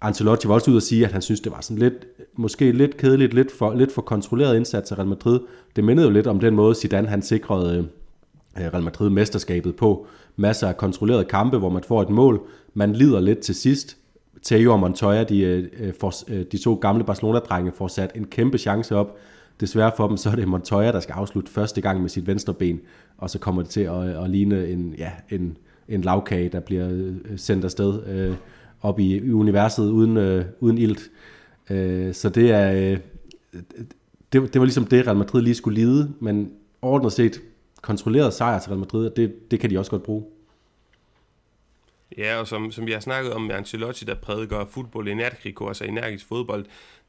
Ancelotti 0.00 0.48
var 0.48 0.54
også 0.54 0.70
ude 0.70 0.76
at 0.76 0.82
sige, 0.82 1.04
at 1.04 1.12
han 1.12 1.22
synes, 1.22 1.40
det 1.40 1.52
var 1.52 1.60
sådan 1.60 1.78
lidt, 1.78 2.06
måske 2.34 2.72
lidt 2.72 2.96
kedeligt, 2.96 3.34
lidt 3.34 3.52
for, 3.52 3.74
lidt 3.74 3.92
for 3.92 4.02
kontrolleret 4.02 4.56
indsats 4.56 4.92
af 4.92 4.98
Real 4.98 5.08
Madrid. 5.08 5.40
Det 5.76 5.84
mindede 5.84 6.06
jo 6.06 6.12
lidt 6.12 6.26
om 6.26 6.40
den 6.40 6.54
måde, 6.54 6.74
Zidane 6.74 7.08
han 7.08 7.22
sikrede 7.22 7.78
øh, 8.58 8.64
Real 8.72 8.82
Madrid 8.82 9.10
mesterskabet 9.10 9.76
på. 9.76 10.06
Masser 10.36 10.68
af 10.68 10.76
kontrollerede 10.76 11.24
kampe, 11.24 11.58
hvor 11.58 11.70
man 11.70 11.82
får 11.88 12.02
et 12.02 12.10
mål. 12.10 12.40
Man 12.74 12.92
lider 12.92 13.20
lidt 13.20 13.38
til 13.38 13.54
sidst. 13.54 13.96
Theo 14.44 14.72
og 14.72 14.80
Montoya, 14.80 15.24
de, 15.24 15.40
øh, 15.40 15.92
øh, 16.28 16.44
de 16.52 16.58
to 16.58 16.74
gamle 16.74 17.04
Barcelona-drenge, 17.04 17.72
får 17.72 17.88
sat 17.88 18.10
en 18.14 18.24
kæmpe 18.24 18.58
chance 18.58 18.96
op. 18.96 19.16
Desværre 19.60 19.92
for 19.96 20.08
dem, 20.08 20.16
så 20.16 20.30
er 20.30 20.34
det 20.34 20.48
Montoya, 20.48 20.92
der 20.92 21.00
skal 21.00 21.12
afslutte 21.12 21.52
første 21.52 21.80
gang 21.80 22.00
med 22.00 22.08
sit 22.08 22.26
venstre 22.26 22.54
ben, 22.54 22.80
og 23.18 23.30
så 23.30 23.38
kommer 23.38 23.62
det 23.62 23.70
til 23.70 23.80
at, 23.80 24.24
at 24.24 24.30
ligne 24.30 24.68
en, 24.68 24.94
ja, 24.98 25.10
en, 25.30 25.56
en 25.88 26.02
lavkage, 26.02 26.48
der 26.48 26.60
bliver 26.60 26.88
øh, 26.90 27.16
sendt 27.36 27.64
afsted 27.64 28.06
øh, 28.06 28.36
op 28.82 28.98
i, 28.98 29.16
i 29.16 29.32
universet 29.32 29.90
uden, 29.90 30.16
øh, 30.16 30.44
uden 30.60 30.78
ilt. 30.78 31.10
Øh, 31.70 32.14
så 32.14 32.28
det 32.28 32.50
er 32.50 32.72
øh, 32.72 32.98
det, 34.32 34.52
det 34.54 34.60
var 34.60 34.64
ligesom 34.64 34.86
det, 34.86 35.06
Real 35.06 35.16
Madrid 35.16 35.42
lige 35.42 35.54
skulle 35.54 35.80
lide, 35.80 36.14
men 36.20 36.52
ordnet 36.82 37.12
set 37.12 37.42
kontrolleret 37.82 38.34
sejr 38.34 38.58
til 38.58 38.68
Real 38.68 38.78
Madrid, 38.78 39.06
og 39.06 39.16
det, 39.16 39.50
det 39.50 39.60
kan 39.60 39.70
de 39.70 39.78
også 39.78 39.90
godt 39.90 40.02
bruge. 40.02 40.24
Ja, 42.18 42.36
og 42.36 42.48
som, 42.48 42.72
som 42.72 42.86
vi 42.86 42.92
har 42.92 43.00
snakket 43.00 43.32
om 43.32 43.42
med 43.42 43.54
Ancelotti, 43.54 44.04
der 44.04 44.14
prædiker 44.14 44.64
fodbold 44.70 45.08
energico, 45.08 45.68
altså 45.68 45.84
energisk 45.84 46.26
fodbold, 46.26 46.64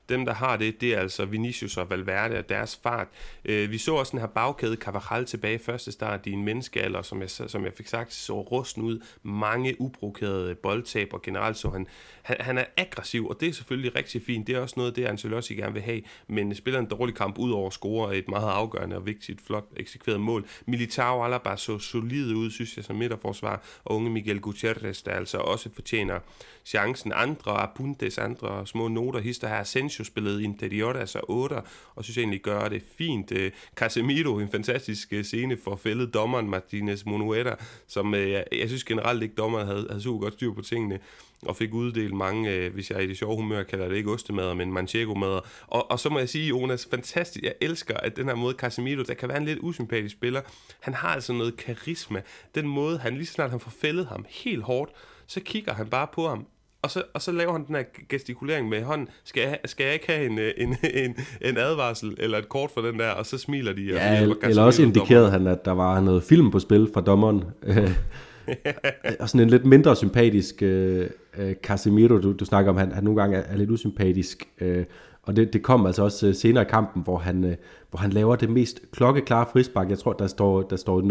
dem, 0.10 0.26
der 0.26 0.34
har 0.34 0.58
det, 0.58 0.82
det 0.82 0.94
er 0.94 1.00
altså 1.00 1.26
Vinicius 1.26 1.78
og 1.78 1.90
Valverde 1.90 2.38
og 2.38 2.50
deres 2.50 2.80
fart. 2.84 3.08
Øh, 3.46 3.72
vi 3.72 3.78
så 3.78 3.96
også 3.96 4.12
den 4.12 4.20
her 4.20 4.28
bagkæde 4.28 4.76
Cavajal 4.76 5.26
tilbage 5.26 5.56
i 5.56 5.58
første 5.58 5.92
start 5.92 6.26
i 6.26 6.32
en 6.32 6.44
menneskealder, 6.44 7.02
som 7.02 7.22
jeg, 7.22 7.30
som 7.30 7.66
jeg 7.66 7.74
fik 7.74 7.88
sagt, 7.88 8.14
så 8.14 8.42
rusten 8.42 8.84
ud. 8.84 9.00
Mange 9.24 9.82
uprovokerede 9.82 10.56
boldtab, 10.56 11.14
og 11.14 11.22
generelt 11.22 11.58
så 11.58 11.70
han, 11.70 11.88
han, 12.22 12.38
han 12.40 12.58
er 12.58 12.66
aggressiv, 12.78 13.28
og 13.28 13.40
det 13.40 13.50
er 13.50 13.54
selvfølgelig 13.54 13.96
rigtig 13.96 14.22
fint. 14.22 14.48
Det 14.48 14.56
er 14.56 14.60
også 14.60 14.76
noget, 14.78 14.96
det 14.96 15.06
Ancelotti 15.06 15.56
gerne 15.56 15.74
vil 15.74 15.82
have, 15.82 16.02
men 16.28 16.56
spiller 16.56 16.80
en 16.80 16.86
dårlig 16.86 17.16
kamp 17.16 17.38
ud 17.38 17.52
over 17.52 17.68
at 17.68 17.74
score 17.74 18.18
et 18.18 18.28
meget 18.28 18.50
afgørende 18.50 18.96
og 18.96 19.06
vigtigt, 19.06 19.42
flot 19.48 19.66
eksekveret 19.78 20.22
mål. 20.22 20.46
Militao 20.66 21.24
Alaba 21.24 21.56
så 21.56 21.80
solid 21.80 22.34
ud, 22.34 22.52
synes 22.52 22.78
jeg, 22.78 22.86
som 22.86 22.96
midterforsvar, 22.96 23.64
og 23.86 23.96
unge 23.96 24.10
Miguel 24.10 24.40
Gutierrez, 24.40 25.04
der 25.04 25.12
altså 25.12 25.38
også 25.38 25.70
fortjener 25.76 26.20
chancen. 26.66 27.12
Andre 27.16 27.52
Abundes, 27.52 28.18
andre 28.18 28.68
små 28.68 28.88
noter, 28.88 29.20
hister 29.20 29.48
her. 29.48 29.56
Asensio 29.56 29.97
spillede 30.04 30.44
interior, 30.44 30.94
altså 30.94 31.20
8, 31.28 31.56
og 31.96 32.04
synes 32.04 32.18
egentlig 32.18 32.42
gør 32.42 32.68
det 32.70 32.84
fint. 32.98 33.32
Øh, 33.32 33.52
Casemiro, 33.76 34.40
en 34.40 34.50
fantastisk 34.50 35.14
øh, 35.14 35.24
scene 35.24 35.58
for 35.64 35.76
fældet 35.76 36.14
dommeren 36.14 36.50
Martinez 36.50 37.06
Monueta, 37.06 37.56
som 37.88 38.16
øh, 38.16 38.32
jeg 38.32 38.68
synes 38.68 38.84
generelt 38.84 39.24
ikke 39.24 39.36
dommeren 39.36 39.68
havde, 39.68 39.88
havde 39.90 40.02
super 40.02 40.20
godt 40.20 40.34
styr 40.34 40.54
på 40.54 40.62
tingene 40.62 41.00
og 41.42 41.56
fik 41.56 41.74
uddelt 41.74 42.14
mange, 42.14 42.52
øh, 42.52 42.74
hvis 42.74 42.90
jeg 42.90 42.98
er 42.98 43.02
i 43.02 43.08
det 43.08 43.18
sjove 43.18 43.36
humør, 43.36 43.64
kalder 43.64 43.90
det 43.90 43.96
ikke 43.96 44.12
ostemader, 44.12 44.54
men 44.54 44.74
manchego-mader. 44.74 45.40
Og, 45.68 45.92
og 45.92 46.00
så 46.00 46.10
må 46.10 46.20
jeg 46.20 46.30
sige, 46.30 46.48
Jonas, 46.48 46.88
fantastisk, 46.92 47.44
jeg 47.44 47.54
elsker, 47.62 47.98
at 47.98 48.16
den 48.16 48.28
her 48.28 48.36
måde 48.36 48.56
Casemiro, 48.58 49.04
der 49.04 49.14
kan 49.14 49.30
være 49.30 49.38
en 49.38 49.46
lidt 49.46 49.60
usympatisk 49.62 50.16
spiller, 50.16 50.42
han 50.80 50.94
har 50.94 51.08
altså 51.10 51.34
noget 51.34 51.58
karisma. 51.58 52.22
Den 52.56 52.68
måde, 52.68 52.98
han 52.98 53.14
lige 53.14 53.26
snart 53.26 53.50
han 53.50 53.60
får 53.60 53.72
fældet 53.72 54.08
ham 54.08 54.26
helt 54.30 54.64
hårdt, 54.64 54.92
så 55.28 55.40
kigger 55.40 55.74
han 55.74 55.90
bare 55.90 56.08
på 56.14 56.28
ham, 56.28 56.46
og 56.82 56.92
så, 56.92 57.04
og 57.14 57.22
så 57.22 57.32
laver 57.32 57.52
han 57.52 57.66
den 57.68 57.76
her 57.76 57.84
gestikulering 58.10 58.70
med 58.70 58.84
hånden. 58.84 59.08
Skal 59.24 59.44
jeg, 59.44 59.60
skal 59.66 59.84
jeg 59.84 59.94
ikke 59.94 60.12
have 60.12 60.26
en, 60.26 60.40
øh, 60.40 60.52
en, 60.58 60.70
en, 61.04 61.16
en 61.42 61.58
advarsel 61.58 62.16
eller 62.20 62.38
et 62.38 62.50
kort 62.50 62.72
for 62.72 62.82
den 62.82 63.00
der? 63.00 63.10
Og 63.10 63.26
så 63.26 63.38
smiler 63.38 63.74
de. 63.74 63.82
Ja, 63.82 64.28
og 64.28 64.36
eller 64.44 64.64
også 64.64 64.82
indikerede 64.82 65.32
han, 65.32 65.48
at 65.48 65.66
der 65.66 65.72
var 65.72 66.00
noget 66.00 66.24
film 66.24 66.52
på 66.52 66.60
spil 66.60 66.90
fra 66.94 67.02
dommeren. 67.02 67.44
og 69.20 69.30
sådan 69.30 69.42
en 69.42 69.50
lidt 69.50 69.66
mindre 69.66 69.96
sympatisk 69.96 70.64
uh, 70.66 71.54
Casemiro, 71.64 72.18
du, 72.18 72.34
du 72.34 72.46
snakker 72.46 72.72
om, 72.72 72.78
han, 72.78 72.92
han 72.92 73.04
nogle 73.04 73.22
gange 73.22 73.38
er, 73.38 73.54
er 73.54 73.58
lidt 73.58 73.72
usympatisk. 73.72 74.48
Uh, 74.62 74.84
og 75.24 75.36
det, 75.36 75.54
det 75.54 75.64
kom 75.64 75.86
altså 75.86 76.04
også 76.04 76.34
senere 76.34 76.64
i 76.64 76.68
kampen, 76.70 77.04
hvor 77.04 77.18
han, 77.18 77.44
uh, 77.44 77.52
hvor 77.90 78.00
han 78.00 78.12
laver 78.12 78.36
det 78.36 78.50
mest 78.50 78.82
klokkeklare 78.92 79.46
frispark. 79.52 79.90
Jeg 79.90 80.00
tror, 80.00 80.14
der 80.14 80.28
står, 80.28 80.62
der 80.62 80.76
står 80.76 81.02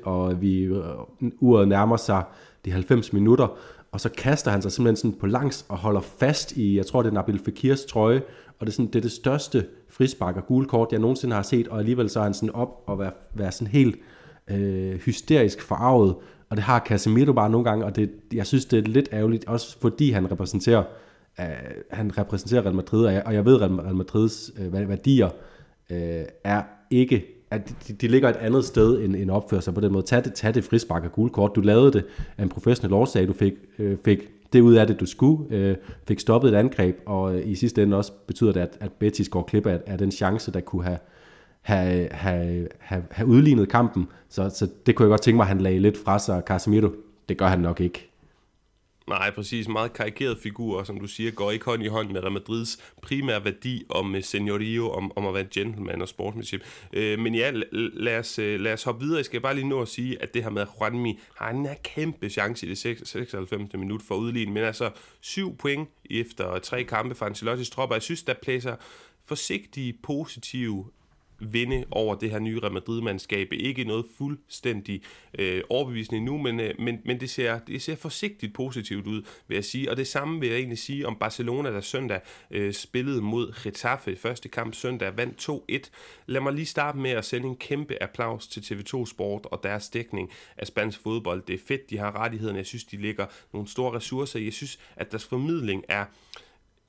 0-1, 0.00 0.04
og 0.04 0.42
vi 0.42 0.70
uh, 0.70 0.78
uret 1.40 1.68
nærmer 1.68 1.96
sig 1.96 2.22
de 2.64 2.70
90 2.70 3.12
minutter 3.12 3.58
og 3.92 4.00
så 4.00 4.08
kaster 4.08 4.50
han 4.50 4.62
sig 4.62 4.72
simpelthen 4.72 4.96
sådan 4.96 5.20
på 5.20 5.26
langs 5.26 5.66
og 5.68 5.78
holder 5.78 6.00
fast 6.00 6.56
i, 6.56 6.76
jeg 6.76 6.86
tror 6.86 7.02
det 7.02 7.08
er 7.08 7.14
Nabil 7.14 7.40
Fakirs 7.44 7.84
trøje, 7.84 8.22
og 8.58 8.66
det 8.66 8.68
er, 8.68 8.72
sådan, 8.72 8.86
det 8.86 8.96
er 8.96 9.00
det 9.00 9.12
største 9.12 9.66
frispark 9.88 10.36
og 10.36 10.46
gulkort, 10.46 10.88
jeg 10.92 11.00
nogensinde 11.00 11.34
har 11.34 11.42
set, 11.42 11.68
og 11.68 11.78
alligevel 11.78 12.10
så 12.10 12.18
er 12.18 12.24
han 12.24 12.34
sådan 12.34 12.50
op 12.50 12.82
og 12.86 12.98
være, 12.98 13.12
være 13.34 13.52
sådan 13.52 13.72
helt 13.72 13.96
øh, 14.50 14.94
hysterisk 14.94 15.62
forarvet, 15.62 16.14
og 16.50 16.56
det 16.56 16.64
har 16.64 16.84
Casemiro 16.86 17.32
bare 17.32 17.50
nogle 17.50 17.64
gange, 17.64 17.84
og 17.84 17.96
det, 17.96 18.10
jeg 18.32 18.46
synes, 18.46 18.64
det 18.64 18.78
er 18.78 18.82
lidt 18.82 19.08
ærgerligt, 19.12 19.44
også 19.44 19.78
fordi 19.80 20.10
han 20.10 20.30
repræsenterer, 20.32 20.84
øh, 21.40 21.46
han 21.90 22.18
repræsenterer 22.18 22.62
Real 22.62 22.74
Madrid, 22.74 23.06
og 23.06 23.12
jeg, 23.12 23.22
og 23.26 23.34
jeg 23.34 23.44
ved, 23.44 23.62
at 23.62 23.70
Real 23.70 23.94
Madrids 23.94 24.50
øh, 24.58 24.88
værdier 24.88 25.30
øh, 25.90 26.24
er 26.44 26.62
ikke 26.90 27.35
at 27.50 27.74
de, 27.88 27.92
de 27.92 28.08
ligger 28.08 28.28
et 28.28 28.36
andet 28.36 28.64
sted 28.64 29.04
end, 29.04 29.16
end 29.16 29.30
opfører 29.30 29.60
sig 29.60 29.74
på 29.74 29.80
den 29.80 29.92
måde. 29.92 30.06
Tag 30.06 30.24
det, 30.24 30.34
tag 30.34 30.54
det 30.54 30.64
frispark 30.64 31.04
og 31.04 31.12
gule 31.12 31.30
kort. 31.30 31.52
Du 31.56 31.60
lavede 31.60 31.92
det 31.92 32.04
af 32.38 32.42
en 32.42 32.48
professionel 32.48 32.92
årsag. 32.92 33.28
Du 33.28 33.32
fik, 33.32 33.52
øh, 33.78 33.96
fik 34.04 34.18
det 34.52 34.60
ud 34.60 34.74
af 34.74 34.86
det, 34.86 35.00
du 35.00 35.06
skulle. 35.06 35.56
Øh, 35.56 35.76
fik 36.08 36.20
stoppet 36.20 36.52
et 36.52 36.56
angreb, 36.56 37.00
og 37.06 37.34
øh, 37.34 37.48
i 37.48 37.54
sidste 37.54 37.82
ende 37.82 37.96
også 37.96 38.12
betyder 38.26 38.52
det, 38.52 38.60
at, 38.60 38.76
at 38.80 38.92
Betis 38.92 39.28
går 39.28 39.42
klip 39.42 39.66
af, 39.66 39.80
af 39.86 39.98
den 39.98 40.10
chance, 40.10 40.52
der 40.52 40.60
kunne 40.60 40.84
have, 40.84 40.98
have, 41.62 42.08
have, 42.10 42.68
have, 42.78 43.02
have 43.10 43.28
udlignet 43.28 43.68
kampen. 43.68 44.08
Så, 44.28 44.48
så 44.48 44.68
det 44.86 44.94
kunne 44.94 45.04
jeg 45.04 45.10
godt 45.10 45.22
tænke 45.22 45.36
mig, 45.36 45.44
at 45.44 45.48
han 45.48 45.60
lagde 45.60 45.78
lidt 45.78 45.98
fra 45.98 46.18
sig. 46.18 46.42
Casemiro, 46.46 46.88
det 47.28 47.38
gør 47.38 47.46
han 47.46 47.58
nok 47.58 47.80
ikke. 47.80 48.10
Nej, 49.08 49.30
præcis. 49.30 49.68
Meget 49.68 49.92
karikeret 49.92 50.38
figur, 50.38 50.84
som 50.84 51.00
du 51.00 51.06
siger, 51.06 51.30
går 51.30 51.50
ikke 51.50 51.64
hånd 51.64 51.82
i 51.82 51.86
hånd 51.86 52.10
med 52.10 52.20
Real 52.20 52.32
Madrids 52.32 52.78
primære 53.02 53.44
værdi 53.44 53.84
om 53.88 54.14
øh, 54.14 54.22
seniorio, 54.22 54.90
om, 54.90 55.12
om 55.16 55.26
at 55.26 55.34
være 55.34 55.46
gentleman 55.54 56.02
og 56.02 56.08
sportsmanship. 56.08 56.64
Øh, 56.92 57.18
men 57.18 57.34
ja, 57.34 57.52
lad 57.72 58.18
os, 58.18 58.38
øh, 58.38 58.60
lad 58.60 58.72
os 58.72 58.82
hoppe 58.82 59.00
videre. 59.00 59.16
Jeg 59.16 59.24
skal 59.24 59.40
bare 59.40 59.54
lige 59.54 59.68
nå 59.68 59.82
at 59.82 59.88
sige, 59.88 60.22
at 60.22 60.34
det 60.34 60.42
her 60.42 60.50
med 60.50 60.66
Juanmi 60.80 61.18
har 61.34 61.50
en 61.50 61.68
kæmpe 61.84 62.28
chance 62.28 62.66
i 62.66 62.68
det 62.68 62.78
96. 62.78 63.74
minut 63.74 64.02
for 64.02 64.14
udligning, 64.14 64.52
men 64.52 64.64
altså 64.64 64.90
syv 65.20 65.56
point 65.56 65.88
efter 66.10 66.58
tre 66.58 66.84
kampe 66.84 67.14
for 67.14 67.26
Ancelotti's 67.26 67.70
tropper. 67.70 67.96
Jeg 67.96 68.02
synes, 68.02 68.22
der 68.22 68.34
plæser 68.34 68.76
forsigtige, 69.26 69.98
positive 70.02 70.84
vinde 71.38 71.84
over 71.90 72.14
det 72.14 72.30
her 72.30 72.38
nye 72.38 72.60
Real 72.60 72.72
Madrid-mandskab. 72.72 73.52
Ikke 73.52 73.84
noget 73.84 74.06
fuldstændig 74.18 75.02
øh, 75.38 75.62
overbevisende 75.70 76.16
endnu, 76.16 76.38
men, 76.38 76.60
øh, 76.60 76.74
men, 76.78 77.00
men 77.04 77.20
det, 77.20 77.30
ser, 77.30 77.58
det 77.58 77.82
ser 77.82 77.96
forsigtigt 77.96 78.54
positivt 78.54 79.06
ud, 79.06 79.22
vil 79.48 79.54
jeg 79.54 79.64
sige. 79.64 79.90
Og 79.90 79.96
det 79.96 80.06
samme 80.06 80.40
vil 80.40 80.48
jeg 80.48 80.58
egentlig 80.58 80.78
sige 80.78 81.06
om 81.06 81.16
Barcelona, 81.16 81.70
der 81.70 81.80
søndag 81.80 82.20
øh, 82.50 82.72
spillede 82.72 83.20
mod 83.20 83.62
Getafe. 83.62 84.16
Første 84.16 84.48
kamp 84.48 84.74
søndag 84.74 85.16
vandt 85.16 85.48
2-1. 85.50 85.90
Lad 86.26 86.40
mig 86.40 86.52
lige 86.52 86.66
starte 86.66 86.98
med 86.98 87.10
at 87.10 87.24
sende 87.24 87.48
en 87.48 87.56
kæmpe 87.56 88.02
applaus 88.02 88.46
til 88.46 88.60
TV2 88.60 89.06
Sport 89.06 89.46
og 89.50 89.60
deres 89.62 89.88
dækning 89.88 90.30
af 90.56 90.66
spansk 90.66 91.02
fodbold. 91.02 91.42
Det 91.46 91.54
er 91.54 91.64
fedt, 91.68 91.90
de 91.90 91.98
har 91.98 92.16
rettighederne. 92.16 92.58
Jeg 92.58 92.66
synes, 92.66 92.84
de 92.84 92.96
ligger 92.96 93.26
nogle 93.52 93.68
store 93.68 93.96
ressourcer. 93.96 94.40
Jeg 94.40 94.52
synes, 94.52 94.78
at 94.96 95.10
deres 95.10 95.24
formidling 95.24 95.84
er 95.88 96.04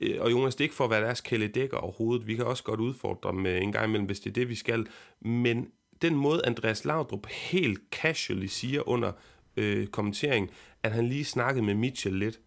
Øh, 0.00 0.16
og 0.20 0.30
Jonas, 0.30 0.54
det 0.54 0.60
er 0.60 0.64
ikke 0.64 0.74
for 0.74 0.84
at 0.84 0.90
være 0.90 1.04
deres 1.04 1.20
kæledækker 1.20 1.76
overhovedet. 1.76 2.26
Vi 2.26 2.34
kan 2.34 2.44
også 2.44 2.62
godt 2.62 2.80
udfordre 2.80 3.32
dem 3.32 3.46
øh, 3.46 3.62
en 3.62 3.72
gang 3.72 3.84
imellem, 3.84 4.06
hvis 4.06 4.20
det 4.20 4.30
er 4.30 4.34
det, 4.34 4.48
vi 4.48 4.54
skal. 4.54 4.86
Men 5.20 5.70
den 6.02 6.14
måde, 6.14 6.46
Andreas 6.46 6.84
Laudrup 6.84 7.26
helt 7.26 7.80
casually 7.90 8.46
siger 8.46 8.88
under 8.88 9.12
øh, 9.56 9.86
kommentering, 9.86 10.50
at 10.82 10.92
han 10.92 11.08
lige 11.08 11.24
snakkede 11.24 11.64
med 11.64 11.74
Mitchell 11.74 12.16
lidt, 12.16 12.40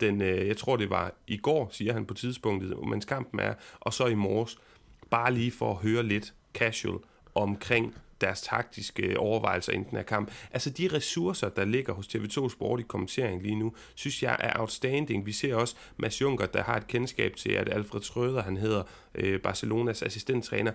den, 0.00 0.22
øh, 0.22 0.46
jeg 0.46 0.56
tror 0.56 0.76
det 0.76 0.90
var 0.90 1.14
i 1.26 1.36
går, 1.36 1.68
siger 1.72 1.92
han 1.92 2.06
på 2.06 2.14
tidspunktet, 2.14 2.74
mens 2.88 3.04
kampen 3.04 3.40
er, 3.40 3.54
og 3.80 3.92
så 3.92 4.06
i 4.06 4.14
morges, 4.14 4.58
bare 5.10 5.34
lige 5.34 5.50
for 5.50 5.70
at 5.70 5.76
høre 5.76 6.02
lidt 6.02 6.34
casual 6.54 6.98
omkring 7.34 7.94
deres 8.20 8.42
taktiske 8.42 9.02
øh, 9.02 9.14
overvejelser 9.18 9.72
inden 9.72 9.90
den 9.90 9.96
her 9.96 10.04
kamp. 10.04 10.30
Altså 10.50 10.70
de 10.70 10.88
ressourcer, 10.92 11.48
der 11.48 11.64
ligger 11.64 11.92
hos 11.92 12.06
TV2 12.06 12.48
Sport 12.48 12.80
i 12.80 12.82
kommentering 12.82 13.42
lige 13.42 13.54
nu, 13.54 13.72
synes 13.94 14.22
jeg 14.22 14.36
er 14.40 14.60
outstanding. 14.60 15.26
Vi 15.26 15.32
ser 15.32 15.54
også 15.54 15.76
Mads 15.96 16.20
Juncker, 16.20 16.46
der 16.46 16.62
har 16.62 16.76
et 16.76 16.86
kendskab 16.86 17.36
til, 17.36 17.52
at 17.52 17.68
Alfred 17.68 18.00
Schröder, 18.00 18.42
han 18.42 18.56
hedder 18.56 18.82
øh, 19.14 19.40
Barcelonas 19.40 20.02
assistenttræner, 20.02 20.72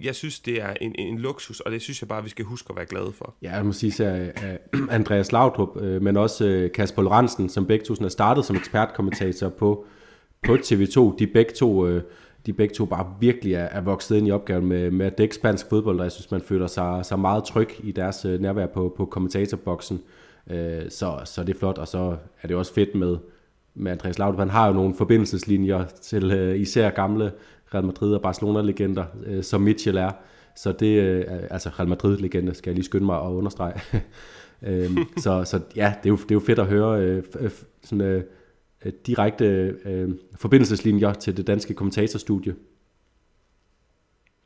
jeg 0.00 0.14
synes, 0.14 0.40
det 0.40 0.62
er 0.62 0.74
en, 0.80 0.94
en 0.98 1.18
luksus, 1.18 1.60
og 1.60 1.72
det 1.72 1.82
synes 1.82 2.02
jeg 2.02 2.08
bare, 2.08 2.22
vi 2.22 2.28
skal 2.28 2.44
huske 2.44 2.70
at 2.70 2.76
være 2.76 2.86
glade 2.86 3.12
for. 3.12 3.34
Ja, 3.42 3.54
jeg 3.54 3.66
må 3.66 3.72
sige, 3.72 4.10
øh, 4.10 4.28
at 4.36 4.58
Andreas 4.90 5.32
Laudrup, 5.32 5.76
øh, 5.80 6.02
men 6.02 6.16
også 6.16 6.68
Kasper 6.74 7.02
Lorentzen, 7.02 7.48
som 7.48 7.66
begge 7.66 7.84
to 7.84 7.94
er 7.94 8.08
startet 8.08 8.44
som 8.44 8.56
ekspertkommentator 8.56 9.48
på, 9.48 9.84
på 10.46 10.54
TV2, 10.54 11.16
de 11.18 11.26
begge 11.26 11.52
to 11.52 11.86
de 12.46 12.52
begge 12.52 12.74
to 12.74 12.84
bare 12.84 13.14
virkelig 13.20 13.54
er, 13.54 13.64
er 13.64 13.80
vokset 13.80 14.16
ind 14.16 14.28
i 14.28 14.30
opgaven 14.30 14.66
med, 14.66 14.90
med 14.90 15.06
at 15.06 15.18
dække 15.18 15.34
spansk 15.34 15.68
fodbold, 15.68 15.98
og 15.98 16.04
jeg 16.04 16.12
synes, 16.12 16.30
man 16.30 16.40
føler 16.40 16.66
sig, 16.66 17.06
sig 17.06 17.18
meget 17.18 17.44
tryg 17.44 17.68
i 17.82 17.92
deres 17.92 18.24
øh, 18.24 18.40
nærvær 18.40 18.66
på, 18.66 18.94
på 18.96 19.04
kommentatorboksen. 19.04 20.00
Øh, 20.50 20.82
så, 20.88 21.20
så 21.24 21.44
det 21.44 21.54
er 21.54 21.58
flot, 21.58 21.78
og 21.78 21.88
så 21.88 22.16
er 22.42 22.48
det 22.48 22.56
også 22.56 22.74
fedt 22.74 22.94
med, 22.94 23.16
med 23.74 23.92
Andreas 23.92 24.18
Laudrup. 24.18 24.38
Han 24.38 24.50
har 24.50 24.66
jo 24.66 24.72
nogle 24.72 24.94
forbindelseslinjer 24.94 25.84
til 25.84 26.32
øh, 26.32 26.60
især 26.60 26.90
gamle 26.90 27.32
Real 27.74 27.84
Madrid 27.84 28.14
og 28.14 28.22
Barcelona-legender, 28.22 29.04
øh, 29.26 29.42
som 29.42 29.60
Mitchell 29.60 29.96
er. 29.96 30.10
Så 30.56 30.72
det 30.72 31.02
øh, 31.02 31.24
altså 31.50 31.68
Real 31.68 31.88
Madrid-legende, 31.88 32.54
skal 32.54 32.70
jeg 32.70 32.74
lige 32.74 32.84
skynde 32.84 33.06
mig 33.06 33.16
at 33.16 33.28
understrege. 33.28 33.80
øh, 34.68 34.90
så, 35.16 35.44
så 35.44 35.60
ja, 35.76 35.94
det 36.02 36.08
er, 36.08 36.12
jo, 36.12 36.16
det 36.16 36.30
er 36.30 36.34
jo 36.34 36.40
fedt 36.40 36.58
at 36.58 36.66
høre 36.66 37.00
øh, 37.00 37.22
sådan, 37.82 38.00
øh, 38.00 38.22
Øh, 38.84 38.92
direkte 39.06 39.44
øh, 39.84 40.10
forbindelseslinjer 40.36 41.12
til 41.12 41.36
det 41.36 41.46
danske 41.46 41.74
kommentatorstudie. 41.74 42.54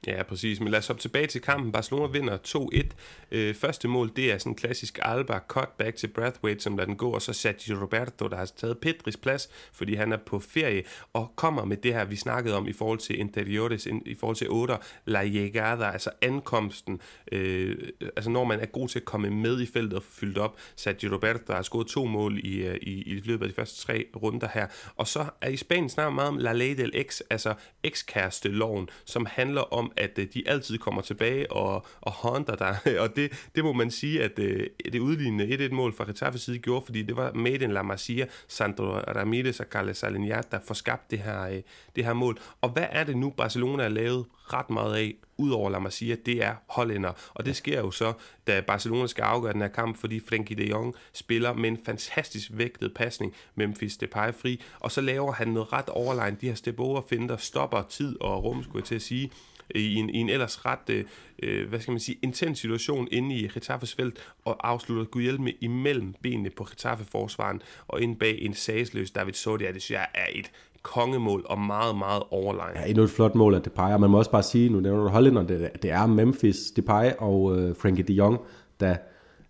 Ja, 0.06 0.22
præcis. 0.22 0.60
Men 0.60 0.68
lad 0.68 0.78
os 0.78 0.86
hoppe 0.86 1.02
tilbage 1.02 1.26
til 1.26 1.40
kampen. 1.40 1.72
Barcelona 1.72 2.06
vinder 2.06 2.38
2-1. 2.46 2.86
Øh, 3.30 3.54
første 3.54 3.88
mål, 3.88 4.10
det 4.16 4.32
er 4.32 4.38
sådan 4.38 4.52
en 4.52 4.56
klassisk 4.56 4.98
Alba 5.02 5.38
cutback 5.48 5.96
til 5.96 6.06
Brathwaite, 6.06 6.60
som 6.60 6.76
lader 6.76 6.86
den 6.86 6.96
gå, 6.96 7.10
og 7.10 7.22
så 7.22 7.32
Sergio 7.32 7.82
Roberto, 7.82 8.28
der 8.28 8.36
har 8.36 8.44
taget 8.56 8.78
Pedris 8.78 9.16
plads, 9.16 9.50
fordi 9.72 9.94
han 9.94 10.12
er 10.12 10.16
på 10.16 10.38
ferie, 10.38 10.82
og 11.12 11.32
kommer 11.36 11.64
med 11.64 11.76
det 11.76 11.94
her, 11.94 12.04
vi 12.04 12.16
snakkede 12.16 12.56
om 12.56 12.68
i 12.68 12.72
forhold 12.72 12.98
til 12.98 13.20
Interiores, 13.20 13.86
i 14.06 14.14
forhold 14.14 14.36
til 14.36 14.46
8, 14.50 14.74
La 15.04 15.24
Llegada, 15.24 15.84
altså 15.84 16.10
ankomsten, 16.22 17.00
øh, 17.32 17.76
altså 18.16 18.30
når 18.30 18.44
man 18.44 18.60
er 18.60 18.66
god 18.66 18.88
til 18.88 18.98
at 18.98 19.04
komme 19.04 19.30
med 19.30 19.60
i 19.60 19.66
feltet 19.66 19.94
og 19.94 20.02
fyldt 20.02 20.38
op. 20.38 20.56
Sergio 20.76 21.14
Roberto 21.14 21.40
der 21.46 21.54
har 21.54 21.62
scoret 21.62 21.86
to 21.86 22.04
mål 22.04 22.38
i, 22.38 22.56
øh, 22.56 22.76
i, 22.82 23.02
i 23.02 23.20
løbet 23.24 23.44
af 23.44 23.48
de 23.48 23.54
første 23.54 23.86
tre 23.86 24.06
runder 24.22 24.48
her. 24.54 24.66
Og 24.96 25.06
så 25.06 25.24
er 25.40 25.48
i 25.48 25.56
Spanien 25.56 25.88
snart 25.88 26.12
meget 26.12 26.28
om 26.28 26.38
La 26.38 26.52
Ley 26.52 26.76
del 26.76 26.90
Ex, 26.94 27.20
altså 27.30 27.54
ekskæreste-loven, 27.82 28.88
som 29.04 29.26
handler 29.30 29.60
om, 29.60 29.92
at 29.96 30.18
øh, 30.18 30.26
de 30.34 30.48
altid 30.48 30.78
kommer 30.78 31.02
tilbage 31.02 31.52
og, 31.52 31.86
og 32.00 32.12
hunter 32.22 32.56
dig. 32.56 32.78
og 33.02 33.16
det, 33.16 33.48
det 33.54 33.64
må 33.64 33.72
man 33.72 33.90
sige, 33.90 34.22
at 34.22 34.38
øh, 34.38 34.66
det 34.92 34.98
udlignende 34.98 35.66
1-1-mål 35.66 35.92
fra 35.92 36.04
Getafe 36.04 36.38
side 36.38 36.58
gjorde, 36.58 36.84
fordi 36.84 37.02
det 37.02 37.16
var 37.16 37.32
Made 37.32 37.64
in 37.64 37.72
La 37.72 37.82
Masia, 37.82 38.26
Sandro 38.48 38.84
Ramirez 38.98 39.60
og 39.60 39.66
Carles 39.70 39.96
Salinas, 39.96 40.46
der 40.46 40.58
får 40.66 40.74
skabt 40.74 41.10
det 41.10 41.18
her, 41.18 41.42
øh, 41.42 41.62
det 41.96 42.04
her 42.04 42.12
mål. 42.12 42.38
Og 42.60 42.68
hvad 42.68 42.86
er 42.90 43.04
det 43.04 43.16
nu, 43.16 43.30
Barcelona 43.30 43.82
har 43.82 43.90
lavet 43.90 44.26
ret 44.52 44.70
meget 44.70 44.96
af, 44.96 45.14
udover 45.38 45.70
La 45.70 45.78
Masia, 45.78 46.16
det 46.26 46.44
er 46.44 46.54
hollænder. 46.68 47.12
Og 47.34 47.46
det 47.46 47.56
sker 47.56 47.80
jo 47.80 47.90
så, 47.90 48.12
da 48.46 48.60
Barcelona 48.60 49.06
skal 49.06 49.22
afgøre 49.22 49.52
den 49.52 49.60
her 49.60 49.68
kamp, 49.68 50.00
fordi 50.00 50.20
Frenkie 50.20 50.56
de 50.56 50.68
Jong 50.68 50.94
spiller 51.12 51.52
med 51.52 51.68
en 51.68 51.78
fantastisk 51.86 52.50
vægtet 52.52 52.94
pasning, 52.94 53.34
Memphis 53.54 53.96
Depay 53.96 54.32
fri, 54.32 54.62
og 54.80 54.92
så 54.92 55.00
laver 55.00 55.32
han 55.32 55.48
noget 55.48 55.72
ret 55.72 55.88
overlegnet. 55.88 56.40
De 56.40 56.48
her 56.48 56.54
step 56.54 56.80
over 56.80 57.02
finder, 57.08 57.36
stopper 57.36 57.82
tid 57.82 58.20
og 58.20 58.44
rum, 58.44 58.62
skulle 58.62 58.80
jeg 58.80 58.84
til 58.84 58.94
at 58.94 59.02
sige, 59.02 59.30
i 59.74 59.94
en, 59.94 60.10
i 60.10 60.18
en 60.18 60.28
ellers 60.28 60.66
ret, 60.66 60.90
øh, 60.90 61.04
øh, 61.42 61.68
hvad 61.68 61.80
skal 61.80 61.92
man 61.92 62.00
sige, 62.00 62.18
intens 62.22 62.58
situation 62.58 63.08
inde 63.12 63.34
i 63.34 63.48
Getaffes 63.48 63.94
felt, 63.94 64.34
og 64.44 64.68
afslutter 64.68 65.04
Gudhjelme 65.04 65.52
imellem 65.60 66.14
benene 66.22 66.50
på 66.50 66.64
Getafe-forsvaren, 66.64 67.62
og 67.88 68.00
ind 68.02 68.16
bag 68.16 68.38
en 68.42 68.54
sagsløs 68.54 69.10
David 69.10 69.32
Sodia, 69.32 69.72
det 69.72 69.82
synes 69.82 69.98
jeg 69.98 70.06
er 70.14 70.26
et 70.34 70.50
kongemål 70.82 71.42
og 71.44 71.58
meget, 71.58 71.98
meget 71.98 72.22
overlegen. 72.30 72.76
Ja, 72.76 72.88
endnu 72.88 73.04
et 73.04 73.10
flot 73.10 73.34
mål 73.34 73.54
af 73.54 73.62
Depay, 73.62 73.98
man 73.98 74.10
må 74.10 74.18
også 74.18 74.30
bare 74.30 74.42
sige, 74.42 74.68
nu 74.68 74.80
nævner 74.80 75.02
du 75.02 75.08
Hollander, 75.08 75.42
det, 75.42 75.70
det 75.82 75.90
er 75.90 76.06
Memphis 76.06 76.70
Depay 76.76 77.10
og 77.18 77.58
øh, 77.58 77.76
Frankie 77.76 78.04
de 78.04 78.12
Jong, 78.12 78.38
der, 78.80 78.96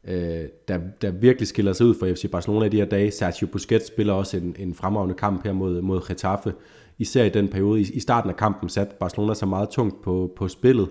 øh, 0.04 0.44
der, 0.68 0.78
der 1.02 1.10
virkelig 1.10 1.48
skiller 1.48 1.72
sig 1.72 1.86
ud 1.86 1.94
for 1.98 2.06
FC 2.06 2.30
Barcelona 2.30 2.66
i 2.66 2.68
de 2.68 2.76
her 2.76 2.84
dage. 2.84 3.10
Sergio 3.10 3.46
Busquets 3.46 3.86
spiller 3.86 4.12
også 4.12 4.36
en, 4.36 4.56
en 4.58 4.74
fremragende 4.74 5.14
kamp 5.14 5.44
her 5.44 5.52
mod, 5.52 5.82
mod 5.82 6.08
Getafe, 6.08 6.52
især 6.98 7.24
i 7.24 7.28
den 7.28 7.48
periode. 7.48 7.80
I, 7.80 7.90
i 7.94 8.00
starten 8.00 8.30
af 8.30 8.36
kampen 8.36 8.68
satte 8.68 8.94
Barcelona 9.00 9.34
så 9.34 9.46
meget 9.46 9.68
tungt 9.68 10.02
på, 10.02 10.32
på 10.36 10.48
spillet, 10.48 10.88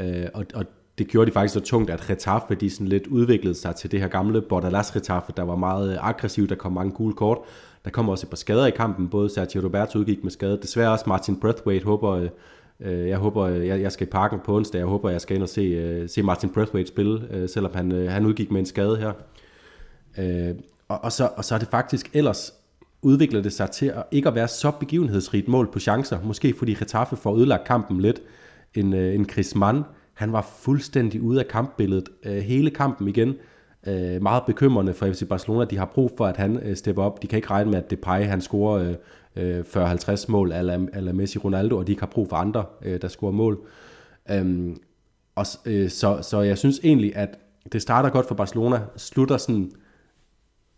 øh, 0.00 0.26
og, 0.34 0.44
og 0.54 0.64
det 0.98 1.08
gjorde 1.08 1.30
de 1.30 1.32
faktisk 1.32 1.54
så 1.54 1.60
tungt, 1.60 1.90
at 1.90 2.10
Retaffe, 2.10 2.54
de 2.54 2.70
sådan 2.70 2.86
lidt 2.86 3.06
udviklede 3.06 3.54
sig 3.54 3.74
til 3.74 3.90
det 3.90 4.00
her 4.00 4.08
gamle 4.08 4.42
Bordalas 4.42 4.96
Retaffe, 4.96 5.32
der 5.36 5.42
var 5.42 5.56
meget 5.56 5.92
øh, 5.92 6.08
aggressiv, 6.08 6.48
der 6.48 6.54
kom 6.54 6.72
mange 6.72 6.92
gule 6.92 7.14
kort. 7.14 7.38
Der 7.84 7.90
kom 7.90 8.08
også 8.08 8.26
et 8.26 8.30
par 8.30 8.36
skader 8.36 8.66
i 8.66 8.70
kampen, 8.70 9.08
både 9.08 9.30
Sergio 9.30 9.60
Roberto 9.64 9.98
udgik 9.98 10.22
med 10.22 10.30
skade, 10.30 10.58
desværre 10.62 10.92
også 10.92 11.04
Martin 11.08 11.40
Brathwaite 11.40 11.84
håber, 11.84 12.10
øh, 12.10 12.28
øh, 12.80 13.08
jeg 13.08 13.18
håber, 13.18 13.42
øh, 13.42 13.66
jeg, 13.66 13.80
jeg 13.80 13.92
skal 13.92 14.06
i 14.06 14.10
parken 14.10 14.40
på 14.44 14.56
onsdag, 14.56 14.78
jeg 14.78 14.86
håber, 14.86 15.10
jeg 15.10 15.20
skal 15.20 15.34
ind 15.34 15.42
og 15.42 15.48
se, 15.48 15.60
øh, 15.60 16.08
se 16.08 16.22
Martin 16.22 16.50
Brathwaite 16.50 16.88
spille, 16.88 17.28
øh, 17.30 17.48
selvom 17.48 17.74
han, 17.74 17.92
øh, 17.92 18.10
han 18.10 18.26
udgik 18.26 18.50
med 18.50 18.60
en 18.60 18.66
skade 18.66 18.96
her. 18.96 19.12
Øh, 20.18 20.54
og, 20.88 21.04
og, 21.04 21.12
så, 21.12 21.28
og 21.36 21.44
så 21.44 21.54
er 21.54 21.58
det 21.58 21.68
faktisk 21.68 22.10
ellers 22.12 22.54
udvikler 23.02 23.42
det 23.42 23.52
sig 23.52 23.70
til 23.70 23.86
at 23.86 24.02
ikke 24.10 24.28
at 24.28 24.34
være 24.34 24.48
så 24.48 24.70
begivenhedsrigt 24.70 25.48
mål 25.48 25.72
på 25.72 25.78
chancer. 25.78 26.18
Måske 26.22 26.54
fordi 26.58 26.74
Getafe 26.74 27.16
får 27.16 27.36
ødelagt 27.36 27.64
kampen 27.64 28.00
lidt. 28.00 28.22
En, 28.74 28.92
øh, 28.92 29.14
en 29.14 29.28
Chris 29.28 29.54
Mann, 29.54 29.82
han 30.14 30.32
var 30.32 30.48
fuldstændig 30.60 31.22
ude 31.22 31.40
af 31.40 31.48
kampbilledet 31.48 32.08
øh, 32.24 32.36
hele 32.36 32.70
kampen 32.70 33.08
igen. 33.08 33.34
Øh, 33.86 34.22
meget 34.22 34.42
bekymrende 34.46 34.94
for 34.94 35.12
FC 35.12 35.28
Barcelona. 35.28 35.64
De 35.64 35.78
har 35.78 35.90
brug 35.94 36.12
for, 36.16 36.26
at 36.26 36.36
han 36.36 36.56
øh, 36.56 36.76
stepper 36.76 37.02
op. 37.02 37.22
De 37.22 37.26
kan 37.26 37.36
ikke 37.36 37.50
regne 37.50 37.70
med, 37.70 37.78
at 37.78 37.90
Depay 37.90 38.24
han 38.24 38.40
scorer 38.40 38.96
øh, 39.36 39.58
øh 39.58 39.64
40-50 39.76 40.24
mål 40.28 40.52
ala, 40.52 41.12
Messi 41.12 41.38
Ronaldo, 41.38 41.76
og 41.76 41.86
de 41.86 41.92
ikke 41.92 42.02
har 42.02 42.06
brug 42.06 42.28
for 42.28 42.36
andre, 42.36 42.64
øh, 42.82 43.02
der 43.02 43.08
scorer 43.08 43.32
mål. 43.32 43.58
Øhm, 44.30 44.76
og, 45.34 45.46
øh, 45.66 45.90
så, 45.90 46.18
så 46.22 46.40
jeg 46.40 46.58
synes 46.58 46.80
egentlig, 46.84 47.16
at 47.16 47.38
det 47.72 47.82
starter 47.82 48.10
godt 48.10 48.28
for 48.28 48.34
Barcelona, 48.34 48.80
slutter 48.96 49.36
sådan 49.36 49.72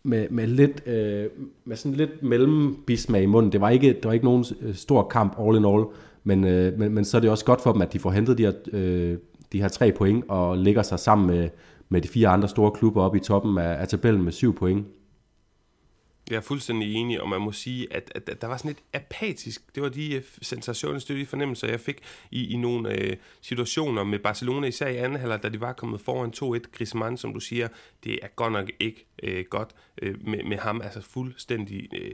med, 0.03 0.29
med 0.29 0.47
lidt 0.47 0.87
øh, 0.87 1.25
med 1.65 1.75
sådan 1.75 1.97
lidt 1.97 2.23
mellembismag 2.23 3.23
i 3.23 3.25
munden. 3.25 3.51
Det 3.51 3.61
var 3.61 3.69
ikke 3.69 3.87
det 3.87 4.05
var 4.05 4.13
ikke 4.13 4.25
nogen 4.25 4.45
øh, 4.61 4.75
stor 4.75 5.07
kamp 5.07 5.35
all 5.39 5.57
in 5.57 5.65
all, 5.65 5.85
men, 6.23 6.43
øh, 6.43 6.79
men, 6.79 6.93
men 6.93 7.05
så 7.05 7.17
er 7.17 7.21
det 7.21 7.29
også 7.29 7.45
godt 7.45 7.61
for 7.61 7.71
dem 7.71 7.81
at 7.81 7.93
de 7.93 7.99
får 7.99 8.11
hentet 8.11 8.37
de 8.37 8.43
her 8.43 8.53
øh, 8.73 9.17
de 9.51 9.61
her 9.61 9.67
tre 9.67 9.91
point 9.91 10.25
og 10.27 10.57
ligger 10.57 10.81
sig 10.81 10.99
sammen 10.99 11.27
med 11.27 11.49
med 11.89 12.01
de 12.01 12.07
fire 12.07 12.27
andre 12.27 12.47
store 12.47 12.71
klubber 12.71 13.03
oppe 13.03 13.17
i 13.17 13.21
toppen 13.21 13.57
af, 13.57 13.81
af 13.81 13.87
tabellen 13.87 14.23
med 14.23 14.31
syv 14.31 14.55
point. 14.55 14.85
Jeg 16.31 16.37
er 16.37 16.41
fuldstændig 16.41 16.93
enig, 16.93 17.21
og 17.21 17.29
man 17.29 17.41
må 17.41 17.51
sige, 17.51 17.93
at, 17.93 18.11
at, 18.15 18.29
at 18.29 18.41
der 18.41 18.47
var 18.47 18.57
sådan 18.57 18.69
lidt 18.69 18.83
apatisk. 18.93 19.75
Det 19.75 19.83
var 19.83 19.89
de 19.89 20.13
øh, 20.13 20.17
uh, 20.17 20.23
sensationer, 20.41 20.99
de 21.07 21.25
fornemmelser, 21.25 21.67
jeg 21.67 21.79
fik 21.79 22.01
i, 22.31 22.53
i 22.53 22.57
nogle 22.57 23.01
øh, 23.01 23.17
situationer 23.41 24.03
med 24.03 24.19
Barcelona, 24.19 24.67
især 24.67 24.87
i 24.87 24.95
anden 24.95 25.19
halvleg, 25.19 25.43
da 25.43 25.49
de 25.49 25.61
var 25.61 25.73
kommet 25.73 26.01
foran 26.01 26.59
2-1. 26.61 26.71
Griezmann, 26.71 27.17
som 27.17 27.33
du 27.33 27.39
siger, 27.39 27.67
det 28.03 28.19
er 28.21 28.27
godt 28.27 28.53
nok 28.53 28.71
ikke 28.79 29.05
øh, 29.23 29.45
godt 29.49 29.69
øh, 30.01 30.27
med, 30.27 30.43
med 30.43 30.57
ham. 30.57 30.81
Altså 30.81 31.01
fuldstændig 31.01 31.89
øh, 31.93 32.11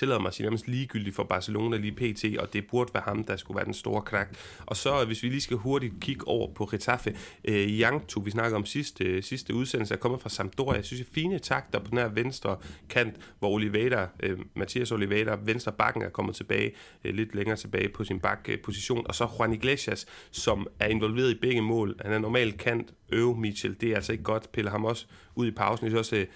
tillader 0.00 0.20
mig 0.20 0.28
at 0.28 0.34
sige 0.34 0.44
nærmest 0.44 0.68
ligegyldigt 0.68 1.16
for 1.16 1.24
Barcelona 1.24 1.76
lige 1.76 1.92
pt, 1.92 2.38
og 2.38 2.52
det 2.52 2.66
burde 2.66 2.90
være 2.94 3.02
ham, 3.06 3.24
der 3.24 3.36
skulle 3.36 3.56
være 3.56 3.64
den 3.64 3.74
store 3.74 4.02
knak. 4.02 4.36
Og 4.66 4.76
så, 4.76 5.04
hvis 5.04 5.22
vi 5.22 5.28
lige 5.28 5.40
skal 5.40 5.56
hurtigt 5.56 5.94
kigge 6.00 6.28
over 6.28 6.54
på 6.54 6.66
Getafe, 6.66 7.16
øh, 7.44 7.68
Yang, 7.68 8.02
vi 8.24 8.30
snakker 8.30 8.56
om 8.56 8.66
sidste, 8.66 9.22
sidste 9.22 9.54
udsendelse, 9.54 9.94
er 9.94 9.98
kommet 9.98 10.20
fra 10.20 10.28
Sampdoria. 10.28 10.76
Jeg 10.76 10.84
synes, 10.84 11.06
fine 11.12 11.38
takter 11.38 11.78
på 11.78 11.90
den 11.90 11.98
her 11.98 12.08
venstre 12.08 12.56
kant, 12.88 13.16
hvor 13.38 13.50
Oliveira, 13.50 14.08
øh, 14.22 14.38
Mathias 14.54 14.92
Oliveira, 14.92 15.38
venstre 15.44 15.72
bakken 15.72 16.02
er 16.02 16.08
kommet 16.08 16.34
tilbage, 16.34 16.72
øh, 17.04 17.14
lidt 17.14 17.34
længere 17.34 17.56
tilbage 17.56 17.88
på 17.88 18.04
sin 18.04 18.20
bakposition. 18.20 19.06
Og 19.08 19.14
så 19.14 19.28
Juan 19.38 19.52
Iglesias, 19.52 20.06
som 20.30 20.66
er 20.78 20.86
involveret 20.86 21.30
i 21.30 21.38
begge 21.42 21.62
mål. 21.62 21.96
Han 22.00 22.12
er 22.12 22.18
normalt 22.18 22.58
kant, 22.58 22.92
øve 23.12 23.36
Mitchell. 23.36 23.76
Det 23.80 23.90
er 23.90 23.96
altså 23.96 24.12
ikke 24.12 24.24
godt, 24.24 24.52
piller 24.52 24.70
ham 24.70 24.84
også 24.84 25.06
ud 25.34 25.46
i 25.46 25.50
pausen. 25.50 25.84
Jeg 25.84 25.90
synes 25.90 25.98
også, 25.98 26.16
øh, 26.16 26.26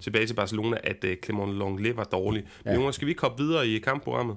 tilbage 0.00 0.26
til 0.26 0.34
Barcelona, 0.34 0.76
at 0.84 1.04
uh, 1.04 1.10
Clement 1.24 1.52
Longley 1.52 1.92
var 1.94 2.04
dårlig. 2.04 2.44
Ja. 2.64 2.74
Jonas, 2.74 2.94
skal 2.94 3.08
vi 3.08 3.12
komme 3.12 3.38
videre 3.38 3.66
i 3.66 3.78
kampprogrammet? 3.78 4.36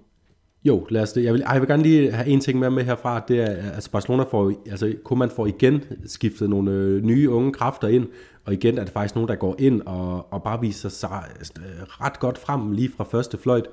Jo, 0.64 0.88
lad 0.90 1.02
os 1.02 1.14
det. 1.14 1.24
Jeg 1.24 1.34
vil, 1.34 1.44
jeg 1.52 1.62
vil 1.62 1.68
gerne 1.68 1.84
lige 1.84 2.12
have 2.12 2.28
en 2.28 2.40
ting 2.40 2.60
med, 2.60 2.70
med 2.70 2.84
herfra. 2.84 3.24
Det 3.28 3.40
er, 3.40 3.72
altså 3.74 3.92
Barcelona 3.92 4.24
får, 4.24 4.54
altså 4.72 4.94
man 5.18 5.30
får 5.30 5.48
igen 5.48 5.84
skiftet 6.06 6.50
nogle 6.50 6.72
øh, 6.72 7.04
nye 7.04 7.30
unge 7.30 7.54
kræfter 7.54 7.88
ind, 7.88 8.08
og 8.46 8.54
igen 8.54 8.78
er 8.78 8.84
det 8.84 8.94
faktisk 8.94 9.16
nogen, 9.16 9.28
der 9.28 9.36
går 9.36 9.56
ind 9.60 9.82
og, 9.82 10.34
og 10.34 10.44
bare 10.44 10.62
viser 10.62 10.90
sig 10.90 11.24
øh, 11.58 11.84
ret 11.84 12.20
godt 12.20 12.38
frem 12.38 12.72
lige 12.72 12.90
fra 12.98 13.04
første 13.04 13.38
fløjt. 13.38 13.66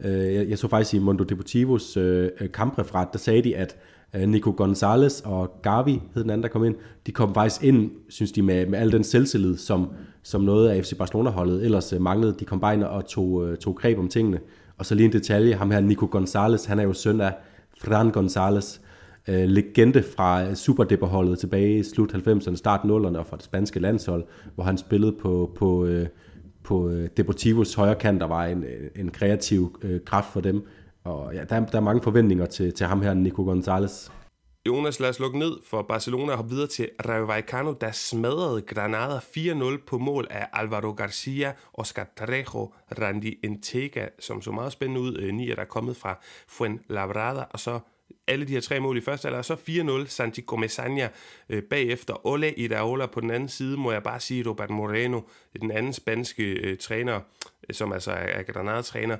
Øh, 0.00 0.34
jeg, 0.34 0.48
jeg 0.48 0.58
så 0.58 0.68
faktisk 0.68 0.94
i 0.94 0.98
Mondo 0.98 1.24
Deportivos 1.24 1.96
øh, 1.96 2.30
kampreferat, 2.54 3.08
der 3.12 3.18
sagde 3.18 3.42
de, 3.42 3.56
at 3.56 3.76
øh, 3.76 4.01
Øh, 4.16 4.28
Nico 4.28 4.54
Gonzalez 4.56 5.20
og 5.20 5.62
Gavi 5.62 6.02
hed 6.14 6.22
den 6.22 6.30
anden, 6.30 6.42
der 6.42 6.48
kom 6.48 6.64
ind, 6.64 6.74
de 7.06 7.12
kom 7.12 7.34
faktisk 7.34 7.64
ind, 7.64 7.90
synes 8.08 8.32
de, 8.32 8.42
med, 8.42 8.66
med 8.66 8.78
al 8.78 8.92
den 8.92 9.04
selvtillid, 9.04 9.56
som, 9.56 9.88
som 10.22 10.40
noget 10.40 10.68
af 10.68 10.84
FC 10.84 10.96
Barcelona-holdet 10.98 11.64
ellers 11.64 11.92
øh, 11.92 12.00
manglede. 12.00 12.34
De 12.40 12.44
kom 12.44 12.60
bare 12.60 12.74
ind 12.74 12.84
og 12.84 13.06
tog, 13.06 13.48
øh, 13.48 13.56
tog 13.56 13.76
greb 13.76 13.98
om 13.98 14.08
tingene. 14.08 14.40
Og 14.78 14.86
så 14.86 14.94
lige 14.94 15.06
en 15.06 15.12
detalje, 15.12 15.54
ham 15.54 15.70
her 15.70 15.80
Nico 15.80 16.08
Gonzalez, 16.10 16.64
han 16.64 16.78
er 16.78 16.82
jo 16.82 16.92
søn 16.92 17.20
af 17.20 17.34
Fran 17.78 18.10
Gonzalez, 18.10 18.78
øh, 19.28 19.44
legende 19.44 20.02
fra 20.02 20.54
Superdipperholdet 20.54 21.38
tilbage 21.38 21.78
i 21.78 21.82
slut 21.82 22.14
90'erne, 22.14 22.56
start 22.56 22.80
0'erne 22.80 23.18
og 23.18 23.26
fra 23.26 23.36
det 23.36 23.44
spanske 23.44 23.80
landshold, 23.80 24.24
hvor 24.54 24.64
han 24.64 24.78
spillede 24.78 25.12
på, 25.12 25.52
på, 25.56 25.86
øh, 25.86 26.06
på 26.62 26.90
Deportivos 27.16 27.74
højre 27.74 27.94
kant, 27.94 28.20
der 28.20 28.26
var 28.26 28.46
en, 28.46 28.64
en 28.96 29.10
kreativ 29.10 29.78
øh, 29.82 30.00
kraft 30.04 30.32
for 30.32 30.40
dem. 30.40 30.66
Og 31.04 31.34
ja, 31.34 31.44
der, 31.44 31.66
der 31.66 31.76
er 31.78 31.80
mange 31.80 32.02
forventninger 32.02 32.46
til, 32.46 32.74
til 32.74 32.86
ham 32.86 33.02
her, 33.02 33.14
Nico 33.14 33.42
Gonzalez. 33.42 34.10
Jonas, 34.66 35.00
lad 35.00 35.08
os 35.08 35.18
lukke 35.18 35.38
ned 35.38 35.52
for 35.66 35.82
Barcelona 35.82 36.32
og 36.32 36.50
videre 36.50 36.66
til 36.66 36.88
Rayo 37.08 37.24
Vallecano, 37.24 37.72
der 37.80 37.92
smadrede 37.92 38.62
Granada 38.62 39.16
4-0 39.16 39.84
på 39.86 39.98
mål 39.98 40.26
af 40.30 40.48
Alvaro 40.52 40.92
Garcia, 40.92 41.52
Oscar 41.74 42.06
Trejo, 42.16 42.72
Randy 43.00 43.38
Entega, 43.44 44.06
som 44.18 44.42
så 44.42 44.50
meget 44.50 44.72
spændende 44.72 45.00
ud, 45.00 45.16
øh, 45.18 45.48
der 45.48 45.54
er 45.62 45.64
kommet 45.64 45.96
fra 45.96 46.18
Fuenlabrada, 46.48 47.44
og 47.50 47.60
så 47.60 47.80
alle 48.26 48.44
de 48.44 48.52
her 48.52 48.60
tre 48.60 48.80
mål 48.80 48.96
i 48.96 49.00
første 49.00 49.28
alder, 49.28 49.38
og 49.38 49.44
så 49.44 49.54
4-0 50.04 50.08
Santi 50.08 50.40
Gomezania 50.46 51.08
øh, 51.48 51.62
bagefter. 51.62 52.26
Ole 52.26 52.54
Iraola 52.54 53.06
på 53.06 53.20
den 53.20 53.30
anden 53.30 53.48
side, 53.48 53.76
må 53.76 53.92
jeg 53.92 54.02
bare 54.02 54.20
sige, 54.20 54.48
Robert 54.48 54.70
Moreno, 54.70 55.20
den 55.60 55.70
anden 55.70 55.92
spanske 55.92 56.44
øh, 56.44 56.78
træner, 56.78 57.20
øh, 57.68 57.74
som 57.74 57.92
altså 57.92 58.10
er, 58.10 58.16
er 58.16 58.42
Granada-træner, 58.42 59.16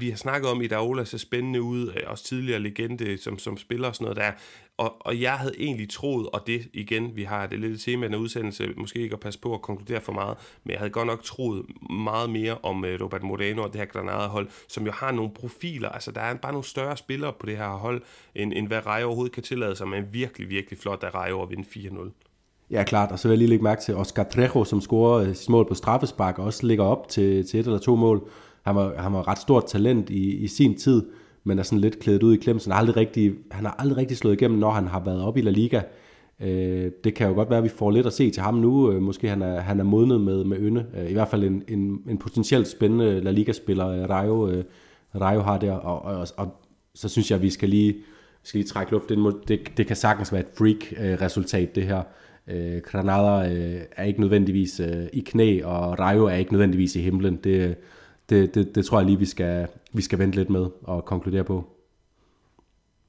vi 0.00 0.10
har 0.10 0.16
snakket 0.16 0.50
om, 0.50 0.60
at 0.60 0.64
Iraola 0.64 1.04
ser 1.04 1.18
spændende 1.18 1.62
ud, 1.62 1.88
øh, 1.88 2.02
også 2.06 2.24
tidligere 2.24 2.60
legende 2.60 3.18
som, 3.18 3.38
som 3.38 3.56
spiller 3.56 3.88
og 3.88 3.94
sådan 3.94 4.04
noget 4.04 4.16
der, 4.16 4.32
og, 4.76 5.06
og 5.06 5.20
jeg 5.20 5.32
havde 5.32 5.54
egentlig 5.58 5.90
troet, 5.90 6.28
og 6.32 6.46
det 6.46 6.68
igen, 6.74 7.16
vi 7.16 7.24
har 7.24 7.46
det 7.46 7.60
lille 7.60 7.78
tema 7.78 8.06
i 8.06 8.08
den 8.08 8.18
udsendelse, 8.18 8.74
måske 8.76 8.98
ikke 8.98 9.14
at 9.14 9.20
passe 9.20 9.40
på 9.40 9.54
at 9.54 9.62
konkludere 9.62 10.00
for 10.00 10.12
meget, 10.12 10.36
men 10.64 10.70
jeg 10.70 10.78
havde 10.78 10.90
godt 10.90 11.06
nok 11.06 11.22
troet 11.22 11.64
meget 11.90 12.30
mere 12.30 12.58
om 12.62 12.84
uh, 12.84 12.90
Robert 13.00 13.22
Moreno 13.22 13.62
og 13.62 13.72
det 13.72 13.80
her 13.80 13.86
Granada-hold, 13.86 14.48
som 14.68 14.86
jo 14.86 14.92
har 14.92 15.12
nogle 15.12 15.30
profiler, 15.34 15.88
altså 15.88 16.10
der 16.10 16.20
er 16.20 16.34
bare 16.34 16.52
nogle 16.52 16.64
større 16.64 16.96
spillere 16.96 17.32
på 17.40 17.46
det 17.46 17.56
her 17.56 17.68
hold, 17.68 18.02
end, 18.34 18.52
end 18.56 18.66
hvad 18.66 18.86
Rayo 18.86 19.06
overhovedet 19.06 19.34
kan 19.34 19.42
tillade 19.42 19.76
sig, 19.76 19.88
men 19.88 20.04
virkelig, 20.12 20.48
virkelig 20.48 20.78
flot 20.78 21.04
at 21.04 21.14
Rayo 21.14 21.42
at 21.42 21.50
vinde 21.50 21.64
4-0. 21.68 22.10
Ja, 22.70 22.84
klart, 22.84 23.12
og 23.12 23.18
så 23.18 23.28
vil 23.28 23.32
jeg 23.32 23.38
lige 23.38 23.48
lægge 23.48 23.64
mærke 23.64 23.82
til 23.82 23.94
Oscar 23.94 24.22
Trejo, 24.22 24.64
som 24.64 24.80
scorer 24.80 25.28
øh, 25.28 25.34
sit 25.34 25.48
mål 25.48 25.68
på 25.68 25.74
straffespark, 25.74 26.38
og 26.38 26.44
også 26.44 26.66
ligger 26.66 26.84
op 26.84 27.08
til, 27.08 27.46
til 27.46 27.60
et 27.60 27.66
eller 27.66 27.78
to 27.78 27.96
mål. 27.96 28.28
Han 28.62 28.74
var, 28.74 28.94
han 28.98 29.12
var 29.12 29.28
ret 29.28 29.38
stort 29.38 29.64
talent 29.66 30.10
i, 30.10 30.36
i 30.36 30.46
sin 30.46 30.74
tid, 30.74 31.02
men 31.44 31.58
er 31.58 31.62
sådan 31.62 31.80
lidt 31.80 31.98
klædet 31.98 32.22
ud 32.22 32.34
i 32.34 32.36
klem, 32.36 32.58
så 32.58 32.70
han 32.70 32.72
har 32.72 32.78
aldrig 32.78 32.96
rigtig, 32.96 33.32
han 33.50 33.64
har 33.64 33.76
aldrig 33.78 33.96
rigtig 33.96 34.16
slået 34.16 34.34
igennem, 34.34 34.58
når 34.58 34.70
han 34.70 34.86
har 34.86 35.04
været 35.04 35.22
op 35.22 35.36
i 35.36 35.40
La 35.40 35.50
Liga. 35.50 35.80
Øh, 36.40 36.90
det 37.04 37.14
kan 37.14 37.28
jo 37.28 37.34
godt 37.34 37.50
være, 37.50 37.58
at 37.58 37.64
vi 37.64 37.68
får 37.68 37.90
lidt 37.90 38.06
at 38.06 38.12
se 38.12 38.30
til 38.30 38.42
ham 38.42 38.54
nu. 38.54 38.92
Øh, 38.92 39.02
måske 39.02 39.28
han 39.28 39.42
er, 39.42 39.60
han 39.60 39.80
er 39.80 39.84
modnet 39.84 40.20
med, 40.20 40.44
med 40.44 40.58
Ønne. 40.58 40.86
Øh, 40.96 41.10
I 41.10 41.12
hvert 41.12 41.28
fald 41.28 41.44
en, 41.44 41.62
en, 41.68 42.00
en 42.08 42.18
potentielt 42.18 42.68
spændende 42.68 43.20
La 43.20 43.30
Liga-spiller, 43.30 43.88
øh, 43.88 44.10
Rayo, 44.10 44.48
øh, 44.48 44.64
Rayo 45.20 45.40
har 45.40 45.58
der. 45.58 45.72
Og, 45.72 46.02
og, 46.02 46.26
og 46.36 46.54
så 46.94 47.08
synes 47.08 47.30
jeg, 47.30 47.36
at 47.36 47.42
vi 47.42 47.50
skal 47.50 47.68
lige, 47.68 47.96
skal 48.42 48.58
lige 48.58 48.68
trække 48.68 48.92
luft 48.92 49.10
ind. 49.10 49.32
Det, 49.48 49.60
det 49.76 49.86
kan 49.86 49.96
sagtens 49.96 50.32
være 50.32 50.40
et 50.40 50.48
freak-resultat, 50.58 51.74
det 51.74 51.82
her. 51.82 52.02
Øh, 52.48 52.80
Granada 52.82 53.54
øh, 53.54 53.80
er 53.96 54.04
ikke 54.04 54.20
nødvendigvis 54.20 54.80
øh, 54.80 55.06
i 55.12 55.20
knæ, 55.20 55.60
og 55.64 55.98
Rayo 55.98 56.24
er 56.24 56.34
ikke 56.34 56.52
nødvendigvis 56.52 56.96
i 56.96 57.00
himlen. 57.00 57.36
Det, 57.36 57.76
det, 58.32 58.54
det, 58.54 58.74
det 58.74 58.84
tror 58.84 58.98
jeg 58.98 59.06
lige, 59.06 59.18
vi 59.18 59.24
skal, 59.24 59.68
vi 59.92 60.02
skal 60.02 60.18
vente 60.18 60.36
lidt 60.36 60.50
med 60.50 60.66
og 60.82 61.04
konkludere 61.04 61.44
på. 61.44 61.64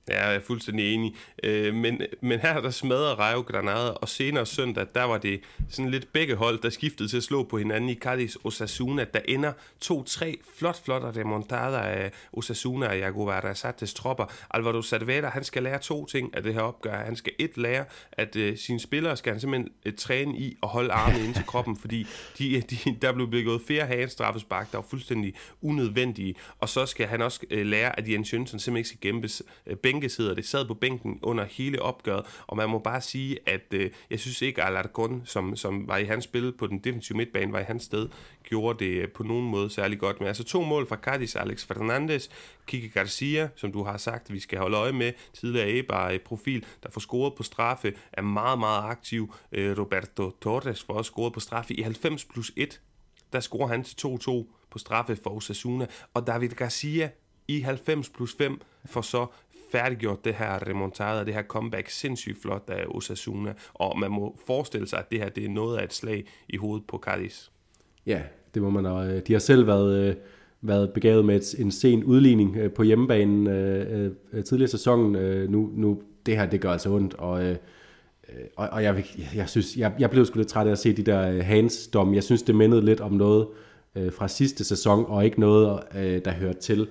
Ja, 0.10 0.28
jeg 0.28 0.36
er 0.36 0.40
fuldstændig 0.40 0.94
enig. 0.94 1.16
Øh, 1.44 1.74
men, 1.76 2.02
men 2.22 2.40
her 2.40 2.62
der 2.62 2.70
smadrede 2.70 3.14
Rayo 3.14 3.42
Granada, 3.42 3.90
og 3.90 4.10
senere 4.10 4.46
søndag, 4.46 4.88
der 4.96 5.04
var 5.04 5.18
det 5.18 5.42
sådan 5.70 5.92
lidt 5.92 6.14
begge 6.14 6.36
hold, 6.36 6.62
der 6.62 6.70
skiftede 6.70 7.10
til 7.10 7.18
at 7.18 7.24
slå 7.24 7.44
på 7.44 7.58
hinanden 7.58 7.90
i 7.90 7.96
Cadiz 7.96 8.36
Osasuna, 8.44 9.06
der 9.14 9.20
ender 9.28 9.54
2-3 9.86 10.34
flot, 10.58 10.84
flot 10.86 11.18
remontada 11.18 11.78
af 11.78 12.12
Osasuna 12.34 12.88
og 12.88 12.98
Jago 12.98 13.30
Arrasates 13.30 13.94
tropper. 13.94 14.26
Alvaro 14.52 14.82
Cervera, 14.82 15.30
han 15.30 15.44
skal 15.44 15.64
lære 15.64 15.80
to 15.80 16.06
ting 16.06 16.36
af 16.36 16.44
det 16.44 16.54
her 16.54 16.62
opgør. 16.62 17.06
Han 17.06 17.16
skal 17.16 17.34
et 17.40 17.58
lære, 17.58 17.86
at 18.12 18.36
uh, 18.36 18.58
sine 18.58 18.80
spillere 18.80 19.18
skal 19.18 19.34
han 19.34 19.40
simpelthen 19.40 19.72
uh, 19.86 19.94
træne 19.98 20.38
i 20.38 20.58
at 20.64 20.70
holde 20.70 20.92
armene 20.92 21.26
ind 21.26 21.34
til 21.34 21.46
kroppen, 21.46 21.78
fordi 21.78 22.08
de, 22.38 22.56
øh, 22.56 22.62
de, 22.62 22.78
der 23.02 23.12
blev 23.12 23.28
begået 23.28 23.62
flere 23.68 23.86
hagenstraffespark, 23.86 24.72
der 24.72 24.78
var 24.78 24.86
fuldstændig 24.90 25.34
unødvendige. 25.62 26.36
Og 26.60 26.70
så 26.70 26.86
skal 26.86 27.08
han 27.08 27.22
også 27.22 27.40
uh, 27.52 27.58
lære, 27.58 28.00
at 28.00 28.10
Jens 28.10 28.34
Jønsson 28.34 28.60
simpelthen 28.60 28.78
ikke 28.78 28.90
skal 28.90 29.00
gemme 29.02 29.30
uh, 29.72 29.78
bænkes 29.94 30.18
hedder 30.18 30.34
det, 30.34 30.46
sad 30.46 30.66
på 30.66 30.74
bænken 30.74 31.20
under 31.22 31.46
hele 31.46 31.82
opgøret, 31.82 32.26
og 32.48 32.58
man 32.58 32.70
må 32.70 32.80
bare 32.80 33.02
sige, 33.02 33.38
at 33.46 33.62
øh, 33.72 33.92
jeg 34.10 34.20
synes 34.20 34.42
ikke, 34.42 34.62
at 34.62 34.68
Alarcon, 34.68 35.22
som, 35.26 35.56
som 35.56 35.88
var 35.88 35.98
i 35.98 36.06
hans 36.06 36.24
spil 36.24 36.52
på 36.52 36.68
den 36.68 36.80
defensive 36.80 37.18
midtbane, 37.18 37.54
var 37.54 37.60
i 37.60 37.64
hans 37.64 37.84
sted, 37.84 38.10
gjorde 38.44 38.86
det 38.86 38.92
øh, 38.92 39.10
på 39.10 39.24
nogen 39.24 39.50
måde 39.50 39.70
særlig 39.70 40.00
godt. 40.00 40.20
Men 40.20 40.28
altså 40.28 40.44
to 40.44 40.62
mål 40.62 40.88
fra 40.88 40.96
Cardis, 40.96 41.36
Alex 41.36 41.66
Fernandes, 41.66 42.30
Kike 42.68 42.90
Garcia, 42.90 43.50
som 43.56 43.72
du 43.72 43.84
har 43.84 43.98
sagt, 43.98 44.34
vi 44.34 44.40
skal 44.40 44.60
holde 44.60 44.78
øje 44.78 44.92
med, 44.92 45.14
tidligere 45.34 45.68
Eibar-profil, 45.68 46.66
der 46.84 46.90
får 46.90 47.02
scoret 47.02 47.34
på 47.36 47.44
straffe, 47.44 47.94
er 48.14 48.22
meget, 48.22 48.60
meget 48.60 48.84
aktiv. 48.84 49.34
Øh, 49.52 49.80
Roberto 49.80 50.32
Torres 50.42 50.84
får 50.84 50.94
også 50.94 51.10
scoret 51.10 51.34
på 51.34 51.40
straffe 51.40 51.74
i 51.74 51.82
90 51.82 52.26
plus 52.26 52.52
1, 52.56 52.82
der 53.34 53.40
scorer 53.40 53.68
han 53.68 53.84
til 53.84 54.08
2-2 54.08 54.32
på 54.70 54.80
straffe 54.80 55.16
for 55.24 55.30
Osasuna, 55.30 55.86
og 56.14 56.28
David 56.28 56.50
Garcia 56.50 57.10
i 57.48 57.60
90 57.60 58.10
plus 58.10 58.36
5 58.36 58.62
for 58.86 59.02
så 59.02 59.26
færdiggjort 59.74 60.26
det 60.26 60.34
her 60.34 60.68
remontada, 60.70 61.24
det 61.24 61.34
her 61.34 61.44
comeback 61.44 61.90
sindssygt 61.90 62.42
flot 62.42 62.64
af 62.68 62.86
Osasuna, 62.88 63.54
og 63.74 64.00
man 64.00 64.12
må 64.12 64.38
forestille 64.48 64.88
sig, 64.88 65.00
at 65.00 65.12
det 65.12 65.20
her 65.20 65.30
det 65.30 65.46
er 65.46 65.50
noget 65.50 65.78
af 65.78 65.84
et 65.84 65.94
slag 65.94 66.26
i 66.50 66.58
hovedet 66.58 66.88
på 66.88 66.98
Cardis. 66.98 67.52
Ja, 68.06 68.22
det 68.54 68.62
må 68.62 68.70
man. 68.70 68.86
Og 68.86 69.08
øh, 69.08 69.22
de 69.28 69.34
har 69.34 69.40
selv 69.40 69.68
været, 69.68 70.10
øh, 70.10 70.16
været 70.62 70.94
begavet 70.94 71.26
med 71.26 71.36
et, 71.36 71.56
en 71.60 71.72
sen 71.72 72.04
udligning 72.04 72.58
øh, 72.58 72.72
på 72.72 72.84
hjemmebanen 72.84 73.46
tidligere 74.46 74.68
sæsonen. 74.68 75.12
Nu, 75.52 75.70
nu, 75.74 76.02
det 76.26 76.38
her, 76.38 76.46
det 76.46 76.62
gør 76.62 76.72
altså 76.72 76.90
ondt, 76.90 77.14
og 77.14 77.56
og, 78.56 78.70
og 78.72 78.84
jeg, 78.84 79.06
jeg, 79.36 79.50
synes, 79.50 79.78
jeg, 79.78 79.94
jeg 80.00 80.10
blev 80.10 80.26
sgu 80.26 80.38
lidt 80.38 80.48
træt 80.48 80.68
af 80.68 80.72
at 80.72 80.80
se 80.80 80.94
de 80.94 81.04
der 81.04 81.44
hans 81.44 81.88
dom. 81.88 82.14
Jeg 82.14 82.24
synes, 82.24 82.44
det 82.44 82.56
mindede 82.56 82.86
lidt 82.86 83.02
om 83.02 83.14
noget 83.14 83.48
øh, 83.96 84.12
fra 84.12 84.28
sidste 84.28 84.64
sæson, 84.64 85.06
og 85.08 85.26
ikke 85.26 85.40
noget, 85.40 85.80
øh, 85.96 86.22
der 86.26 86.32
hørte 86.32 86.60
til 86.60 86.88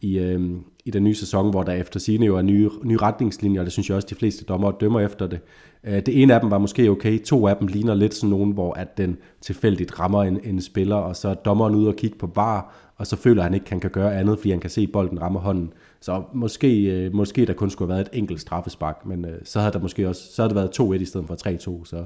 i, 0.00 0.18
øh, 0.18 0.50
i 0.84 0.90
den 0.90 1.04
nye 1.04 1.14
sæson, 1.14 1.50
hvor 1.50 1.62
der 1.62 1.72
efter 1.72 2.00
sine 2.00 2.26
jo 2.26 2.36
er 2.36 2.42
nye, 2.42 2.70
nye 2.82 2.96
retningslinjer, 2.96 3.60
og 3.60 3.64
det 3.64 3.72
synes 3.72 3.88
jeg 3.88 3.96
også, 3.96 4.08
de 4.10 4.14
fleste 4.14 4.44
dommer 4.44 4.70
dømmer 4.70 5.00
efter 5.00 5.26
det. 5.26 5.40
Øh, 5.84 5.94
det 6.06 6.22
ene 6.22 6.34
af 6.34 6.40
dem 6.40 6.50
var 6.50 6.58
måske 6.58 6.90
okay, 6.90 7.18
to 7.18 7.46
af 7.46 7.56
dem 7.56 7.66
ligner 7.66 7.94
lidt 7.94 8.14
sådan 8.14 8.30
nogen, 8.30 8.52
hvor 8.52 8.72
at 8.72 8.98
den 8.98 9.16
tilfældigt 9.40 10.00
rammer 10.00 10.22
en, 10.22 10.40
en 10.44 10.60
spiller, 10.60 10.96
og 10.96 11.16
så 11.16 11.28
er 11.28 11.34
dommeren 11.34 11.74
ude 11.74 11.88
og 11.88 11.96
kigge 11.96 12.18
på 12.18 12.30
var, 12.34 12.74
og 12.96 13.06
så 13.06 13.16
føler 13.16 13.42
han 13.42 13.54
ikke, 13.54 13.64
at 13.64 13.70
han 13.70 13.80
kan 13.80 13.90
gøre 13.90 14.18
andet, 14.18 14.38
fordi 14.38 14.50
han 14.50 14.60
kan 14.60 14.70
se, 14.70 14.80
at 14.80 14.92
bolden 14.92 15.22
rammer 15.22 15.40
hånden. 15.40 15.72
Så 16.00 16.22
måske, 16.34 16.82
øh, 16.82 17.14
måske 17.14 17.46
der 17.46 17.52
kun 17.52 17.70
skulle 17.70 17.92
have 17.92 17.96
været 17.96 18.08
et 18.14 18.18
enkelt 18.18 18.40
straffespark, 18.40 19.06
men 19.06 19.24
øh, 19.24 19.40
så 19.44 19.60
havde 19.60 19.72
der 19.72 19.78
måske 19.80 20.08
også 20.08 20.32
så 20.32 20.42
havde 20.42 20.54
det 20.54 20.56
været 20.56 20.98
2-1 20.98 21.02
i 21.02 21.04
stedet 21.04 21.26
for 21.26 21.34
3-2, 21.80 21.84
så 21.84 22.04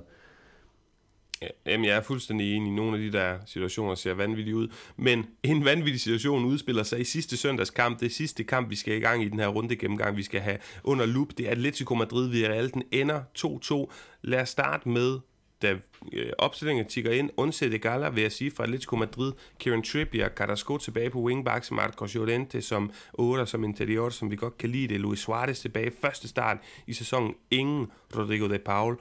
Jamen, 1.67 1.85
jeg 1.85 1.97
er 1.97 2.01
fuldstændig 2.01 2.57
enig. 2.57 2.73
Nogle 2.73 2.97
af 2.97 3.03
de 3.03 3.19
der 3.19 3.39
situationer 3.47 3.95
ser 3.95 4.15
vanvittige 4.15 4.57
ud. 4.57 4.69
Men 4.97 5.27
en 5.43 5.65
vanvittig 5.65 6.01
situation 6.01 6.45
udspiller 6.45 6.83
sig 6.83 7.01
i 7.01 7.05
sidste 7.05 7.37
søndags 7.37 7.71
kamp. 7.71 8.01
Det 8.01 8.13
sidste 8.13 8.45
kamp, 8.45 8.71
vi 8.71 8.77
skal 8.77 8.97
i 8.97 9.01
gang 9.01 9.25
i 9.25 9.29
den 9.29 9.41
her 9.41 9.49
runde 9.49 9.77
gennemgang, 9.77 10.17
vi 10.17 10.23
skal 10.23 10.41
have 10.41 10.59
under 10.85 11.07
loop. 11.07 11.29
Det 11.39 11.47
er 11.47 11.51
Atletico 11.51 11.95
Madrid 11.95 12.29
Villarreal. 12.29 12.73
Den 12.73 12.83
ender 12.93 13.23
2-2. 13.39 13.93
Lad 14.23 14.41
os 14.41 14.49
starte 14.49 14.89
med 14.89 15.19
da 15.63 15.77
øh, 16.13 16.33
opstillingen 16.39 16.87
tigger 16.87 17.13
ind, 17.13 17.31
undsætte 17.37 17.79
Gala, 17.79 18.09
vil 18.09 18.23
jeg 18.23 18.33
sige, 18.33 18.51
fra 18.51 18.65
Atletico 18.65 18.97
Madrid, 18.97 19.33
Kieran 19.59 19.83
Trippier, 19.83 20.29
Carrasco 20.29 20.79
tilbage 20.79 21.11
på 21.11 21.19
wingbacks, 21.19 21.71
Marcos 21.71 22.15
Llorente 22.15 22.63
som 22.63 22.91
8 23.13 23.47
som 23.47 23.65
interior, 23.65 24.09
som 24.09 24.31
vi 24.31 24.37
godt 24.37 24.59
kan 24.59 24.71
lide 24.71 24.89
det, 24.89 25.01
Luis 25.01 25.19
Suarez 25.19 25.61
tilbage, 25.61 25.93
første 26.01 26.29
start 26.29 26.59
i 26.87 26.93
sæsonen, 26.93 27.35
ingen 27.51 27.87
Rodrigo 28.17 28.49
de 28.49 28.59
Paul, 28.59 28.97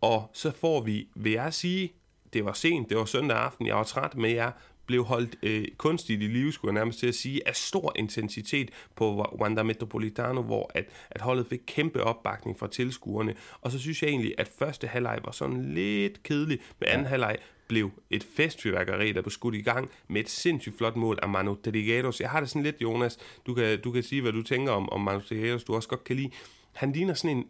og 0.00 0.30
så 0.32 0.50
får 0.50 0.80
vi, 0.80 1.08
vil 1.14 1.32
jeg 1.32 1.54
sige, 1.54 1.92
det 2.32 2.44
var 2.44 2.52
sent, 2.52 2.88
det 2.88 2.96
var 2.96 3.04
søndag 3.04 3.36
aften, 3.36 3.66
jeg 3.66 3.76
var 3.76 3.84
træt, 3.84 4.16
men 4.16 4.34
jeg 4.34 4.52
blev 4.86 5.04
holdt 5.04 5.36
øh, 5.42 5.64
kunstigt 5.76 6.22
i 6.22 6.26
live, 6.26 6.52
skulle 6.52 6.72
jeg 6.72 6.80
nærmest 6.80 6.98
til 6.98 7.06
at 7.06 7.14
sige, 7.14 7.48
af 7.48 7.56
stor 7.56 7.92
intensitet 7.96 8.70
på 8.96 9.26
Wanda 9.40 9.62
Metropolitano, 9.62 10.42
hvor 10.42 10.70
at, 10.74 10.84
at 11.10 11.20
holdet 11.20 11.46
fik 11.46 11.60
kæmpe 11.66 12.04
opbakning 12.04 12.58
fra 12.58 12.68
tilskuerne. 12.68 13.34
Og 13.60 13.70
så 13.70 13.78
synes 13.78 14.02
jeg 14.02 14.10
egentlig, 14.10 14.34
at 14.38 14.50
første 14.58 14.86
halvleg 14.86 15.18
var 15.24 15.32
sådan 15.32 15.74
lidt 15.74 16.22
kedelig, 16.22 16.58
men 16.80 16.88
anden 16.88 17.06
halvleg 17.06 17.36
blev 17.68 17.90
et 18.10 18.24
festfyrværkeri, 18.36 19.12
der 19.12 19.22
blev 19.22 19.30
skudt 19.30 19.54
i 19.54 19.62
gang 19.62 19.90
med 20.08 20.20
et 20.20 20.28
sindssygt 20.28 20.78
flot 20.78 20.96
mål 20.96 21.18
af 21.22 21.28
Manu 21.28 21.54
Trigueros. 21.64 22.20
Jeg 22.20 22.30
har 22.30 22.40
det 22.40 22.48
sådan 22.48 22.62
lidt, 22.62 22.82
Jonas, 22.82 23.18
du 23.46 23.54
kan, 23.54 23.80
du 23.80 23.92
kan 23.92 24.02
sige, 24.02 24.22
hvad 24.22 24.32
du 24.32 24.42
tænker 24.42 24.72
om, 24.72 24.90
om 24.90 25.00
Manu 25.00 25.20
Trigueros, 25.20 25.64
du 25.64 25.74
også 25.74 25.88
godt 25.88 26.04
kan 26.04 26.16
lide. 26.16 26.30
Han 26.72 26.92
ligner 26.92 27.14
sådan 27.14 27.36
en 27.36 27.44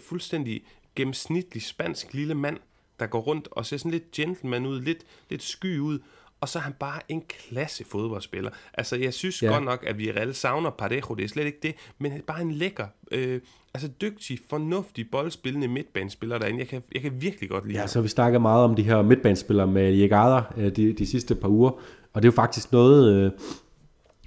fuldstændig 0.00 0.64
gennemsnitlig 0.96 1.62
spansk 1.62 2.14
lille 2.14 2.34
mand, 2.34 2.56
der 3.00 3.06
går 3.06 3.20
rundt 3.20 3.48
og 3.50 3.66
ser 3.66 3.76
sådan 3.76 3.90
lidt 3.90 4.10
gentleman 4.10 4.66
ud, 4.66 4.80
lidt, 4.80 4.98
lidt 5.30 5.42
sky 5.42 5.78
ud, 5.78 5.98
og 6.40 6.48
så 6.48 6.58
er 6.58 6.62
han 6.62 6.72
bare 6.80 7.00
en 7.08 7.22
klasse 7.28 7.84
fodboldspiller. 7.84 8.50
Altså, 8.74 8.96
jeg 8.96 9.14
synes 9.14 9.42
ja. 9.42 9.48
godt 9.48 9.64
nok, 9.64 9.84
at 9.86 9.98
vi 9.98 10.12
reelt 10.12 10.36
savner 10.36 10.70
Parejo, 10.70 11.14
det 11.14 11.24
er 11.24 11.28
slet 11.28 11.46
ikke 11.46 11.58
det, 11.62 11.74
men 11.98 12.10
han 12.10 12.20
er 12.20 12.24
bare 12.24 12.40
en 12.40 12.52
lækker, 12.52 12.86
øh, 13.12 13.40
altså 13.74 13.88
dygtig, 14.00 14.38
fornuftig, 14.50 15.10
boldspillende 15.12 15.68
midtbanespiller 15.68 16.38
derinde. 16.38 16.58
Jeg 16.58 16.68
kan, 16.68 16.82
jeg 16.94 17.02
kan 17.02 17.12
virkelig 17.22 17.50
godt 17.50 17.66
lide 17.66 17.80
Ja, 17.80 17.86
så 17.86 18.00
vi 18.00 18.08
snakker 18.08 18.38
meget 18.38 18.64
om 18.64 18.74
de 18.74 18.82
her 18.82 19.02
midtbanespillere 19.02 19.66
med 19.66 19.92
Jegada 19.92 20.42
øh, 20.56 20.76
de, 20.76 20.92
de 20.92 21.06
sidste 21.06 21.34
par 21.34 21.48
uger, 21.48 21.70
og 22.12 22.22
det 22.22 22.28
er 22.28 22.32
jo 22.32 22.36
faktisk 22.36 22.72
noget... 22.72 23.14
Øh, 23.14 23.30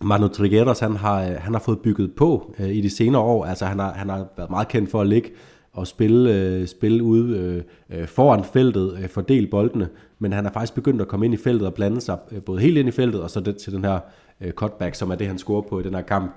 Manu 0.01 0.27
Trigueros, 0.27 0.79
han 0.79 0.95
har, 0.95 1.21
øh, 1.21 1.35
han 1.35 1.53
har 1.53 1.59
fået 1.59 1.79
bygget 1.79 2.15
på 2.15 2.55
øh, 2.59 2.69
i 2.69 2.81
de 2.81 2.89
senere 2.89 3.21
år. 3.21 3.45
Altså, 3.45 3.65
han 3.65 3.79
har, 3.79 3.93
han 3.93 4.09
har 4.09 4.27
været 4.37 4.49
meget 4.49 4.67
kendt 4.67 4.91
for 4.91 5.01
at 5.01 5.07
ligge 5.07 5.29
og 5.73 5.87
spille, 5.87 6.35
øh, 6.35 6.67
spille 6.67 7.03
ude 7.03 7.37
øh, 7.37 7.99
øh, 7.99 8.07
foran 8.07 8.43
feltet, 8.43 8.97
øh, 9.03 9.09
fordele 9.09 9.47
boldene, 9.47 9.89
men 10.19 10.33
han 10.33 10.45
er 10.45 10.51
faktisk 10.51 10.75
begyndt 10.75 11.01
at 11.01 11.07
komme 11.07 11.25
ind 11.25 11.33
i 11.33 11.37
feltet 11.37 11.67
og 11.67 11.73
blande 11.73 12.01
sig 12.01 12.17
øh, 12.31 12.41
både 12.41 12.61
helt 12.61 12.77
ind 12.77 12.87
i 12.87 12.91
feltet, 12.91 13.21
og 13.21 13.29
så 13.29 13.39
det, 13.39 13.57
til 13.57 13.73
den 13.73 13.85
her 13.85 13.99
øh, 14.41 14.51
cutback, 14.51 14.95
som 14.95 15.11
er 15.11 15.15
det, 15.15 15.27
han 15.27 15.37
scorer 15.37 15.61
på 15.61 15.79
i 15.79 15.83
den 15.83 15.95
her 15.95 16.01
kamp. 16.01 16.31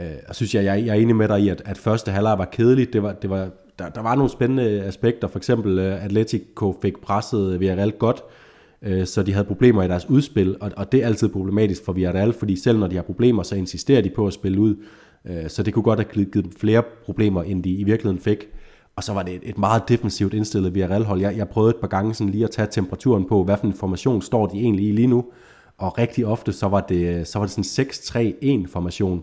Øh, 0.00 0.06
og 0.28 0.34
synes 0.34 0.54
jeg, 0.54 0.64
jeg, 0.64 0.86
jeg 0.86 0.96
er 0.96 1.00
enig 1.00 1.16
med 1.16 1.28
dig 1.28 1.40
i, 1.40 1.48
at, 1.48 1.62
at 1.64 1.78
første 1.78 2.10
halvleg 2.10 2.38
var 2.38 2.44
kedeligt. 2.44 2.92
Det 2.92 3.02
var, 3.02 3.12
det 3.12 3.30
var, 3.30 3.48
der, 3.78 3.88
der 3.88 4.02
var 4.02 4.14
nogle 4.14 4.30
spændende 4.30 4.82
aspekter, 4.82 5.28
for 5.28 5.38
eksempel 5.38 5.78
øh, 5.78 6.04
Atletico 6.04 6.78
fik 6.82 6.98
presset 6.98 7.60
Villarreal 7.60 7.92
godt, 7.92 8.22
øh, 8.82 9.06
så 9.06 9.22
de 9.22 9.32
havde 9.32 9.44
problemer 9.44 9.82
i 9.82 9.88
deres 9.88 10.10
udspil, 10.10 10.56
og, 10.60 10.70
og 10.76 10.92
det 10.92 11.02
er 11.02 11.06
altid 11.06 11.28
problematisk 11.28 11.84
for 11.84 11.92
Villarreal, 11.92 12.32
fordi 12.32 12.56
selv 12.56 12.78
når 12.78 12.86
de 12.86 12.96
har 12.96 13.02
problemer, 13.02 13.42
så 13.42 13.54
insisterer 13.54 14.02
de 14.02 14.10
på 14.10 14.26
at 14.26 14.32
spille 14.32 14.60
ud 14.60 14.76
Øh, 15.24 15.48
så 15.48 15.62
det 15.62 15.74
kunne 15.74 15.82
godt 15.82 15.98
have 15.98 16.24
givet 16.24 16.34
dem 16.34 16.52
flere 16.52 16.82
problemer, 17.04 17.42
end 17.42 17.62
de 17.62 17.70
i 17.70 17.84
virkeligheden 17.84 18.22
fik. 18.22 18.48
Og 18.96 19.04
så 19.04 19.12
var 19.12 19.22
det 19.22 19.40
et, 19.42 19.58
meget 19.58 19.88
defensivt 19.88 20.34
indstillet 20.34 20.74
Villarreal-hold. 20.74 21.20
Jeg, 21.20 21.36
jeg 21.36 21.48
prøvede 21.48 21.70
et 21.70 21.80
par 21.80 21.88
gange 21.88 22.14
sådan 22.14 22.30
lige 22.30 22.44
at 22.44 22.50
tage 22.50 22.68
temperaturen 22.70 23.24
på, 23.24 23.44
hvad 23.44 23.56
for 23.56 23.66
en 23.66 23.74
formation 23.74 24.22
står 24.22 24.46
de 24.46 24.58
egentlig 24.58 24.88
i 24.88 24.92
lige 24.92 25.06
nu. 25.06 25.24
Og 25.78 25.98
rigtig 25.98 26.26
ofte, 26.26 26.52
så 26.52 26.68
var 26.68 26.80
det, 26.80 27.28
så 27.28 27.38
var 27.38 27.46
det 27.46 27.64
sådan 27.64 27.86
6-3-1 28.66 28.72
formation 28.72 29.22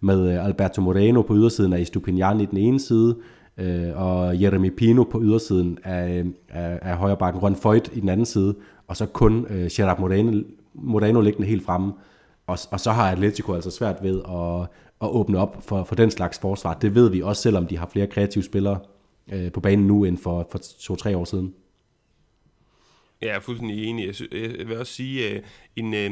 med 0.00 0.32
øh, 0.32 0.44
Alberto 0.44 0.80
Moreno 0.80 1.22
på 1.22 1.34
ydersiden 1.34 1.72
af 1.72 1.80
Estupinian 1.80 2.40
i 2.40 2.46
den 2.46 2.58
ene 2.58 2.80
side, 2.80 3.16
øh, 3.58 3.88
og 3.94 4.42
Jeremy 4.42 4.70
Pino 4.76 5.02
på 5.02 5.22
ydersiden 5.22 5.78
af, 5.84 6.18
øh, 6.18 6.26
af, 6.48 6.78
af 6.82 6.96
højrebakken, 6.96 7.42
Ron 7.42 7.56
Foyt 7.56 7.90
i 7.94 8.00
den 8.00 8.08
anden 8.08 8.26
side, 8.26 8.54
og 8.88 8.96
så 8.96 9.06
kun 9.06 9.46
øh, 9.50 9.70
Gerard 9.72 10.00
Moreno, 10.00 10.42
Moreno 10.74 11.20
liggende 11.20 11.48
helt 11.48 11.64
fremme. 11.64 11.92
Og, 12.46 12.58
og 12.70 12.80
så 12.80 12.90
har 12.90 13.10
Atletico 13.10 13.52
altså 13.52 13.70
svært 13.70 13.96
ved 14.02 14.20
at, 14.28 14.68
at 15.02 15.08
åbne 15.08 15.38
op 15.38 15.62
for, 15.62 15.84
for 15.84 15.94
den 15.94 16.10
slags 16.10 16.38
forsvar. 16.38 16.74
Det 16.74 16.94
ved 16.94 17.10
vi 17.10 17.22
også, 17.22 17.42
selvom 17.42 17.66
de 17.66 17.76
har 17.78 17.86
flere 17.92 18.06
kreative 18.06 18.44
spillere 18.44 18.78
øh, 19.32 19.52
på 19.52 19.60
banen 19.60 19.86
nu 19.86 20.04
end 20.04 20.18
for, 20.18 20.48
for 20.50 20.58
to-tre 20.80 21.16
år 21.16 21.24
siden. 21.24 21.54
Jeg 23.20 23.28
er 23.28 23.40
fuldstændig 23.40 23.84
enig. 23.84 24.06
Jeg, 24.06 24.14
sy- 24.14 24.32
jeg 24.32 24.68
vil 24.68 24.78
også 24.78 24.92
sige, 24.92 25.30
øh, 25.30 25.42
en, 25.76 25.94
øh, 25.94 26.10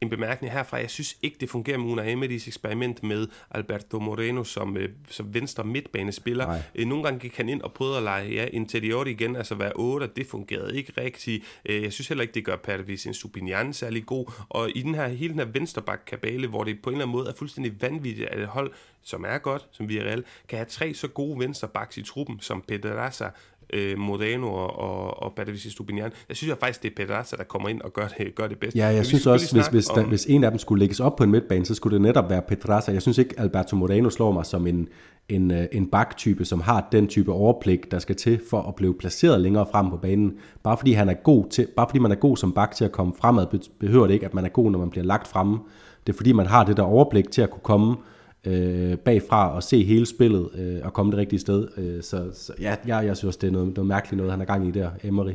en 0.00 0.08
bemærkning 0.08 0.52
herfra. 0.52 0.76
Jeg 0.76 0.90
synes 0.90 1.16
ikke, 1.22 1.36
det 1.40 1.50
fungerer 1.50 1.78
med 1.78 1.86
Una 1.86 2.10
Emerys 2.10 2.46
eksperiment 2.46 3.02
med 3.02 3.28
Alberto 3.50 3.98
Moreno 3.98 4.44
som, 4.44 4.76
uh, 4.76 4.82
som 5.08 5.34
venstre 5.34 5.64
midtbanespiller. 5.64 6.58
Uh, 6.78 6.84
nogle 6.84 7.04
gange 7.04 7.20
gik 7.20 7.36
han 7.36 7.48
ind 7.48 7.62
og 7.62 7.72
prøvede 7.72 7.96
at 7.96 8.02
lege 8.02 8.30
ja, 8.30 8.46
interior 8.52 9.04
igen, 9.04 9.36
altså 9.36 9.54
være 9.54 9.72
8, 9.74 10.06
det 10.16 10.26
fungerede 10.26 10.76
ikke 10.76 10.92
rigtigt. 11.00 11.44
Uh, 11.68 11.82
jeg 11.82 11.92
synes 11.92 12.08
heller 12.08 12.22
ikke, 12.22 12.34
det 12.34 12.44
gør 12.44 12.56
Pervis 12.56 13.06
en 13.06 13.14
Stupinian 13.14 13.72
særlig 13.72 14.06
god. 14.06 14.32
Og 14.48 14.70
i 14.74 14.82
den 14.82 14.94
her, 14.94 15.08
hele 15.08 15.32
den 15.32 15.38
her 15.38 15.46
venstreback-kabale, 15.46 16.46
hvor 16.46 16.64
det 16.64 16.82
på 16.82 16.90
en 16.90 16.94
eller 16.94 17.04
anden 17.04 17.16
måde 17.16 17.28
er 17.28 17.34
fuldstændig 17.34 17.82
vanvittigt, 17.82 18.28
at 18.28 18.40
et 18.40 18.46
hold, 18.46 18.72
som 19.02 19.24
er 19.28 19.38
godt, 19.38 19.66
som 19.70 19.88
vi 19.88 20.00
reelt, 20.00 20.26
kan 20.48 20.58
have 20.58 20.66
tre 20.66 20.94
så 20.94 21.08
gode 21.08 21.38
venstrebacks 21.38 21.96
i 21.96 22.02
truppen, 22.02 22.40
som 22.40 22.62
Pedraza, 22.68 23.30
øh, 23.72 23.98
Modano 23.98 24.52
og, 24.52 24.78
og, 24.78 25.22
og 25.22 25.32
Patricio 25.36 25.70
Stupinian. 25.70 26.10
Jeg 26.28 26.36
synes 26.36 26.48
jeg 26.48 26.58
faktisk, 26.58 26.82
det 26.82 26.90
er 26.90 26.94
Pedraza, 26.96 27.36
der 27.36 27.44
kommer 27.44 27.68
ind 27.68 27.80
og 27.80 27.92
gør 27.92 28.06
det, 28.18 28.34
gør 28.34 28.46
det 28.46 28.58
bedst. 28.58 28.76
Ja, 28.76 28.86
jeg 28.86 29.06
synes 29.06 29.26
også, 29.26 29.56
hvis, 29.56 29.66
hvis, 29.66 29.90
om... 29.90 30.04
hvis 30.04 30.26
en 30.26 30.44
af 30.44 30.50
dem 30.50 30.58
skulle 30.58 30.78
lægges 30.78 31.00
op 31.00 31.16
på 31.16 31.24
en 31.24 31.30
midtbane, 31.30 31.66
så 31.66 31.74
skulle 31.74 31.94
det 31.94 32.02
netop 32.02 32.30
være 32.30 32.42
Pedraza. 32.42 32.92
Jeg 32.92 33.02
synes 33.02 33.18
ikke, 33.18 33.34
Alberto 33.40 33.76
Modano 33.76 34.10
slår 34.10 34.32
mig 34.32 34.46
som 34.46 34.66
en, 34.66 34.88
en, 35.28 35.50
øh, 35.50 35.66
en 35.72 35.86
baktype, 35.86 36.44
som 36.44 36.60
har 36.60 36.88
den 36.92 37.06
type 37.06 37.32
overblik, 37.32 37.90
der 37.90 37.98
skal 37.98 38.16
til 38.16 38.40
for 38.50 38.62
at 38.62 38.74
blive 38.74 38.94
placeret 38.94 39.40
længere 39.40 39.66
frem 39.72 39.90
på 39.90 39.96
banen. 39.96 40.34
Bare 40.62 40.76
fordi, 40.76 40.92
han 40.92 41.08
er 41.08 41.14
god 41.14 41.44
til, 41.50 41.66
bare 41.76 41.86
fordi 41.88 41.98
man 41.98 42.10
er 42.10 42.16
god 42.16 42.36
som 42.36 42.52
bak 42.52 42.74
til 42.74 42.84
at 42.84 42.92
komme 42.92 43.12
fremad, 43.20 43.68
behøver 43.80 44.06
det 44.06 44.14
ikke, 44.14 44.26
at 44.26 44.34
man 44.34 44.44
er 44.44 44.48
god, 44.48 44.70
når 44.70 44.78
man 44.78 44.90
bliver 44.90 45.04
lagt 45.04 45.28
fremme. 45.28 45.58
Det 46.06 46.12
er 46.12 46.16
fordi, 46.16 46.32
man 46.32 46.46
har 46.46 46.64
det 46.64 46.76
der 46.76 46.82
overblik 46.82 47.30
til 47.30 47.42
at 47.42 47.50
kunne 47.50 47.62
komme 47.62 47.96
øh, 48.44 48.98
bagfra 48.98 49.54
og 49.54 49.62
se 49.62 49.84
hele 49.84 50.06
spillet 50.06 50.50
øh, 50.54 50.80
og 50.84 50.92
komme 50.92 51.12
det 51.12 51.18
rigtige 51.18 51.40
sted. 51.40 51.68
Øh, 51.76 52.02
så, 52.02 52.30
så 52.34 52.52
ja, 52.60 52.76
jeg, 52.86 53.06
jeg 53.06 53.16
synes, 53.16 53.36
det 53.36 53.46
er 53.46 53.50
noget, 53.50 53.74
noget 53.74 53.86
mærkeligt 53.86 54.16
noget, 54.16 54.32
han 54.32 54.40
er 54.40 54.44
gang 54.44 54.68
i 54.68 54.70
der, 54.70 54.90
Emery. 55.04 55.32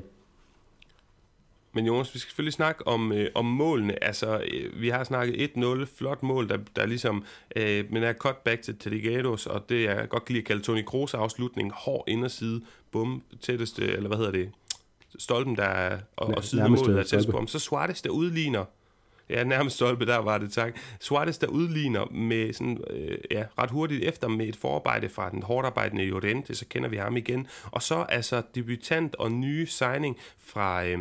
Men 1.76 1.86
Jonas, 1.86 2.14
vi 2.14 2.20
skal 2.20 2.30
selvfølgelig 2.30 2.54
snakke 2.54 2.88
om, 2.88 3.12
øh, 3.12 3.30
om 3.36 3.46
målene. 3.46 4.04
Altså, 4.04 4.42
øh, 4.54 4.82
vi 4.82 4.90
har 4.90 5.04
snakket 5.04 5.52
1-0, 5.58 5.86
flot 5.98 6.24
mål, 6.24 6.50
der, 6.50 6.58
der 6.76 6.86
ligesom, 6.86 7.24
øh, 7.56 7.86
men 7.92 8.04
er 8.04 8.14
cutback 8.14 8.62
til 8.62 8.78
Telegados, 8.78 9.46
og 9.46 9.70
det 9.70 9.86
er 9.86 10.06
godt 10.06 10.26
kan 10.26 10.34
lide 10.34 10.42
at 10.42 10.48
kalde 10.48 10.64
Toni 10.64 10.82
Kroos 10.82 11.14
afslutning, 11.14 11.72
hård 11.76 12.04
inderside, 12.08 12.62
bum, 12.92 13.24
tætteste, 13.42 13.84
eller 13.84 14.08
hvad 14.08 14.18
hedder 14.18 14.32
det, 14.32 14.50
stolpen, 15.20 15.56
der 15.56 15.64
er, 15.64 15.98
og, 16.16 16.34
og 16.38 16.44
siden 16.44 16.72
målet 16.72 17.00
er 17.00 17.04
tættest 17.04 17.30
på 17.30 17.38
ham. 17.38 17.48
Så 17.48 17.60
Suarez, 17.60 18.02
der 18.02 18.10
udligner, 18.10 18.66
Ja, 19.30 19.44
nærmest 19.44 19.76
stolpe, 19.76 20.06
der 20.06 20.18
var 20.18 20.38
det, 20.38 20.52
tak. 20.52 20.78
Suarez, 21.00 21.38
der 21.38 21.48
udligner 21.48 22.06
med 22.06 22.54
sådan, 22.54 22.84
øh, 22.90 23.18
ja, 23.32 23.46
ret 23.58 23.70
hurtigt 23.70 24.04
efter 24.04 24.28
med 24.28 24.48
et 24.48 24.56
forarbejde 24.56 25.10
fra 25.10 25.30
den 25.30 25.44
hårdt 25.44 25.66
arbejdende 25.66 26.06
Llorente, 26.06 26.56
så 26.56 26.66
kender 26.70 26.90
vi 26.90 26.98
ham 26.98 27.18
igen. 27.18 27.48
Og 27.72 27.82
så 27.82 27.96
altså 27.96 28.42
debutant 28.56 29.16
og 29.16 29.32
nye 29.32 29.68
signing 29.68 30.18
fra, 30.38 30.86
øh, 30.86 31.00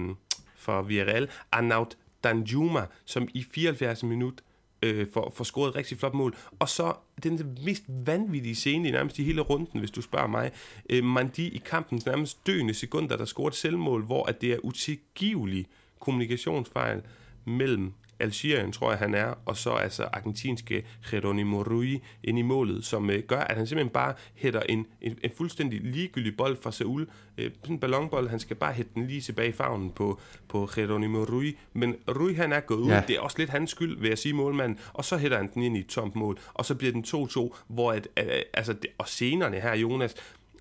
fra 0.57 0.83
Villarreal, 0.83 1.29
Arnaud 1.53 1.87
Danjuma, 2.25 2.87
som 3.05 3.29
i 3.35 3.47
74 3.55 4.03
minut 4.03 4.43
øh, 4.83 5.07
for, 5.13 5.33
for 5.37 5.45
scoret 5.45 5.69
et 5.69 5.77
rigtig 5.77 5.99
flot 5.99 6.15
mål. 6.15 6.37
Og 6.59 6.69
så 6.69 6.95
den 7.23 7.59
mest 7.65 7.85
vanvittige 7.89 8.55
scene 8.55 8.89
i 8.89 8.91
nærmest 8.91 9.19
i 9.19 9.25
hele 9.25 9.41
runden, 9.41 9.81
hvis 9.81 9.91
du 9.91 10.03
spørger 10.03 10.27
mig. 10.27 10.51
Øh, 10.91 11.05
Mandi 11.05 11.49
i 11.49 11.63
kampens 11.67 12.07
nærmest 12.07 12.47
døende 12.47 12.75
sekunder, 12.75 13.17
der 13.17 13.25
scorer 13.25 13.49
et 13.49 13.55
selvmål, 13.55 14.05
hvor 14.05 14.25
at 14.27 14.41
det 14.41 14.53
er 14.53 14.59
utilgivelig 14.63 15.67
kommunikationsfejl 16.01 17.03
mellem 17.45 17.93
Algerien, 18.23 18.73
tror 18.73 18.91
jeg, 18.91 18.99
han 18.99 19.15
er, 19.15 19.35
og 19.47 19.57
så 19.57 19.71
altså 19.71 20.05
argentinske 20.13 20.85
Geronimo 21.11 21.63
Rui 21.63 22.03
ind 22.25 22.39
i 22.39 22.43
målet, 22.43 22.85
som 22.85 23.11
øh, 23.11 23.23
gør, 23.23 23.41
at 23.41 23.57
han 23.57 23.67
simpelthen 23.67 23.93
bare 23.93 24.15
hætter 24.35 24.61
en, 24.61 24.87
en, 25.01 25.19
en 25.23 25.31
fuldstændig 25.37 25.81
ligegyldig 25.81 26.37
bold 26.37 26.57
fra 26.63 26.73
Seoul. 26.73 27.07
Øh, 27.39 27.51
sådan 27.63 27.75
en 27.75 27.81
ballonbold, 27.81 28.29
han 28.29 28.41
skal 28.41 28.57
bare 28.57 28.73
hætte 28.73 28.91
den 28.95 29.07
lige 29.07 29.21
tilbage 29.21 29.49
i 29.49 29.53
farven 29.53 29.91
på, 29.91 30.21
på 30.49 30.69
Geronimo 30.75 31.25
Rui. 31.25 31.57
Men 31.73 31.97
Rui, 32.09 32.35
han 32.35 32.53
er 32.53 32.61
gået 32.61 32.79
ud. 32.79 32.91
Ja. 32.91 33.03
Det 33.09 33.17
er 33.17 33.21
også 33.21 33.39
lidt 33.39 33.51
hans 33.51 33.71
skyld, 33.71 34.01
vil 34.01 34.09
jeg 34.09 34.19
sige, 34.19 34.33
målmanden. 34.33 34.79
Og 34.93 35.05
så 35.05 35.17
hætter 35.17 35.37
han 35.37 35.51
den 35.55 35.63
ind 35.63 35.77
i 35.77 35.81
et 35.81 35.87
tomt 35.87 36.17
mål. 36.17 36.39
Og 36.55 36.65
så 36.65 36.75
bliver 36.75 36.93
den 36.93 37.05
2-2, 37.07 37.57
hvor 37.69 37.93
at, 37.93 38.09
øh, 38.19 38.27
altså, 38.55 38.73
det, 38.73 38.87
og 38.99 39.09
scenerne 39.09 39.61
her, 39.61 39.75
Jonas, 39.75 40.15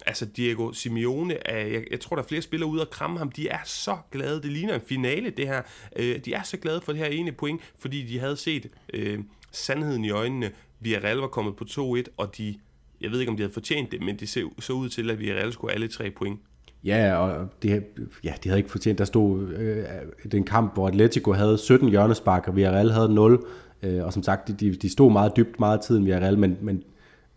altså 0.05 0.25
Diego 0.25 0.73
Simeone, 0.73 1.47
er, 1.47 1.67
jeg, 1.67 1.83
jeg 1.91 1.99
tror, 1.99 2.15
der 2.15 2.23
er 2.23 2.27
flere 2.27 2.41
spillere 2.41 2.69
ude 2.69 2.81
og 2.81 2.89
kramme 2.89 3.17
ham. 3.17 3.31
De 3.31 3.47
er 3.47 3.61
så 3.65 3.97
glade. 4.11 4.41
Det 4.41 4.51
ligner 4.51 4.75
en 4.75 4.81
finale, 4.87 5.29
det 5.29 5.47
her. 5.47 5.61
Øh, 5.95 6.19
de 6.25 6.33
er 6.33 6.43
så 6.43 6.57
glade 6.57 6.81
for 6.81 6.91
det 6.91 7.01
her 7.01 7.07
ene 7.07 7.31
point, 7.31 7.61
fordi 7.79 8.05
de 8.05 8.19
havde 8.19 8.35
set 8.35 8.69
øh, 8.93 9.19
sandheden 9.51 10.05
i 10.05 10.09
øjnene. 10.09 10.51
Villarreal 10.79 11.17
var 11.17 11.27
kommet 11.27 11.55
på 11.55 11.63
2-1, 11.69 12.03
og 12.17 12.37
de, 12.37 12.55
jeg 13.01 13.11
ved 13.11 13.19
ikke, 13.19 13.29
om 13.29 13.37
de 13.37 13.43
havde 13.43 13.53
fortjent 13.53 13.91
det, 13.91 14.01
men 14.01 14.19
det 14.19 14.29
så, 14.29 14.49
så 14.59 14.73
ud 14.73 14.89
til, 14.89 15.11
at 15.11 15.19
Villarreal 15.19 15.53
skulle 15.53 15.73
alle 15.73 15.87
tre 15.87 16.11
point. 16.11 16.39
Ja, 16.83 17.15
og 17.15 17.47
det, 17.61 17.83
ja, 18.23 18.33
de 18.43 18.49
havde 18.49 18.59
ikke 18.59 18.71
fortjent. 18.71 18.99
Der 18.99 19.05
stod 19.05 19.47
øh, 19.47 19.85
den 20.31 20.43
kamp, 20.43 20.73
hvor 20.73 20.87
Atletico 20.87 21.33
havde 21.33 21.57
17 21.57 21.89
hjørnespark, 21.89 22.47
og 22.47 22.55
Villarreal 22.55 22.91
havde 22.91 23.13
0. 23.13 23.45
Øh, 23.83 24.05
og 24.05 24.13
som 24.13 24.23
sagt, 24.23 24.47
de, 24.59 24.75
de 24.75 24.89
stod 24.89 25.11
meget 25.11 25.31
dybt 25.37 25.59
meget 25.59 25.81
tiden, 25.81 26.05
Villarreal, 26.05 26.37
men, 26.37 26.57
men 26.61 26.83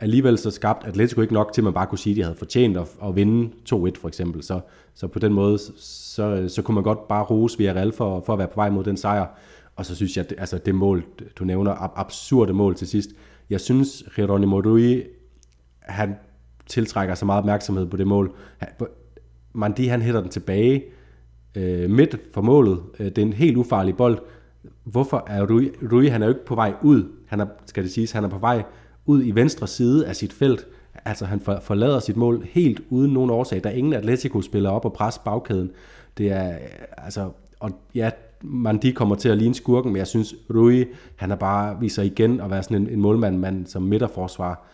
alligevel 0.05 0.39
så 0.39 0.51
skabt 0.51 0.87
Atletico 0.87 1.21
ikke 1.21 1.35
nok 1.35 1.53
til, 1.53 1.61
at 1.61 1.65
man 1.65 1.73
bare 1.73 1.87
kunne 1.87 1.99
sige, 1.99 2.13
at 2.13 2.17
de 2.17 2.23
havde 2.23 2.37
fortjent 2.37 2.77
at, 2.77 2.89
at 3.05 3.17
vinde 3.17 3.51
2-1 3.73 3.75
for 3.75 4.09
eksempel. 4.09 4.43
Så, 4.43 4.61
så 4.95 5.07
på 5.07 5.19
den 5.19 5.33
måde, 5.33 5.59
så, 5.79 6.49
så 6.49 6.63
kunne 6.63 6.75
man 6.75 6.85
godt 6.85 7.09
bare 7.09 7.25
rose 7.25 7.59
Villarreal 7.59 7.93
for, 7.93 8.23
for 8.27 8.33
at 8.33 8.39
være 8.39 8.49
på 8.49 8.55
vej 8.55 8.71
mod 8.71 8.85
den 8.85 8.97
sejr. 8.97 9.27
Og 9.77 9.87
så 9.87 9.97
synes 9.97 10.17
jeg, 10.17 10.25
at 10.25 10.35
altså 10.39 10.59
det 10.59 10.75
mål, 10.75 11.05
du 11.39 11.45
nævner, 11.45 11.99
absurde 11.99 12.53
mål 12.53 12.75
til 12.75 12.87
sidst. 12.87 13.11
Jeg 13.51 13.61
synes, 13.61 14.05
Geronimo 14.17 14.61
Rui, 14.61 15.03
han 15.81 16.15
tiltrækker 16.67 17.15
så 17.15 17.27
meget 17.27 17.39
opmærksomhed 17.39 17.87
på 17.87 17.97
det 17.97 18.07
mål. 18.07 18.35
Mandi, 19.53 19.87
han 19.87 20.03
hætter 20.03 20.21
den 20.21 20.31
tilbage 20.31 20.85
øh, 21.55 21.91
midt 21.91 22.17
for 22.35 22.43
målet. 22.43 22.81
Øh, 22.99 23.07
det 23.07 23.19
er 23.19 23.23
en 23.23 23.33
helt 23.33 23.57
ufarlig 23.57 23.97
bold. 23.97 24.19
Hvorfor 24.85 25.25
er 25.27 25.47
Rui, 25.47 25.71
Rui, 25.93 26.07
han 26.07 26.23
er 26.23 26.27
jo 26.27 26.33
ikke 26.33 26.47
på 26.47 26.55
vej 26.55 26.75
ud. 26.83 27.05
Han 27.27 27.41
er, 27.41 27.47
skal 27.67 27.83
det 27.83 27.93
siges, 27.93 28.13
han 28.13 28.25
er 28.25 28.29
på 28.29 28.39
vej 28.39 28.63
ud 29.07 29.25
i 29.25 29.31
venstre 29.31 29.67
side 29.67 30.07
af 30.07 30.17
sit 30.17 30.33
felt. 30.33 30.67
Altså 31.05 31.25
han 31.25 31.41
forlader 31.41 32.01
sit 32.01 32.17
mål 32.17 32.47
helt 32.51 32.81
uden 32.91 33.13
nogen 33.13 33.31
årsag. 33.31 33.65
Der 33.65 33.71
er 33.71 33.75
ingen 33.75 33.93
Atletico-spiller 33.93 34.71
op 34.71 34.85
og 34.85 34.93
presse 34.93 35.21
bagkæden. 35.25 35.71
Det 36.19 36.33
er, 36.33 36.51
øh, 36.51 36.61
altså, 36.97 37.31
og 37.61 37.71
ja, 37.95 38.11
Mandi 38.43 38.91
kommer 38.91 39.15
til 39.15 39.29
at 39.29 39.39
ligne 39.39 39.55
skurken, 39.55 39.93
men 39.93 39.99
jeg 39.99 40.07
synes, 40.07 40.35
Rui, 40.55 40.85
han 41.17 41.31
er 41.31 41.37
bare 41.37 41.81
viser 41.81 42.03
igen 42.03 42.41
at 42.41 42.51
være 42.51 42.63
sådan 42.63 42.77
en, 42.77 42.89
en 42.89 43.01
målmand, 43.01 43.39
man 43.39 43.67
som 43.67 43.83
midterforsvar 43.83 44.67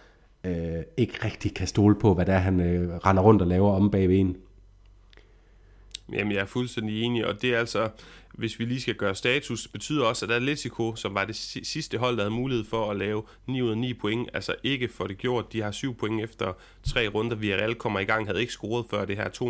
øh, 0.45 0.83
ikke 0.97 1.15
rigtig 1.25 1.55
kan 1.55 1.67
stole 1.67 1.95
på, 1.95 2.15
hvad 2.15 2.27
det 2.27 2.35
er, 2.35 2.39
han 2.39 2.61
øh, 2.61 2.97
render 2.97 3.23
rundt 3.23 3.43
og 3.43 3.49
laver 3.49 3.73
om 3.73 3.91
bagved 3.91 4.19
en. 4.19 4.37
Jamen, 6.13 6.33
jeg 6.33 6.41
er 6.41 6.47
fuldstændig 6.47 7.03
enig, 7.03 7.27
og 7.27 7.43
det 7.43 7.55
er 7.55 7.59
altså, 7.59 7.89
hvis 8.35 8.59
vi 8.59 8.65
lige 8.65 8.81
skal 8.81 8.95
gøre 8.95 9.15
status, 9.15 9.69
betyder 9.69 10.05
også, 10.05 10.27
at 10.27 10.33
Atletico, 10.33 10.97
som 10.97 11.15
var 11.15 11.25
det 11.25 11.37
sidste 11.63 11.99
hold, 11.99 12.17
der 12.17 12.23
havde 12.23 12.35
mulighed 12.35 12.65
for 12.65 12.91
at 12.91 12.97
lave 12.97 13.23
9 13.47 13.63
ud 13.63 13.71
af 13.71 13.79
9 13.79 13.95
point, 13.95 14.29
altså 14.33 14.55
ikke 14.63 14.89
for 14.89 15.07
det 15.07 15.19
gjort. 15.19 15.53
De 15.53 15.63
har 15.63 15.71
7 15.71 15.97
point 15.97 16.23
efter 16.23 16.53
tre 16.83 17.09
runder. 17.09 17.37
Villarreal 17.37 17.75
kommer 17.75 18.01
i 18.01 18.05
gang, 18.05 18.27
havde 18.27 18.41
ikke 18.41 18.53
scoret 18.53 18.87
før 18.91 19.05
det 19.05 19.17
her 19.17 19.29
2-0-0, 19.29 19.43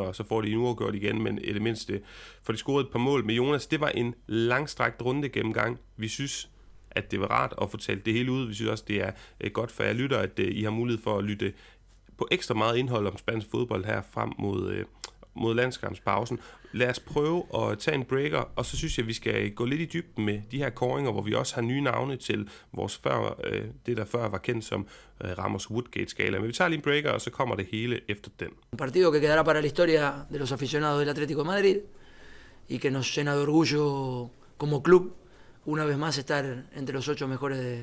og 0.00 0.16
så 0.16 0.24
får 0.28 0.40
de 0.40 0.50
en 0.50 0.58
uafgjort 0.58 0.94
igen, 0.94 1.22
men 1.22 1.38
i 1.38 1.52
det 1.52 1.62
mindste 1.62 2.00
får 2.42 2.52
de 2.52 2.58
scoret 2.58 2.84
et 2.84 2.90
par 2.92 2.98
mål. 2.98 3.24
med 3.24 3.34
Jonas, 3.34 3.66
det 3.66 3.80
var 3.80 3.88
en 3.88 4.14
langstrakt 4.26 5.02
runde 5.02 5.28
gennemgang. 5.28 5.80
Vi 5.96 6.08
synes, 6.08 6.48
at 6.90 7.10
det 7.10 7.20
var 7.20 7.26
rart 7.26 7.54
at 7.62 7.70
få 7.70 7.76
talt 7.76 8.06
det 8.06 8.12
hele 8.12 8.32
ud. 8.32 8.46
Vi 8.46 8.54
synes 8.54 8.70
også, 8.70 8.84
det 8.88 9.02
er 9.02 9.10
øh, 9.40 9.50
godt 9.50 9.70
for 9.70 9.82
jer 9.82 9.92
lytter, 9.92 10.18
at 10.18 10.38
øh, 10.38 10.54
I 10.54 10.62
har 10.62 10.70
mulighed 10.70 11.02
for 11.02 11.18
at 11.18 11.24
lytte 11.24 11.52
på 12.18 12.28
ekstra 12.30 12.54
meget 12.54 12.76
indhold 12.76 13.06
om 13.06 13.18
spansk 13.18 13.46
fodbold 13.50 13.84
her 13.84 14.02
frem 14.12 14.32
mod, 14.38 14.70
øh, 14.72 14.84
mod 15.34 15.54
landskampspausen. 15.54 16.38
Lad 16.72 16.88
os 16.88 17.00
prøve 17.00 17.44
at 17.54 17.78
tage 17.78 17.94
en 17.94 18.04
breaker, 18.04 18.44
og 18.56 18.66
så 18.66 18.76
synes 18.76 18.98
jeg, 18.98 19.04
at 19.04 19.08
vi 19.08 19.12
skal 19.12 19.50
gå 19.50 19.64
lidt 19.64 19.80
i 19.80 19.84
dybden 19.84 20.24
med 20.24 20.40
de 20.50 20.58
her 20.58 20.70
koringer, 20.70 21.12
hvor 21.12 21.22
vi 21.22 21.34
også 21.34 21.54
har 21.54 21.62
nye 21.62 21.80
navne 21.80 22.16
til 22.16 22.48
vores 22.72 22.96
før, 22.96 23.40
øh, 23.44 23.64
det, 23.86 23.96
der 23.96 24.04
før 24.04 24.28
var 24.28 24.38
kendt 24.38 24.64
som 24.64 24.86
øh, 25.24 25.30
Ramos 25.38 25.70
Woodgate-skala. 25.70 26.38
Men 26.38 26.48
vi 26.48 26.52
tager 26.52 26.68
lige 26.68 26.76
en 26.76 26.82
breaker, 26.82 27.10
og 27.10 27.20
så 27.20 27.30
kommer 27.30 27.54
det 27.54 27.66
hele 27.72 28.00
efter 28.08 28.30
den. 28.40 28.48
Un 28.72 28.78
partido 28.78 29.10
que 29.12 29.20
quedará 29.20 29.42
para 29.42 29.60
la 29.60 29.66
historia 29.66 30.12
de 30.32 30.38
los 30.38 30.52
aficionados 30.52 31.00
del 31.00 31.08
Atlético 31.08 31.40
de 31.42 31.46
Madrid 31.46 31.76
y 32.68 32.78
que 32.78 32.90
nos 32.90 33.16
llena 33.16 33.34
de 33.36 33.42
orgullo 33.42 34.30
como 34.58 34.82
club 34.82 35.12
una 35.66 35.84
vez 35.84 35.96
más 35.96 36.18
estar 36.18 36.44
entre 36.76 36.94
los 36.94 37.08
ocho 37.08 37.28
mejores 37.28 37.58
de, 37.58 37.76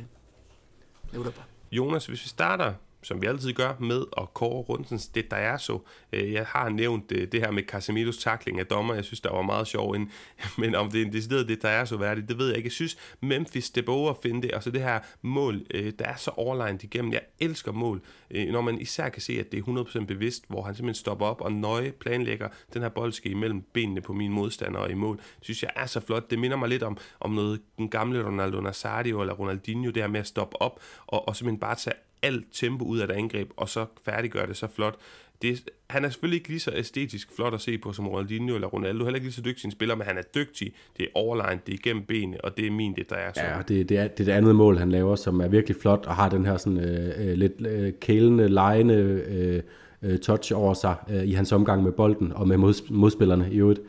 de 1.12 1.18
Europa. 1.20 1.48
Jonas, 1.72 2.06
hvis 2.06 2.24
vi 2.24 2.30
starter 2.30 2.74
som 3.04 3.22
vi 3.22 3.28
altid 3.28 3.54
gør, 3.54 3.74
med 3.80 4.04
at 4.18 4.34
kåre 4.34 4.62
rundens 4.62 5.08
det 5.08 5.32
der 5.32 5.38
er 5.38 5.58
så. 5.58 5.80
Øh, 6.14 6.34
jeg 6.34 6.46
har 6.46 6.70
nævnt 6.70 7.12
øh, 7.12 7.32
det 7.32 7.40
her 7.40 7.52
med 7.52 7.64
Casemiros 7.64 8.18
takling 8.18 8.60
af 8.60 8.66
dommer, 8.66 8.94
jeg 8.94 9.06
synes, 9.06 9.22
der 9.22 9.32
var 9.32 9.42
meget 9.42 9.68
sjov, 9.68 9.96
men 10.58 10.76
om 10.76 10.92
det 10.92 11.02
er 11.02 11.06
en 11.06 11.14
decideret 11.14 11.48
det 11.48 11.62
der 11.62 11.70
er 11.70 11.86
så 11.86 11.98
værdigt, 11.98 12.30
det 12.30 12.38
ved 12.38 12.48
jeg 12.48 12.58
ikke. 12.58 12.68
Jeg 12.68 12.72
synes, 12.72 12.98
Memphis, 13.22 13.70
det 13.70 13.86
bør 13.86 14.10
at 14.10 14.18
finde 14.24 14.42
det, 14.42 14.52
og 14.52 14.64
så 14.64 14.72
det 14.72 14.82
her 14.82 15.00
mål, 15.22 15.62
øh, 15.74 15.94
der 16.00 16.06
er 16.06 16.16
så 16.16 16.32
overlegnet 16.32 16.84
igennem. 16.84 17.14
Jeg 17.14 17.22
elsker 17.40 17.72
mål, 17.72 18.02
når 18.32 18.62
man 18.62 18.82
især 18.82 19.10
kan 19.10 19.22
se, 19.22 19.40
at 19.40 19.52
det 19.52 19.60
er 19.60 19.64
100% 20.02 20.06
bevidst, 20.06 20.46
hvor 20.48 20.64
han 20.64 20.76
simpelthen 20.76 21.00
stopper 21.00 21.26
op 21.26 21.42
og 21.42 21.52
nøje 21.52 21.92
planlægger 21.92 22.48
den 22.74 22.82
her 22.82 22.90
boldske 22.90 23.30
imellem 23.30 23.62
benene 23.74 24.02
på 24.02 24.14
mine 24.14 24.34
modstandere 24.34 24.92
i 24.92 24.94
mål. 24.94 25.18
Det 25.18 25.26
synes 25.42 25.64
jeg 25.64 25.72
er 25.76 25.86
så 25.86 26.00
flot. 26.00 26.30
Det 26.30 26.40
minder 26.40 26.58
mig 26.58 26.70
lidt 26.70 26.84
om, 26.84 26.98
om 27.20 27.32
noget 27.32 27.62
den 27.78 27.90
gamle 27.90 28.26
Ronaldo 28.26 28.62
Nazario 28.62 29.22
eller 29.22 29.34
Ronaldinho, 29.34 29.92
det 29.92 30.04
her 30.04 30.08
med 30.08 30.20
at 30.20 30.28
stoppe 30.28 30.62
op 30.62 30.80
og, 31.08 31.28
og 31.28 31.36
simpelthen 31.36 31.60
bare 31.60 31.76
tage 31.76 31.96
alt 32.24 32.46
tempo 32.52 32.86
ud 32.86 33.00
af 33.00 33.04
et 33.04 33.12
angreb, 33.12 33.50
og 33.58 33.70
så 33.70 33.86
færdiggøre 34.06 34.48
det 34.48 34.58
så 34.58 34.68
flot. 34.68 34.96
Det, 35.42 35.70
han 35.90 36.06
er 36.06 36.10
selvfølgelig 36.10 36.38
ikke 36.38 36.50
lige 36.50 36.60
så 36.60 36.72
æstetisk 36.76 37.36
flot 37.36 37.54
at 37.54 37.62
se 37.62 37.78
på 37.78 37.94
som 37.94 38.08
Ronaldinho 38.08 38.56
eller 38.56 38.68
Ronaldo, 38.68 39.04
heller 39.04 39.16
ikke 39.16 39.28
lige 39.28 39.34
så 39.34 39.42
dygtig 39.42 39.66
en 39.66 39.72
spiller, 39.72 39.96
men 39.96 40.08
han 40.08 40.18
er 40.18 40.22
dygtig, 40.36 40.74
det 40.98 41.04
er 41.04 41.08
overline, 41.16 41.62
det 41.66 41.74
er 41.74 41.78
igennem 41.86 42.04
benene, 42.04 42.46
og 42.46 42.58
det 42.58 42.68
er 42.68 42.72
min, 42.72 42.96
det 42.96 43.10
der 43.10 43.16
er 43.16 43.32
så. 43.34 43.42
Ja, 43.42 43.62
det, 43.68 43.90
det, 43.90 43.98
er, 43.98 44.08
det 44.08 44.20
er 44.20 44.26
det 44.26 44.32
andet 44.32 44.56
mål, 44.56 44.78
han 44.78 44.92
laver, 44.92 45.16
som 45.16 45.42
er 45.42 45.48
virkelig 45.48 45.78
flot, 45.82 46.06
og 46.06 46.16
har 46.16 46.30
den 46.30 46.46
her 46.46 46.58
sådan 46.58 46.80
øh, 46.80 47.28
øh, 47.28 47.34
lidt 47.34 47.68
øh, 47.68 47.94
kælende, 48.02 48.48
lejende 48.48 48.94
øh, 48.94 49.64
øh, 50.02 50.20
touch 50.20 50.56
over 50.56 50.74
sig 50.74 50.96
øh, 51.10 51.24
i 51.24 51.32
hans 51.32 51.52
omgang 51.52 51.84
med 51.84 51.92
bolden, 51.92 52.34
og 52.34 52.48
med 52.48 52.58
mods- 52.58 52.92
modspillerne 52.94 53.50
i 53.52 53.58
øvrigt. 53.58 53.80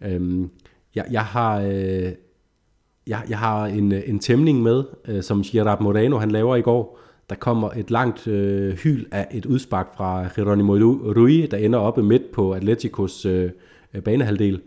Øhm, 0.00 0.50
jeg, 0.94 1.04
jeg 1.10 1.24
har... 1.24 1.60
Øh, 1.60 2.12
jeg, 3.06 3.22
jeg 3.28 3.38
har 3.38 3.66
en, 3.66 3.92
øh, 3.92 4.02
en 4.06 4.18
tæmning 4.18 4.62
med, 4.62 4.84
øh, 5.08 5.22
som 5.22 5.42
Gerard 5.42 5.80
Moreno 5.80 6.18
han 6.18 6.30
laver 6.30 6.56
i 6.56 6.62
går, 6.62 7.00
der 7.30 7.36
kommer 7.36 7.70
et 7.70 7.90
langt 7.90 8.26
øh, 8.26 8.74
hyl 8.74 9.04
af 9.12 9.28
et 9.30 9.46
udspark 9.46 9.96
fra 9.96 10.28
Geronimo 10.36 10.72
Rui, 11.16 11.46
der 11.46 11.56
ender 11.56 11.78
oppe 11.78 12.02
midt 12.02 12.32
på 12.32 12.52
Atleticos 12.52 13.26
øh, 13.26 13.50
banehalvdel. 14.04 14.60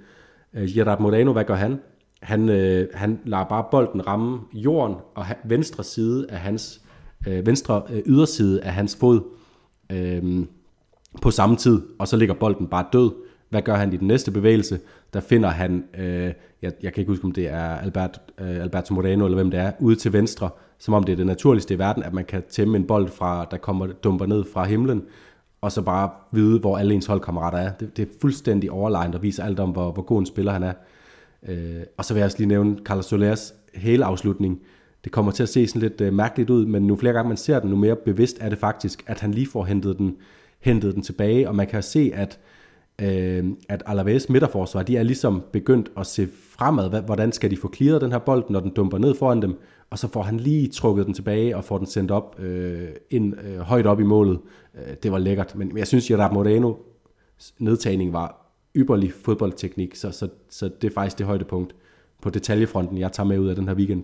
Øh, 0.53 0.69
Gerard 0.73 0.99
Moreno, 0.99 1.33
hvad 1.33 1.43
gør 1.43 1.55
han? 1.55 1.79
Han, 2.21 2.49
øh, 2.49 2.87
han 2.93 3.19
lader 3.25 3.43
bare 3.43 3.65
bolden 3.71 4.07
ramme 4.07 4.39
jorden 4.53 4.95
og 5.15 5.25
venstre 5.43 5.83
side 5.83 6.25
af 6.29 6.37
hans 6.37 6.81
øh, 7.27 7.45
venstre 7.45 7.81
øh, 7.89 8.01
yderside 8.05 8.63
af 8.63 8.73
hans 8.73 8.97
fod 8.99 9.21
øh, 9.91 10.45
på 11.21 11.31
samme 11.31 11.55
tid, 11.55 11.81
og 11.99 12.07
så 12.07 12.17
ligger 12.17 12.35
bolden 12.35 12.67
bare 12.67 12.85
død. 12.93 13.11
Hvad 13.49 13.61
gør 13.61 13.75
han 13.75 13.93
i 13.93 13.97
den 13.97 14.07
næste 14.07 14.31
bevægelse? 14.31 14.79
Der 15.13 15.19
finder 15.19 15.49
han, 15.49 15.83
øh, 15.97 16.33
jeg, 16.61 16.71
jeg 16.83 16.93
kan 16.93 17.01
ikke 17.01 17.11
huske, 17.11 17.25
om 17.25 17.31
det 17.31 17.47
er 17.47 17.77
Albert, 17.77 18.21
øh, 18.41 18.61
Alberto 18.61 18.93
Moreno 18.93 19.25
eller 19.25 19.35
hvem 19.35 19.51
det 19.51 19.59
er, 19.59 19.71
ude 19.79 19.95
til 19.95 20.13
venstre, 20.13 20.49
som 20.79 20.93
om 20.93 21.03
det 21.03 21.11
er 21.11 21.17
det 21.17 21.25
naturligste 21.25 21.73
i 21.73 21.79
verden, 21.79 22.03
at 22.03 22.13
man 22.13 22.25
kan 22.25 22.43
tæmme 22.49 22.77
en 22.77 22.87
bold, 22.87 23.07
fra, 23.07 23.47
der 23.51 23.57
kommer, 23.57 23.87
dumper 23.87 24.25
ned 24.25 24.43
fra 24.53 24.63
himlen, 24.63 25.03
og 25.61 25.71
så 25.71 25.81
bare 25.81 26.09
vide, 26.31 26.59
hvor 26.59 26.77
alle 26.77 26.93
ens 26.93 27.05
holdkammerater 27.05 27.57
er. 27.57 27.73
Det, 27.73 27.97
det 27.97 28.07
er 28.07 28.13
fuldstændig 28.21 28.71
overlegnet 28.71 29.15
og 29.15 29.23
viser 29.23 29.43
alt 29.43 29.59
om, 29.59 29.69
hvor, 29.69 29.91
hvor 29.91 30.03
god 30.03 30.19
en 30.19 30.25
spiller 30.25 30.51
han 30.51 30.63
er. 30.63 30.73
Øh, 31.47 31.81
og 31.97 32.05
så 32.05 32.13
vil 32.13 32.19
jeg 32.19 32.25
også 32.25 32.37
lige 32.37 32.47
nævne 32.47 32.77
Carlos 32.83 33.05
Solers 33.05 33.53
hele 33.75 34.05
afslutning. 34.05 34.59
Det 35.03 35.11
kommer 35.11 35.31
til 35.31 35.43
at 35.43 35.49
se 35.49 35.67
sådan 35.67 35.81
lidt 35.81 36.01
øh, 36.01 36.13
mærkeligt 36.13 36.49
ud, 36.49 36.65
men 36.65 36.87
nu 36.87 36.95
flere 36.95 37.13
gange 37.13 37.27
man 37.27 37.37
ser 37.37 37.59
den, 37.59 37.69
nu 37.69 37.75
mere 37.75 37.95
bevidst 37.95 38.37
er 38.41 38.49
det 38.49 38.57
faktisk, 38.57 39.03
at 39.07 39.19
han 39.19 39.31
lige 39.31 39.47
får 39.47 39.63
hentet 39.63 39.97
den, 39.97 40.15
hentet 40.59 40.95
den 40.95 41.03
tilbage, 41.03 41.49
og 41.49 41.55
man 41.55 41.67
kan 41.67 41.83
se, 41.83 42.11
at 42.13 42.39
øh, 43.01 43.45
at 43.69 43.83
Alaves 43.85 44.29
midterforsvar, 44.29 44.83
de 44.83 44.97
er 44.97 45.03
ligesom 45.03 45.43
begyndt 45.51 45.91
at 45.97 46.07
se 46.07 46.27
fremad, 46.57 47.01
hvordan 47.01 47.31
skal 47.31 47.51
de 47.51 47.57
få 47.57 47.73
clearet 47.73 48.01
den 48.01 48.11
her 48.11 48.19
bold, 48.19 48.43
når 48.49 48.59
den 48.59 48.71
dumper 48.71 48.97
ned 48.97 49.15
foran 49.15 49.41
dem, 49.41 49.59
og 49.89 49.99
så 49.99 50.07
får 50.07 50.21
han 50.21 50.37
lige 50.37 50.67
trukket 50.67 51.05
den 51.05 51.13
tilbage 51.13 51.57
og 51.57 51.63
får 51.63 51.77
den 51.77 51.87
sendt 51.87 52.11
op 52.11 52.39
øh, 52.39 52.89
ind 53.09 53.39
øh, 53.41 53.59
højt 53.59 53.87
op 53.87 53.99
i 53.99 54.03
målet. 54.03 54.39
Øh, 54.75 54.95
det 55.03 55.11
var 55.11 55.17
lækkert, 55.17 55.55
men 55.55 55.77
jeg 55.77 55.87
synes, 55.87 56.07
Gerard 56.07 56.33
Moreno 56.33 56.73
nedtagning 57.59 58.13
var 58.13 58.45
ypperlig 58.75 59.13
fodboldteknik, 59.13 59.95
så, 59.95 60.11
så, 60.11 60.29
så 60.49 60.69
det 60.81 60.89
er 60.89 60.93
faktisk 60.93 61.17
det 61.17 61.25
højdepunkt 61.25 61.75
på 62.21 62.29
detaljefronten, 62.29 62.97
jeg 62.97 63.11
tager 63.11 63.27
med 63.27 63.39
ud 63.39 63.47
af 63.47 63.55
den 63.55 63.67
her 63.67 63.75
weekend. 63.75 64.03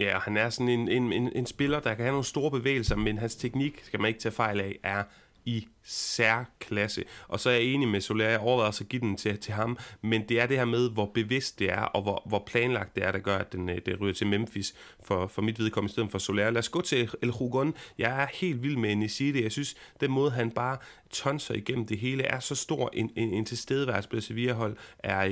Ja, 0.00 0.18
han 0.18 0.36
er 0.36 0.50
sådan 0.50 0.68
en, 0.68 0.88
en, 0.88 1.12
en, 1.12 1.30
en 1.34 1.46
spiller, 1.46 1.80
der 1.80 1.94
kan 1.94 2.04
have 2.04 2.12
nogle 2.12 2.24
store 2.24 2.50
bevægelser, 2.50 2.96
men 2.96 3.18
hans 3.18 3.36
teknik, 3.36 3.80
skal 3.84 4.00
man 4.00 4.08
ikke 4.08 4.20
tage 4.20 4.32
fejl 4.32 4.60
af, 4.60 4.78
er 4.82 5.02
i 5.44 5.66
særklasse. 5.84 7.04
Og 7.28 7.40
så 7.40 7.50
er 7.50 7.54
jeg 7.54 7.62
enig 7.62 7.88
med 7.88 8.00
Soler, 8.00 8.28
jeg 8.28 8.40
overvejer 8.40 8.80
at 8.80 8.88
give 8.88 9.00
den 9.00 9.16
til, 9.16 9.38
til 9.38 9.54
ham, 9.54 9.78
men 10.02 10.28
det 10.28 10.40
er 10.40 10.46
det 10.46 10.56
her 10.56 10.64
med, 10.64 10.90
hvor 10.90 11.10
bevidst 11.14 11.58
det 11.58 11.72
er, 11.72 11.80
og 11.82 12.02
hvor, 12.02 12.22
hvor 12.26 12.42
planlagt 12.46 12.96
det 12.96 13.04
er, 13.04 13.12
der 13.12 13.18
gør, 13.18 13.38
at 13.38 13.52
den, 13.52 13.68
øh, 13.68 13.78
det 13.86 14.00
ryger 14.00 14.14
til 14.14 14.26
Memphis 14.26 14.74
for, 15.02 15.26
for 15.26 15.42
mit 15.42 15.58
vedkommende 15.58 15.90
i 15.90 15.92
stedet 15.92 16.10
for 16.10 16.18
Soler. 16.18 16.50
Lad 16.50 16.58
os 16.58 16.68
gå 16.68 16.80
til 16.80 17.10
El 17.22 17.30
Hugon. 17.30 17.74
Jeg 17.98 18.22
er 18.22 18.26
helt 18.32 18.62
vild 18.62 18.76
med 18.76 18.96
Niside. 18.96 19.42
Jeg 19.42 19.52
synes, 19.52 19.76
den 20.00 20.10
måde, 20.10 20.30
han 20.30 20.50
bare 20.50 20.76
tonser 21.12 21.54
igennem 21.54 21.86
det 21.86 21.98
hele, 21.98 22.22
er 22.22 22.40
så 22.40 22.54
stor 22.54 22.90
en, 22.92 23.10
en, 23.16 23.34
en 23.34 23.44
tilstedeværelse 23.44 24.08
på 24.08 24.20
Sevilla-hold. 24.20 24.76
Er, 24.98 25.22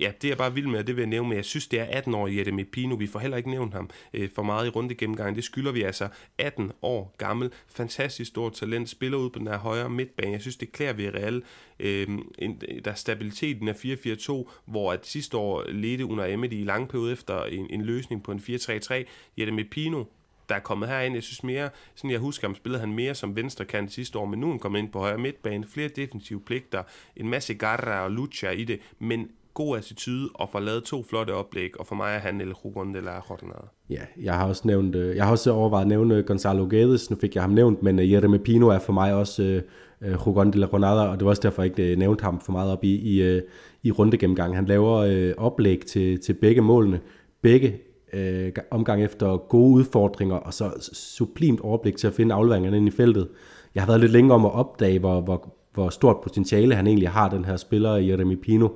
ja, 0.00 0.12
det 0.20 0.24
er 0.24 0.28
jeg 0.28 0.38
bare 0.38 0.54
vild 0.54 0.66
med, 0.66 0.78
og 0.78 0.86
det 0.86 0.96
vil 0.96 1.02
jeg 1.02 1.08
nævne, 1.08 1.28
men 1.28 1.36
jeg 1.36 1.44
synes, 1.44 1.66
det 1.66 1.80
er 1.80 1.84
18 1.84 2.14
år 2.14 2.28
i 2.28 2.50
med 2.50 2.64
Pino. 2.64 2.94
Vi 2.94 3.06
får 3.06 3.18
heller 3.18 3.36
ikke 3.36 3.50
nævnt 3.50 3.74
ham 3.74 3.90
øh, 4.14 4.28
for 4.34 4.42
meget 4.42 4.66
i 4.66 4.68
runde 4.68 4.94
gennemgang. 4.94 5.36
Det 5.36 5.44
skylder 5.44 5.72
vi 5.72 5.82
altså 5.82 6.08
18 6.38 6.72
år 6.82 7.14
gammel. 7.18 7.50
Fantastisk 7.68 8.28
stort 8.28 8.52
talent. 8.52 8.88
Spiller 8.88 9.18
ud 9.18 9.30
på 9.30 9.38
den 9.38 9.46
her 9.46 9.58
højre 9.58 9.90
midtbane. 9.94 10.32
Jeg 10.32 10.40
synes, 10.40 10.56
det 10.56 10.72
klæder 10.72 10.92
Villarreal. 10.92 11.42
Øh, 11.80 12.08
en, 12.38 12.60
der 12.84 12.90
er 12.90 12.94
stabiliteten 12.94 13.68
af 13.68 13.84
4-4-2, 13.84 14.50
hvor 14.64 14.92
at 14.92 15.06
sidste 15.06 15.36
år 15.36 15.64
ledte 15.68 16.06
under 16.06 16.24
Emmet 16.24 16.52
i 16.52 16.64
lang 16.64 16.88
periode 16.88 17.12
efter 17.12 17.44
en, 17.44 17.66
en 17.70 17.82
løsning 17.82 18.22
på 18.22 18.32
en 18.32 18.38
4-3-3. 18.38 19.04
Jette 19.36 19.64
Pino 19.64 20.04
der 20.48 20.54
er 20.54 20.60
kommet 20.60 20.88
herind. 20.88 21.14
Jeg 21.14 21.22
synes 21.22 21.42
mere, 21.42 21.70
sådan 21.94 22.10
jeg 22.10 22.20
husker 22.20 22.48
ham, 22.48 22.54
spillede 22.54 22.80
han 22.80 22.92
mere 22.92 23.14
som 23.14 23.36
venstre 23.36 23.64
kant 23.64 23.92
sidste 23.92 24.18
år, 24.18 24.24
men 24.24 24.40
nu 24.40 24.46
er 24.46 24.50
han 24.50 24.58
kommet 24.58 24.78
ind 24.78 24.92
på 24.92 24.98
højre 24.98 25.18
midtbane, 25.18 25.66
flere 25.66 25.88
defensive 25.88 26.40
pligter, 26.40 26.82
en 27.16 27.28
masse 27.28 27.54
garra 27.54 28.04
og 28.04 28.10
lucha 28.10 28.50
i 28.50 28.64
det, 28.64 28.80
men 28.98 29.30
god 29.54 29.76
attitude 29.76 30.28
og 30.34 30.48
får 30.52 30.60
lavet 30.60 30.84
to 30.84 31.02
flotte 31.02 31.30
oplæg, 31.30 31.80
og 31.80 31.86
for 31.86 31.94
mig 31.94 32.14
er 32.14 32.18
han 32.18 32.40
El 32.40 32.52
Ruben 32.52 32.94
de 32.94 33.00
la 33.00 33.10
Jornada. 33.30 33.66
Ja, 33.90 34.00
jeg 34.22 34.34
har 34.34 34.48
også 34.48 34.62
nævnt, 34.64 34.94
øh, 34.94 35.16
jeg 35.16 35.24
har 35.24 35.30
også 35.30 35.52
overvejet 35.52 35.82
at 35.82 35.88
nævne 35.88 36.22
Gonzalo 36.22 36.66
Guedes, 36.70 37.10
nu 37.10 37.16
fik 37.20 37.34
jeg 37.34 37.42
ham 37.42 37.50
nævnt, 37.50 37.82
men 37.82 37.98
øh, 37.98 38.12
Jeremy 38.12 38.38
Pino 38.38 38.68
er 38.68 38.78
for 38.78 38.92
mig 38.92 39.14
også 39.14 39.42
øh, 39.42 39.62
uh, 40.00 40.26
Jugon 40.26 40.52
de 40.52 40.58
la 40.58 40.66
Jornada, 40.72 41.00
og 41.00 41.18
det 41.18 41.24
var 41.24 41.30
også 41.30 41.42
derfor, 41.42 41.62
jeg 41.62 41.78
ikke 41.78 41.96
nævnte 41.96 42.24
ham 42.24 42.40
for 42.40 42.52
meget 42.52 42.72
op 42.72 42.84
i, 42.84 42.94
i, 42.94 43.36
uh, 43.36 43.42
i 43.82 43.90
rundegennemgang. 43.90 44.56
Han 44.56 44.66
laver 44.66 45.30
uh, 45.36 45.44
oplæg 45.44 45.80
til, 45.86 46.20
til 46.20 46.32
begge 46.32 46.62
målene. 46.62 47.00
Begge 47.42 47.78
øh, 48.12 48.52
omgang 48.70 49.04
efter 49.04 49.36
gode 49.36 49.72
udfordringer, 49.72 50.36
og 50.36 50.54
så 50.54 50.90
sublimt 50.92 51.60
overblik 51.60 51.96
til 51.96 52.06
at 52.06 52.12
finde 52.12 52.34
afleveringerne 52.34 52.76
ind 52.76 52.88
i 52.88 52.90
feltet. 52.90 53.28
Jeg 53.74 53.82
har 53.82 53.86
været 53.86 54.00
lidt 54.00 54.12
længe 54.12 54.34
om 54.34 54.44
at 54.44 54.52
opdage, 54.52 54.98
hvor, 54.98 55.20
hvor, 55.20 55.54
hvor 55.74 55.88
stort 55.88 56.16
potentiale 56.22 56.74
han 56.74 56.86
egentlig 56.86 57.08
har, 57.08 57.28
den 57.28 57.44
her 57.44 57.56
spiller, 57.56 57.96
Jeremy 57.96 58.34
Pino. 58.34 58.66
Øh, 58.66 58.72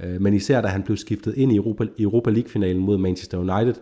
Øh, 0.00 0.20
men 0.20 0.34
især 0.34 0.60
da 0.60 0.68
han 0.68 0.82
blev 0.82 0.96
skiftet 0.96 1.34
ind 1.36 1.52
i 1.52 1.56
Europa, 1.56 1.86
Europa 1.98 2.30
League-finalen 2.30 2.82
mod 2.82 2.98
Manchester 2.98 3.38
United, 3.38 3.74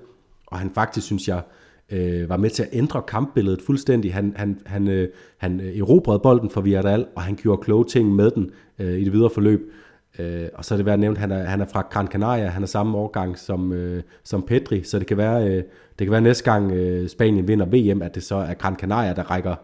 og 0.47 0.59
han 0.59 0.71
faktisk, 0.75 1.07
synes 1.07 1.29
jeg, 1.29 1.43
øh, 1.91 2.29
var 2.29 2.37
med 2.37 2.51
til 2.51 2.63
at 2.63 2.69
ændre 2.73 3.03
kampbilledet 3.03 3.63
fuldstændig. 3.63 4.15
Han, 4.15 4.33
han, 4.37 4.61
han, 4.67 4.89
øh, 4.89 5.09
han 5.39 5.61
erobrede 5.61 6.19
bolden 6.19 6.51
for 6.51 6.61
Villarreal, 6.61 7.07
og 7.17 7.23
han 7.23 7.37
gjorde 7.37 7.63
kloge 7.63 7.85
ting 7.85 8.15
med 8.15 8.31
den 8.31 8.51
øh, 8.79 8.99
i 8.99 9.05
det 9.05 9.13
videre 9.13 9.31
forløb. 9.31 9.73
Øh, 10.19 10.49
og 10.55 10.65
så 10.65 10.75
er 10.75 10.77
det 10.77 10.87
værd 10.87 10.93
at 10.95 11.01
nævne, 11.01 11.17
at 11.17 11.21
han 11.21 11.33
er, 11.33 11.45
han 11.45 11.61
er 11.61 11.67
fra 11.67 11.87
Gran 11.91 12.07
Canaria, 12.07 12.47
han 12.47 12.63
er 12.63 12.67
samme 12.67 12.99
årgang 12.99 13.39
som, 13.39 13.73
øh, 13.73 14.03
som 14.25 14.43
Pedri, 14.43 14.83
så 14.83 14.99
det 14.99 15.07
kan 15.07 15.17
være, 15.17 15.49
øh, 15.49 15.63
det 15.99 16.07
kan 16.07 16.11
være 16.11 16.21
næste 16.21 16.45
gang 16.45 16.73
øh, 16.73 17.09
Spanien 17.09 17.49
vinder 17.49 17.67
VM, 17.67 18.03
at 18.03 18.15
det 18.15 18.23
så 18.23 18.35
er 18.35 18.55
Gran 18.55 18.77
Canaria, 18.77 19.15
der 19.15 19.23
rækker 19.23 19.55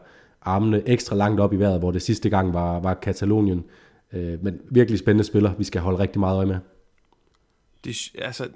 armene 0.43 0.89
ekstra 0.89 1.17
langt 1.17 1.41
op 1.41 1.53
i 1.53 1.57
vejret, 1.57 1.79
hvor 1.79 1.91
det 1.91 2.03
sidste 2.03 2.31
gang 2.31 2.55
var, 2.55 2.81
var 2.81 2.95
Katalonien. 2.95 3.59
Øh, 3.59 3.86
men 4.17 4.61
virkelig 4.71 4.99
spændende 4.99 5.25
spiller, 5.25 5.55
vi 5.55 5.65
skal 5.65 5.81
holde 5.81 5.99
rigtig 5.99 6.21
meget 6.21 6.37
øje 6.37 6.47
med. 6.47 6.59
Det, 7.85 7.97
altså, 8.19 8.49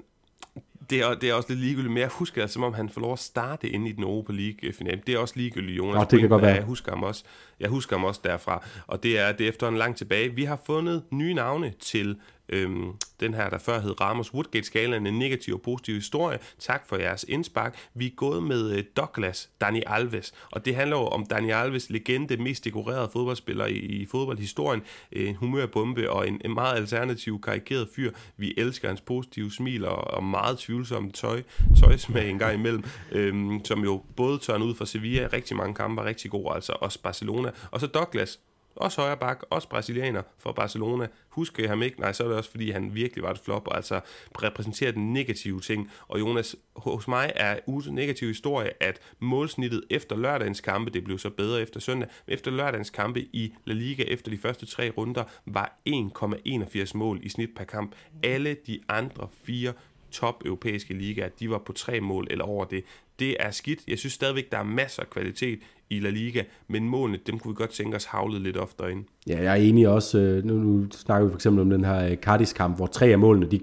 det 0.89 0.99
er, 0.99 1.13
det 1.13 1.29
er 1.29 1.33
også 1.33 1.49
lidt 1.49 1.59
ligegyldigt, 1.59 1.93
men 1.93 2.01
jeg 2.01 2.07
husker 2.07 2.41
det, 2.41 2.51
som 2.51 2.63
om 2.63 2.73
han 2.73 2.89
får 2.89 3.01
lov 3.01 3.13
at 3.13 3.19
starte 3.19 3.69
ind 3.69 3.87
i 3.87 3.91
den 3.91 4.03
Europa 4.03 4.33
League-finale. 4.33 5.01
Det 5.07 5.15
er 5.15 5.19
også 5.19 5.33
ligegyldigt, 5.37 5.77
Jonas. 5.77 5.95
Nå, 5.95 6.05
det 6.11 6.19
kan 6.19 6.29
godt 6.29 6.41
være. 6.41 6.55
Jeg 6.55 6.63
husker, 6.63 6.91
ham 6.91 7.03
også, 7.03 7.23
jeg 7.59 7.69
husker 7.69 7.97
ham 7.97 8.03
også 8.03 8.21
derfra, 8.23 8.65
og 8.87 9.03
det 9.03 9.19
er, 9.19 9.31
det 9.31 9.43
er 9.43 9.49
efter 9.49 9.67
en 9.67 9.77
lang 9.77 9.95
tilbage. 9.95 10.35
Vi 10.35 10.43
har 10.43 10.61
fundet 10.65 11.03
nye 11.11 11.33
navne 11.33 11.73
til 11.79 12.17
øhm, 12.51 12.91
den 13.19 13.33
her, 13.33 13.49
der 13.49 13.57
før 13.57 13.79
hed 13.79 14.01
Ramos 14.01 14.33
Woodgate-skalaen, 14.33 15.07
en 15.07 15.19
negativ 15.19 15.53
og 15.53 15.61
positiv 15.61 15.95
historie. 15.95 16.39
Tak 16.59 16.87
for 16.87 16.97
jeres 16.97 17.25
indspark. 17.27 17.77
Vi 17.93 18.05
er 18.05 18.11
gået 18.15 18.43
med 18.43 18.71
øh, 18.77 18.83
Douglas 18.97 19.49
Dani 19.61 19.83
Alves, 19.87 20.33
og 20.51 20.65
det 20.65 20.75
handler 20.75 20.97
jo 20.97 21.03
om 21.03 21.25
Dani 21.25 21.49
Alves, 21.51 21.89
legende, 21.89 22.37
mest 22.37 22.65
dekorerede 22.65 23.09
fodboldspiller 23.13 23.65
i, 23.65 23.77
i 23.77 24.05
fodboldhistorien, 24.05 24.81
en 25.11 25.35
humørbombe 25.35 26.11
og 26.11 26.27
en, 26.27 26.41
en 26.45 26.53
meget 26.53 26.77
alternativ, 26.77 27.41
karikeret 27.41 27.89
fyr. 27.95 28.11
Vi 28.37 28.53
elsker 28.57 28.87
hans 28.87 29.01
positive 29.01 29.51
smil 29.51 29.85
og, 29.85 29.95
og 29.95 30.23
meget 30.23 30.57
tvivlsomme 30.57 31.11
tøj, 31.11 31.43
tøjsmag 31.79 32.29
en 32.29 32.39
gang 32.39 32.53
imellem, 32.53 32.83
øhm, 33.11 33.65
som 33.65 33.83
jo 33.83 34.03
både 34.15 34.37
tørner 34.37 34.65
ud 34.65 34.75
for 34.75 34.85
Sevilla, 34.85 35.29
rigtig 35.33 35.57
mange 35.57 35.75
kampe 35.75 36.01
var 36.01 36.07
rigtig 36.07 36.31
gode, 36.31 36.55
altså 36.55 36.73
også 36.81 37.01
Barcelona. 37.01 37.51
Og 37.71 37.79
så 37.79 37.87
Douglas, 37.87 38.39
også 38.75 39.01
højre 39.01 39.17
bak, 39.17 39.43
også 39.49 39.69
brasilianer 39.69 40.21
for 40.37 40.51
Barcelona. 40.51 41.07
Husker 41.29 41.63
jeg 41.63 41.69
ham 41.69 41.81
ikke? 41.81 41.99
Nej, 41.99 42.13
så 42.13 42.23
er 42.23 42.27
det 42.27 42.37
også, 42.37 42.51
fordi 42.51 42.71
han 42.71 42.95
virkelig 42.95 43.23
var 43.23 43.31
et 43.31 43.39
flop, 43.39 43.67
og 43.67 43.75
altså 43.75 43.99
repræsenterer 44.43 44.91
den 44.91 45.13
negative 45.13 45.59
ting. 45.59 45.91
Og 46.07 46.19
Jonas, 46.19 46.55
hos 46.75 47.07
mig 47.07 47.31
er 47.35 47.59
ugens 47.67 47.87
negativ 47.87 48.27
historie, 48.27 48.83
at 48.83 48.99
målsnittet 49.19 49.83
efter 49.89 50.15
lørdagens 50.15 50.61
kampe, 50.61 50.91
det 50.91 51.03
blev 51.03 51.19
så 51.19 51.29
bedre 51.29 51.61
efter 51.61 51.79
søndag, 51.79 52.09
men 52.27 52.33
efter 52.33 52.51
lørdagens 52.51 52.89
kampe 52.89 53.21
i 53.21 53.53
La 53.65 53.73
Liga 53.73 54.03
efter 54.03 54.31
de 54.31 54.37
første 54.37 54.65
tre 54.65 54.89
runder, 54.89 55.23
var 55.45 55.79
1,81 55.89 56.91
mål 56.97 57.19
i 57.23 57.29
snit 57.29 57.49
per 57.55 57.63
kamp. 57.63 57.95
Alle 58.23 58.57
de 58.67 58.79
andre 58.89 59.27
fire 59.43 59.73
top 60.11 60.45
europæiske 60.45 60.93
ligaer, 60.93 61.29
de 61.29 61.49
var 61.49 61.57
på 61.57 61.73
tre 61.73 61.99
mål 61.99 62.27
eller 62.29 62.45
over 62.45 62.65
det. 62.65 62.83
Det 63.21 63.35
er 63.39 63.51
skidt. 63.51 63.79
Jeg 63.87 63.97
synes 63.97 64.13
stadigvæk, 64.13 64.51
der 64.51 64.57
er 64.57 64.63
masser 64.63 65.01
af 65.01 65.09
kvalitet 65.09 65.59
i 65.89 65.99
La 65.99 66.09
Liga, 66.09 66.43
men 66.67 66.89
målene, 66.89 67.19
dem 67.27 67.39
kunne 67.39 67.51
vi 67.51 67.55
godt 67.55 67.69
tænke 67.69 67.95
os 67.95 68.05
havlet 68.05 68.41
lidt 68.41 68.57
oftere 68.57 68.91
ind. 68.91 69.03
Ja, 69.27 69.43
jeg 69.43 69.51
er 69.51 69.55
enig 69.55 69.87
også. 69.87 70.19
Øh, 70.19 70.45
nu, 70.45 70.53
nu 70.53 70.87
snakker 70.91 71.25
vi 71.25 71.31
for 71.31 71.37
eksempel 71.37 71.61
om 71.61 71.69
den 71.69 71.85
her 71.85 72.05
øh, 72.05 72.17
Cardis-kamp, 72.17 72.75
hvor 72.75 72.87
tre 72.87 73.05
af 73.05 73.19
målene, 73.19 73.45
de, 73.51 73.59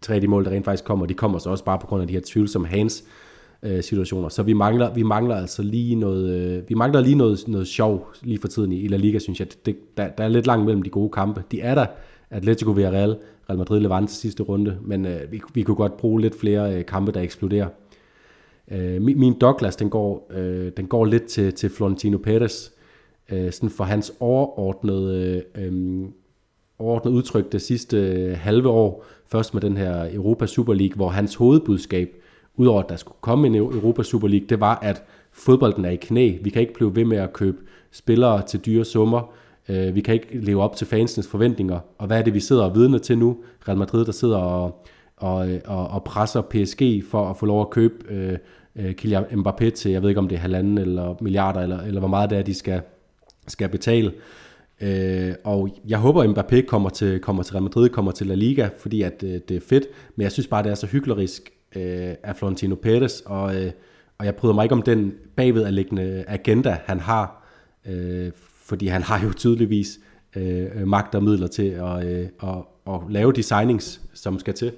tre 0.00 0.14
af 0.14 0.20
de 0.20 0.28
mål, 0.28 0.44
der 0.44 0.50
rent 0.50 0.64
faktisk 0.64 0.84
kommer, 0.84 1.06
de 1.06 1.14
kommer 1.14 1.38
så 1.38 1.50
også 1.50 1.64
bare 1.64 1.78
på 1.78 1.86
grund 1.86 2.02
af 2.02 2.08
de 2.08 2.14
her 2.14 2.20
tvivlsomme 2.26 2.68
hands 2.68 3.04
øh, 3.62 3.82
situationer. 3.82 4.28
Så 4.28 4.42
vi 4.42 4.52
mangler, 4.52 4.94
vi 4.94 5.02
mangler 5.02 5.36
altså 5.36 5.62
lige 5.62 5.94
noget, 5.94 6.34
øh, 6.34 6.68
vi 6.68 6.74
mangler 6.74 7.00
lige 7.00 7.16
noget, 7.16 7.48
noget 7.48 7.68
sjov 7.68 8.12
lige 8.22 8.40
for 8.40 8.48
tiden 8.48 8.72
i, 8.72 8.80
i 8.80 8.88
La 8.88 8.96
Liga, 8.96 9.18
synes 9.18 9.40
jeg. 9.40 9.48
Det, 9.66 9.76
der, 9.96 10.08
der 10.08 10.24
er 10.24 10.28
lidt 10.28 10.46
langt 10.46 10.64
mellem 10.64 10.82
de 10.82 10.90
gode 10.90 11.10
kampe. 11.10 11.42
De 11.50 11.60
er 11.60 11.74
der, 11.74 11.86
Atletico 12.30 12.70
Villarreal, 12.70 13.16
Real 13.48 13.58
Madrid 13.58 13.80
Levante 13.80 14.12
sidste 14.12 14.42
runde, 14.42 14.78
men 14.82 15.06
øh, 15.06 15.32
vi, 15.32 15.40
vi 15.54 15.62
kunne 15.62 15.74
godt 15.76 15.96
bruge 15.96 16.20
lidt 16.20 16.40
flere 16.40 16.76
øh, 16.78 16.86
kampe, 16.86 17.12
der 17.12 17.20
eksploderer. 17.20 17.68
Øh, 18.70 19.02
min, 19.02 19.20
min 19.20 19.38
Douglas, 19.38 19.76
den 19.76 19.90
går, 19.90 20.30
øh, 20.30 20.72
den 20.76 20.86
går 20.86 21.04
lidt 21.04 21.24
til, 21.24 21.52
til 21.52 21.70
Florentino 21.70 22.18
Perez, 22.18 22.70
øh, 23.32 23.52
sådan 23.52 23.70
for 23.70 23.84
hans 23.84 24.12
overordnede, 24.20 25.42
øh, 25.54 25.66
øhm, 25.66 26.12
overordnede 26.78 27.16
udtryk 27.16 27.52
det 27.52 27.62
sidste 27.62 27.96
øh, 27.96 28.36
halve 28.36 28.68
år, 28.68 29.04
først 29.26 29.54
med 29.54 29.62
den 29.62 29.76
her 29.76 30.14
Europa 30.14 30.46
Super 30.46 30.74
League, 30.74 30.96
hvor 30.96 31.08
hans 31.08 31.34
hovedbudskab, 31.34 32.08
udover 32.54 32.82
at 32.82 32.88
der 32.88 32.96
skulle 32.96 33.18
komme 33.20 33.46
en 33.46 33.54
Europa 33.54 34.02
Super 34.02 34.28
League, 34.28 34.46
det 34.46 34.60
var, 34.60 34.78
at 34.82 35.02
fodbolden 35.32 35.84
er 35.84 35.90
i 35.90 35.96
knæ. 35.96 36.38
Vi 36.42 36.50
kan 36.50 36.62
ikke 36.62 36.74
blive 36.74 36.96
ved 36.96 37.04
med 37.04 37.16
at 37.16 37.32
købe 37.32 37.58
spillere 37.90 38.42
til 38.46 38.60
dyre 38.60 38.84
summer. 38.84 39.32
Øh, 39.68 39.94
vi 39.94 40.00
kan 40.00 40.14
ikke 40.14 40.40
leve 40.40 40.62
op 40.62 40.76
til 40.76 40.86
fansenes 40.86 41.28
forventninger. 41.28 41.78
Og 41.98 42.06
hvad 42.06 42.18
er 42.18 42.22
det, 42.22 42.34
vi 42.34 42.40
sidder 42.40 42.64
og 42.64 42.74
vidner 42.74 42.98
til 42.98 43.18
nu? 43.18 43.36
Real 43.68 43.78
Madrid, 43.78 44.04
der 44.04 44.12
sidder 44.12 44.36
og, 44.36 44.84
og, 45.16 45.50
øh, 45.50 45.60
og, 45.66 45.88
og 45.88 46.04
presser 46.04 46.40
PSG 46.40 47.04
for 47.10 47.30
at 47.30 47.36
få 47.36 47.46
lov 47.46 47.60
at 47.60 47.70
købe 47.70 47.94
øh, 48.14 48.38
øh, 48.80 48.94
Kylian 48.94 49.24
Mbappé 49.24 49.70
til, 49.70 49.92
jeg 49.92 50.02
ved 50.02 50.08
ikke 50.08 50.18
om 50.18 50.28
det 50.28 50.36
er 50.36 50.40
halvanden 50.40 50.78
eller 50.78 51.14
milliarder, 51.20 51.60
eller, 51.60 51.82
eller 51.82 52.00
hvor 52.00 52.08
meget 52.08 52.30
det 52.30 52.38
er, 52.38 52.42
de 52.42 52.54
skal, 52.54 52.82
skal 53.48 53.68
betale. 53.68 54.12
Øh, 54.80 55.34
og 55.44 55.68
jeg 55.88 55.98
håber, 55.98 56.22
at 56.22 56.28
Mbappé 56.28 56.66
kommer 56.66 56.88
til, 56.90 57.20
kommer 57.20 57.42
til 57.42 57.52
Real 57.52 57.62
Madrid, 57.62 57.88
kommer 57.88 58.12
til 58.12 58.26
La 58.26 58.34
Liga, 58.34 58.68
fordi 58.78 59.02
at, 59.02 59.22
øh, 59.26 59.40
det 59.48 59.56
er 59.56 59.60
fedt. 59.68 59.86
Men 60.16 60.22
jeg 60.22 60.32
synes 60.32 60.46
bare, 60.46 60.62
det 60.62 60.70
er 60.70 60.74
så 60.74 60.86
hyklerisk 60.86 61.50
øh, 61.76 62.14
af 62.22 62.36
Florentino 62.36 62.76
Pérez, 62.86 63.22
og, 63.30 63.56
øh, 63.56 63.72
og 64.18 64.26
jeg 64.26 64.34
bryder 64.34 64.54
mig 64.54 64.64
ikke 64.64 64.74
om 64.74 64.82
den 64.82 65.12
bagvedliggende 65.36 66.24
agenda, 66.28 66.78
han 66.84 67.00
har. 67.00 67.46
Øh, 67.86 68.30
fordi 68.64 68.86
han 68.86 69.02
har 69.02 69.24
jo 69.24 69.32
tydeligvis 69.32 69.98
øh, 70.36 70.86
magt 70.86 71.14
og 71.14 71.24
midler 71.24 71.46
til 71.46 71.68
at, 71.68 72.06
øh, 72.06 72.28
at, 72.42 72.56
at 72.86 73.00
lave 73.10 73.32
de 73.32 73.42
signings, 73.42 74.00
som 74.14 74.38
skal 74.38 74.54
til. 74.54 74.72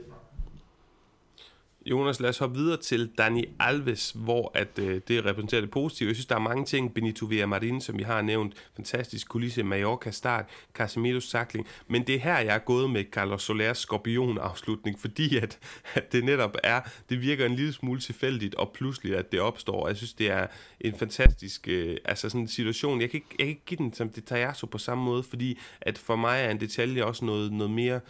Jonas, 1.86 2.20
lad 2.20 2.30
os 2.30 2.38
hoppe 2.38 2.56
videre 2.56 2.76
til 2.76 3.10
Dani 3.18 3.44
Alves, 3.60 4.10
hvor 4.16 4.50
at, 4.54 4.78
øh, 4.78 5.00
det 5.08 5.24
repræsenterer 5.24 5.60
det 5.60 5.70
positive. 5.70 6.08
Jeg 6.08 6.16
synes, 6.16 6.26
der 6.26 6.34
er 6.34 6.40
mange 6.40 6.64
ting. 6.64 6.94
Benito 6.94 7.26
Villamarin, 7.26 7.80
som 7.80 7.98
vi 7.98 8.02
har 8.02 8.22
nævnt. 8.22 8.54
Fantastisk 8.76 9.28
kulisse. 9.28 9.62
Mallorca 9.62 10.10
start. 10.10 10.44
Casemiro 10.74 11.20
sakling. 11.20 11.66
Men 11.88 12.06
det 12.06 12.14
er 12.14 12.18
her, 12.18 12.38
jeg 12.38 12.54
er 12.54 12.58
gået 12.58 12.90
med 12.90 13.04
Carlos 13.12 13.42
Solers 13.42 13.78
skorpion-afslutning, 13.78 15.00
fordi 15.00 15.36
at, 15.36 15.58
at 15.94 16.12
det 16.12 16.24
netop 16.24 16.56
er, 16.62 16.80
det 17.10 17.20
virker 17.20 17.46
en 17.46 17.54
lille 17.54 17.72
smule 17.72 18.00
tilfældigt, 18.00 18.54
og 18.54 18.72
pludselig, 18.74 19.16
at 19.16 19.32
det 19.32 19.40
opstår. 19.40 19.88
Jeg 19.88 19.96
synes, 19.96 20.12
det 20.12 20.30
er 20.30 20.46
en 20.80 20.94
fantastisk 20.98 21.68
øh, 21.68 21.96
altså 22.04 22.28
sådan 22.28 22.40
en 22.40 22.48
situation. 22.48 23.00
Jeg 23.00 23.10
kan, 23.10 23.16
ikke, 23.16 23.34
jeg 23.38 23.46
kan 23.46 23.48
ikke 23.48 23.64
give 23.66 23.78
den 23.78 23.94
som 23.94 24.08
det 24.08 24.24
tager 24.24 24.52
så 24.52 24.66
på 24.66 24.78
samme 24.78 25.04
måde, 25.04 25.22
fordi 25.22 25.58
at 25.80 25.98
for 25.98 26.16
mig 26.16 26.40
er 26.40 26.50
en 26.50 26.60
detalje 26.60 27.04
også 27.04 27.24
noget, 27.24 27.52
noget 27.52 27.70
mere 27.70 28.00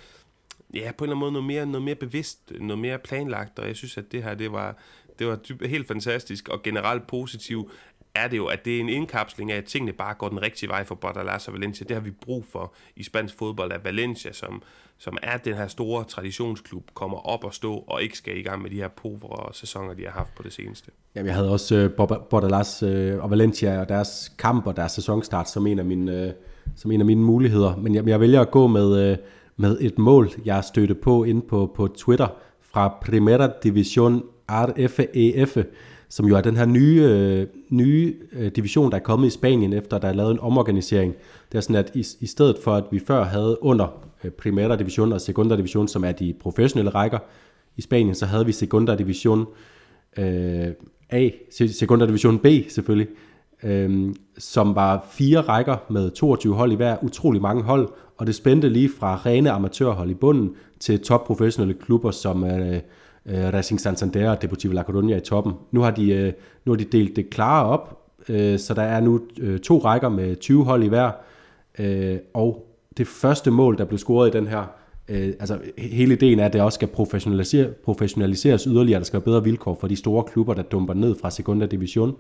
ja, 0.75 0.93
på 0.99 1.05
en 1.05 1.11
eller 1.11 1.17
anden 1.17 1.19
måde 1.19 1.33
noget 1.33 1.47
mere, 1.47 1.67
noget 1.67 1.83
mere 1.83 1.95
bevidst, 1.95 2.53
noget 2.61 2.79
mere 2.79 2.99
planlagt, 2.99 3.59
og 3.59 3.69
jeg 3.69 3.77
synes, 3.77 3.99
at 3.99 4.13
det 4.13 4.23
her, 4.23 4.35
det 4.35 4.53
var, 4.53 4.77
det 5.19 5.27
var 5.27 5.37
typ, 5.37 5.67
helt 5.67 5.89
fantastisk, 5.89 6.49
og 6.49 6.63
generelt 6.63 7.07
positivt 7.07 7.73
er 8.15 8.29
det 8.29 8.37
jo, 8.37 8.47
at 8.47 8.65
det 8.65 8.77
er 8.77 8.81
en 8.81 8.89
indkapsling 8.89 9.53
af, 9.53 9.57
at 9.57 9.65
tingene 9.65 9.93
bare 9.93 10.15
går 10.15 10.29
den 10.29 10.43
rigtige 10.43 10.69
vej 10.69 10.85
for 10.85 10.95
Bordalas 10.95 11.49
og 11.49 11.55
Valencia. 11.55 11.87
Det 11.89 11.97
har 11.97 12.01
vi 12.01 12.11
brug 12.11 12.45
for 12.53 12.75
i 12.97 13.03
spansk 13.03 13.39
fodbold, 13.39 13.73
at 13.73 13.85
Valencia, 13.85 14.33
som, 14.33 14.63
som 14.99 15.17
er 15.23 15.37
den 15.37 15.55
her 15.55 15.67
store 15.67 16.05
traditionsklub, 16.05 16.91
kommer 16.95 17.19
op 17.19 17.45
og 17.45 17.55
stå 17.55 17.75
og 17.75 18.03
ikke 18.03 18.19
skal 18.19 18.39
i 18.39 18.43
gang 18.43 18.63
med 18.63 18.71
de 18.71 18.77
her 18.77 18.89
povre 18.89 19.55
sæsoner, 19.55 19.95
de 19.95 20.03
har 20.03 20.11
haft 20.11 20.35
på 20.35 20.43
det 20.43 20.53
seneste. 20.53 20.91
Jamen, 21.15 21.27
jeg 21.27 21.35
havde 21.35 21.51
også 21.51 21.91
uh, 21.99 22.09
Bordalas 22.31 22.83
uh, 22.83 23.25
og 23.25 23.31
Valencia 23.31 23.81
og 23.81 23.89
deres 23.89 24.33
kamp 24.39 24.67
og 24.67 24.77
deres 24.77 24.93
sæsonstart 24.93 25.51
som 25.51 25.67
en 25.67 25.79
af 25.79 25.85
mine, 25.85 26.27
uh, 26.27 26.33
som 26.77 26.91
en 26.91 27.01
af 27.01 27.07
mine 27.07 27.23
muligheder. 27.23 27.77
Men 27.77 27.95
jeg, 27.95 28.09
jeg 28.09 28.21
vælger 28.21 28.41
at 28.41 28.51
gå 28.51 28.67
med... 28.67 29.13
Uh, 29.13 29.19
med 29.57 29.79
et 29.81 29.99
mål, 29.99 30.31
jeg 30.45 30.65
stødte 30.65 30.95
på 30.95 31.25
ind 31.25 31.43
på, 31.43 31.73
på 31.75 31.89
Twitter 31.89 32.27
fra 32.61 32.99
Primera 33.03 33.51
Division 33.63 34.23
RFEF, 34.51 35.57
som 36.09 36.27
jo 36.27 36.37
er 36.37 36.41
den 36.41 36.57
her 36.57 36.67
nye, 36.67 37.03
øh, 37.03 37.47
nye 37.71 38.15
øh, 38.33 38.51
division, 38.57 38.91
der 38.91 38.97
er 38.97 39.03
kommet 39.03 39.27
i 39.27 39.31
Spanien, 39.31 39.73
efter 39.73 39.99
der 39.99 40.09
er 40.09 40.13
lavet 40.13 40.31
en 40.31 40.39
omorganisering. 40.39 41.15
Det 41.53 41.59
er 41.59 41.63
sådan, 41.63 41.77
at 41.77 41.91
i, 41.95 42.07
i 42.21 42.27
stedet 42.27 42.57
for, 42.65 42.75
at 42.75 42.85
vi 42.91 42.99
før 42.99 43.25
havde 43.25 43.63
under 43.63 43.87
øh, 44.25 44.31
Primera 44.31 44.77
Division 44.77 45.13
og 45.13 45.21
Segunda 45.21 45.57
Division, 45.57 45.89
som 45.89 46.05
er 46.05 46.13
de 46.13 46.35
professionelle 46.41 46.91
rækker 46.91 47.19
i 47.77 47.83
Spanien, 47.83 48.15
så 48.15 48.27
havde 48.27 48.47
vi 48.47 48.53
Segunda 48.53 48.97
Division 48.97 49.47
øh, 50.19 50.69
A, 51.11 51.29
Segunda 51.51 52.07
Division 52.07 52.39
B 52.39 52.47
selvfølgelig, 52.69 53.09
øh, 53.63 54.15
som 54.39 54.75
var 54.75 55.07
fire 55.11 55.41
rækker 55.41 55.77
med 55.91 56.11
22 56.11 56.55
hold 56.55 56.73
i 56.73 56.75
hver, 56.75 56.97
utrolig 57.03 57.43
mange 57.43 57.63
hold, 57.63 57.89
og 58.19 58.27
det 58.27 58.35
spændte 58.35 58.69
lige 58.69 58.91
fra 58.99 59.21
rene 59.27 59.51
amatørhold 59.51 60.11
i 60.11 60.15
bunden 60.15 60.55
til 60.81 61.01
topprofessionelle 61.01 61.75
klubber 61.75 62.11
som 62.11 62.45
øh, 62.45 62.81
øh, 63.27 63.53
Racing 63.53 63.81
Santander 63.81 64.31
og 64.31 64.43
Deportivo 64.43 64.73
La 64.73 64.83
Coruña 64.83 65.17
i 65.17 65.21
toppen. 65.21 65.53
Nu 65.71 65.81
har 65.81 65.91
de, 65.91 66.13
øh, 66.13 66.33
nu 66.65 66.73
har 66.73 66.77
de 66.77 66.85
delt 66.85 67.17
det 67.17 67.31
klare 67.31 67.67
op, 67.67 68.03
øh, 68.29 68.59
så 68.59 68.75
der 68.75 68.83
er 68.83 69.01
nu 69.01 69.21
øh, 69.41 69.61
to 69.61 69.79
rækker 69.79 70.09
med 70.09 70.37
20 70.37 70.65
hold 70.65 70.83
i 70.83 70.89
hver, 70.89 71.11
øh, 71.79 72.17
og 72.35 72.67
det 72.97 73.07
første 73.07 73.51
mål, 73.51 73.79
der 73.79 73.85
blev 73.85 73.99
scoret 73.99 74.35
i 74.35 74.39
den 74.39 74.47
her, 74.47 74.65
øh, 75.09 75.27
altså 75.41 75.59
hele 75.79 76.15
ideen 76.15 76.39
er, 76.39 76.47
at 76.47 76.53
det 76.53 76.61
også 76.61 76.77
skal 76.77 76.89
professionalisere, 76.89 77.69
professionaliseres 77.85 78.63
yderligere, 78.63 78.99
der 78.99 79.05
skal 79.05 79.17
være 79.17 79.25
bedre 79.25 79.45
vilkår 79.45 79.79
for 79.81 79.89
de 79.89 79.97
store 79.97 80.25
klubber, 80.25 80.55
der 80.55 80.63
dumper 80.63 80.95
ned 80.95 81.17
fra 81.21 81.31
Segunda 81.31 81.67
Division. 81.67 82.09
Øh, 82.09 82.15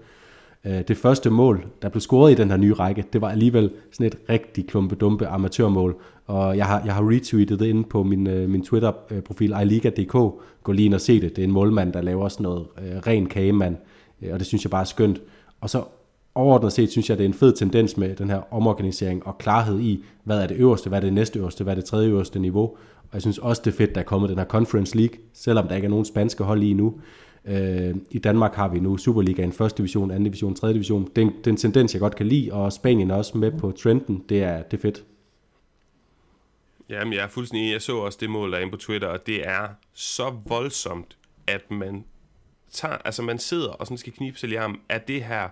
Øh, 0.66 0.82
det 0.88 0.96
første 0.96 1.30
mål, 1.30 1.66
der 1.82 1.88
blev 1.88 2.00
scoret 2.00 2.32
i 2.32 2.34
den 2.34 2.50
her 2.50 2.56
nye 2.56 2.74
række, 2.74 3.04
det 3.12 3.20
var 3.20 3.28
alligevel 3.28 3.70
sådan 3.92 4.06
et 4.06 4.16
rigtig 4.28 4.66
klumpe-dumpe 4.66 5.26
amatørmål. 5.26 5.96
Og 6.26 6.56
jeg 6.56 6.66
har, 6.66 6.82
jeg 6.84 6.94
har 6.94 7.10
retweetet 7.10 7.60
det 7.60 7.66
inde 7.66 7.84
på 7.84 8.02
min, 8.02 8.26
øh, 8.26 8.48
min 8.48 8.64
Twitter-profil, 8.64 9.54
iLiga.dk. 9.62 10.12
Gå 10.62 10.72
lige 10.72 10.86
ind 10.86 10.94
og 10.94 11.00
se 11.00 11.20
det. 11.20 11.36
Det 11.36 11.42
er 11.42 11.46
en 11.46 11.52
målmand, 11.52 11.92
der 11.92 12.00
laver 12.00 12.28
sådan 12.28 12.44
noget 12.44 12.66
øh, 12.78 12.96
ren 13.06 13.26
kagemand, 13.26 13.76
øh, 14.22 14.32
og 14.32 14.38
det 14.38 14.46
synes 14.46 14.64
jeg 14.64 14.70
bare 14.70 14.80
er 14.80 14.84
skønt. 14.84 15.20
Og 15.60 15.70
så 15.70 15.84
overordnet 16.34 16.72
set 16.72 16.90
synes 16.90 17.10
jeg, 17.10 17.18
det 17.18 17.24
er 17.24 17.28
en 17.28 17.34
fed 17.34 17.52
tendens 17.52 17.96
med 17.96 18.16
den 18.16 18.30
her 18.30 18.54
omorganisering 18.54 19.26
og 19.26 19.38
klarhed 19.38 19.80
i, 19.80 20.04
hvad 20.24 20.38
er 20.38 20.46
det 20.46 20.56
øverste, 20.56 20.88
hvad 20.88 20.98
er 20.98 21.02
det 21.02 21.12
næste 21.12 21.38
øverste, 21.38 21.64
hvad 21.64 21.72
er 21.72 21.74
det 21.74 21.84
tredje 21.84 22.08
øverste 22.08 22.38
niveau. 22.38 22.62
Og 23.12 23.14
jeg 23.14 23.22
synes 23.22 23.38
også, 23.38 23.62
det 23.64 23.72
er 23.72 23.76
fedt, 23.76 23.94
der 23.94 24.00
er 24.00 24.04
kommet 24.04 24.30
den 24.30 24.38
her 24.38 24.44
Conference 24.44 24.96
League, 24.96 25.16
selvom 25.32 25.68
der 25.68 25.74
ikke 25.74 25.86
er 25.86 25.90
nogen 25.90 26.04
spanske 26.04 26.44
hold 26.44 26.60
lige 26.60 26.74
nu. 26.74 26.94
Øh, 27.44 27.94
I 28.10 28.18
Danmark 28.18 28.54
har 28.54 28.68
vi 28.68 28.80
nu 28.80 28.96
Superligaen, 28.96 29.52
første 29.52 29.78
division, 29.78 30.10
anden 30.10 30.24
division, 30.24 30.54
tredje 30.54 30.74
division. 30.74 31.10
Det 31.16 31.22
er, 31.22 31.26
en, 31.26 31.36
det 31.38 31.46
er 31.46 31.50
en 31.50 31.56
tendens, 31.56 31.94
jeg 31.94 32.00
godt 32.00 32.16
kan 32.16 32.26
lide, 32.26 32.52
og 32.52 32.72
Spanien 32.72 33.10
er 33.10 33.14
også 33.14 33.38
med 33.38 33.52
på 33.58 33.72
trenden. 33.72 34.24
Det 34.28 34.42
er, 34.42 34.62
det 34.62 34.76
er 34.76 34.82
fedt. 34.82 35.04
Jamen, 36.88 37.12
jeg 37.12 37.22
er 37.22 37.28
fuldstændig 37.28 37.72
Jeg 37.72 37.82
så 37.82 37.96
også 37.96 38.18
det 38.20 38.30
mål 38.30 38.52
derinde 38.52 38.70
på 38.70 38.76
Twitter, 38.76 39.08
og 39.08 39.26
det 39.26 39.48
er 39.48 39.68
så 39.94 40.34
voldsomt, 40.46 41.16
at 41.46 41.70
man 41.70 42.04
tager, 42.70 42.96
altså 43.04 43.22
man 43.22 43.38
sidder 43.38 43.68
og 43.68 43.86
sådan 43.86 43.98
skal 43.98 44.12
knibe 44.12 44.38
sig 44.38 44.50
i 44.50 44.54
armen. 44.54 44.80
Er 44.88 44.98
det 44.98 45.24
her 45.24 45.48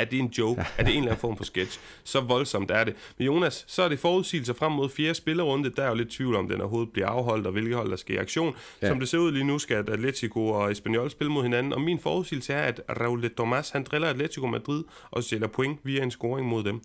er 0.00 0.04
det 0.04 0.18
en 0.18 0.32
joke? 0.38 0.60
Er 0.78 0.84
det 0.84 0.92
en 0.92 0.98
eller 0.98 1.10
anden 1.10 1.20
form 1.20 1.36
for 1.36 1.44
sketch? 1.44 1.80
Så 2.04 2.20
voldsomt 2.20 2.70
er 2.70 2.84
det. 2.84 2.94
Men 3.18 3.26
Jonas, 3.26 3.64
så 3.68 3.82
er 3.82 3.88
det 3.88 3.98
forudsigelser 3.98 4.52
frem 4.52 4.72
mod 4.72 4.88
fjerde 4.88 5.14
spillerunde. 5.14 5.70
Der 5.76 5.82
er 5.82 5.88
jo 5.88 5.94
lidt 5.94 6.10
tvivl 6.10 6.36
om, 6.36 6.48
den 6.48 6.60
overhovedet 6.60 6.92
bliver 6.92 7.08
afholdt, 7.08 7.46
og 7.46 7.52
hvilke 7.52 7.76
hold 7.76 7.90
der 7.90 7.96
skal 7.96 8.14
i 8.14 8.18
aktion. 8.18 8.54
Ja. 8.82 8.88
Som 8.88 9.00
det 9.00 9.08
ser 9.08 9.18
ud 9.18 9.32
lige 9.32 9.44
nu, 9.44 9.58
skal 9.58 9.76
Atletico 9.76 10.46
og 10.46 10.72
Espanyol 10.72 11.10
spille 11.10 11.32
mod 11.32 11.42
hinanden. 11.42 11.72
Og 11.72 11.80
min 11.80 11.98
forudsigelse 11.98 12.52
er, 12.52 12.62
at 12.62 12.80
Raul 13.00 13.22
de 13.22 13.28
Tomas, 13.28 13.70
han 13.70 13.84
driller 13.84 14.08
Atletico 14.08 14.46
Madrid 14.46 14.84
og 15.10 15.24
sælger 15.24 15.46
point 15.46 15.78
via 15.84 16.02
en 16.02 16.10
scoring 16.10 16.48
mod 16.48 16.64
dem. 16.64 16.80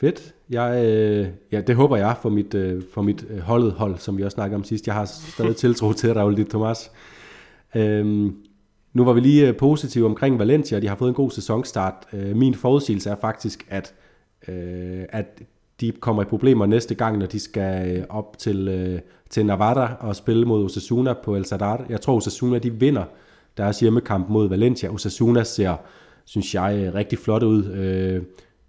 Fedt. 0.00 0.34
Jeg, 0.50 0.84
øh, 0.84 1.28
ja, 1.52 1.60
det 1.60 1.76
håber 1.76 1.96
jeg 1.96 2.16
for 2.22 2.28
mit, 2.28 2.54
øh, 2.54 2.82
for 2.94 3.02
mit 3.02 3.26
øh, 3.30 3.38
holdet 3.38 3.72
hold, 3.72 3.98
som 3.98 4.18
vi 4.18 4.22
også 4.22 4.34
snakkede 4.34 4.56
om 4.56 4.64
sidst. 4.64 4.86
Jeg 4.86 4.94
har 4.94 5.04
stadig 5.04 5.56
tiltro 5.64 5.92
til 5.92 6.14
Raul 6.14 6.36
de 6.36 6.44
Tomas. 6.44 6.90
Øhm, 7.76 8.36
nu 8.92 9.04
var 9.04 9.12
vi 9.12 9.20
lige 9.20 9.48
øh, 9.48 9.56
positive 9.56 10.06
omkring 10.06 10.38
Valencia, 10.38 10.80
de 10.80 10.88
har 10.88 10.96
fået 10.96 11.08
en 11.08 11.14
god 11.14 11.30
sæsonstart. 11.30 11.94
Øh, 12.12 12.36
min 12.36 12.54
forudsigelse 12.54 13.10
er 13.10 13.16
faktisk, 13.20 13.66
at 13.68 13.94
øh, 14.48 15.04
at 15.08 15.42
de 15.80 15.92
kommer 15.92 16.22
i 16.22 16.26
problemer 16.26 16.66
næste 16.66 16.94
gang, 16.94 17.18
når 17.18 17.26
de 17.26 17.40
skal 17.40 18.06
op 18.08 18.38
til, 18.38 19.00
til 19.30 19.46
Navarra 19.46 19.96
og 20.00 20.16
spille 20.16 20.44
mod 20.44 20.64
Osasuna 20.64 21.12
på 21.12 21.36
El 21.36 21.44
Sadar. 21.44 21.86
Jeg 21.88 22.00
tror, 22.00 22.16
Osasuna 22.16 22.58
de 22.58 22.72
vinder 22.72 23.04
deres 23.56 23.80
hjemmekamp 23.80 24.28
mod 24.28 24.48
Valencia. 24.48 24.88
Osasuna 24.88 25.44
ser, 25.44 25.76
synes 26.24 26.54
jeg, 26.54 26.90
rigtig 26.94 27.18
flot 27.18 27.42
ud. 27.42 27.64
Øh, 27.64 28.22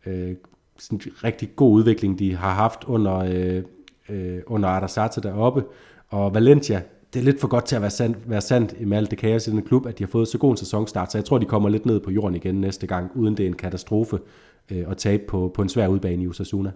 øh, 0.06 0.36
sådan 0.78 1.02
en 1.06 1.12
rigtig 1.24 1.50
god 1.56 1.74
udvikling, 1.74 2.20
de 2.20 2.36
har 2.36 2.54
haft 2.54 2.84
under, 2.84 3.18
øh, 3.18 3.64
øh, 4.10 4.42
under 4.48 4.70
Arrasate 4.70 5.22
deroppe. 5.22 5.64
Og 6.10 6.34
Valencia, 6.34 6.82
det 7.14 7.20
er 7.20 7.24
lidt 7.24 7.40
for 7.40 7.48
godt 7.48 7.66
til 7.66 7.76
at 7.76 7.82
være 7.82 7.92
sandt, 7.92 8.30
være 8.30 8.42
sandt 8.42 8.74
i 8.80 8.94
alt 8.94 9.12
det 9.12 9.20
kaos 9.20 9.48
i 9.48 9.52
den 9.52 9.64
klub, 9.64 9.86
at 9.86 10.00
de 10.00 10.04
har 10.04 10.12
fået 10.12 10.28
så 10.28 10.38
god 10.38 10.52
en 10.52 10.58
sæsonstart, 10.58 11.12
så 11.12 11.18
jeg 11.18 11.26
tror, 11.26 11.38
de 11.38 11.46
kommer 11.46 11.70
lidt 11.70 11.86
ned 11.86 12.00
på 12.00 12.12
jorden 12.12 12.36
igen 12.36 12.62
næste 12.62 12.88
gang, 12.88 13.12
uden 13.16 13.38
det 13.38 13.44
er 13.44 13.48
en 13.48 13.56
katastrofe 13.56 14.20
øh, 14.72 14.86
at 14.92 14.98
tabe 14.98 15.24
på, 15.28 15.52
på 15.54 15.62
en 15.62 15.70
svær 15.70 15.88
udbane 15.88 16.24
i 16.24 16.28
Osasuna. 16.28 16.72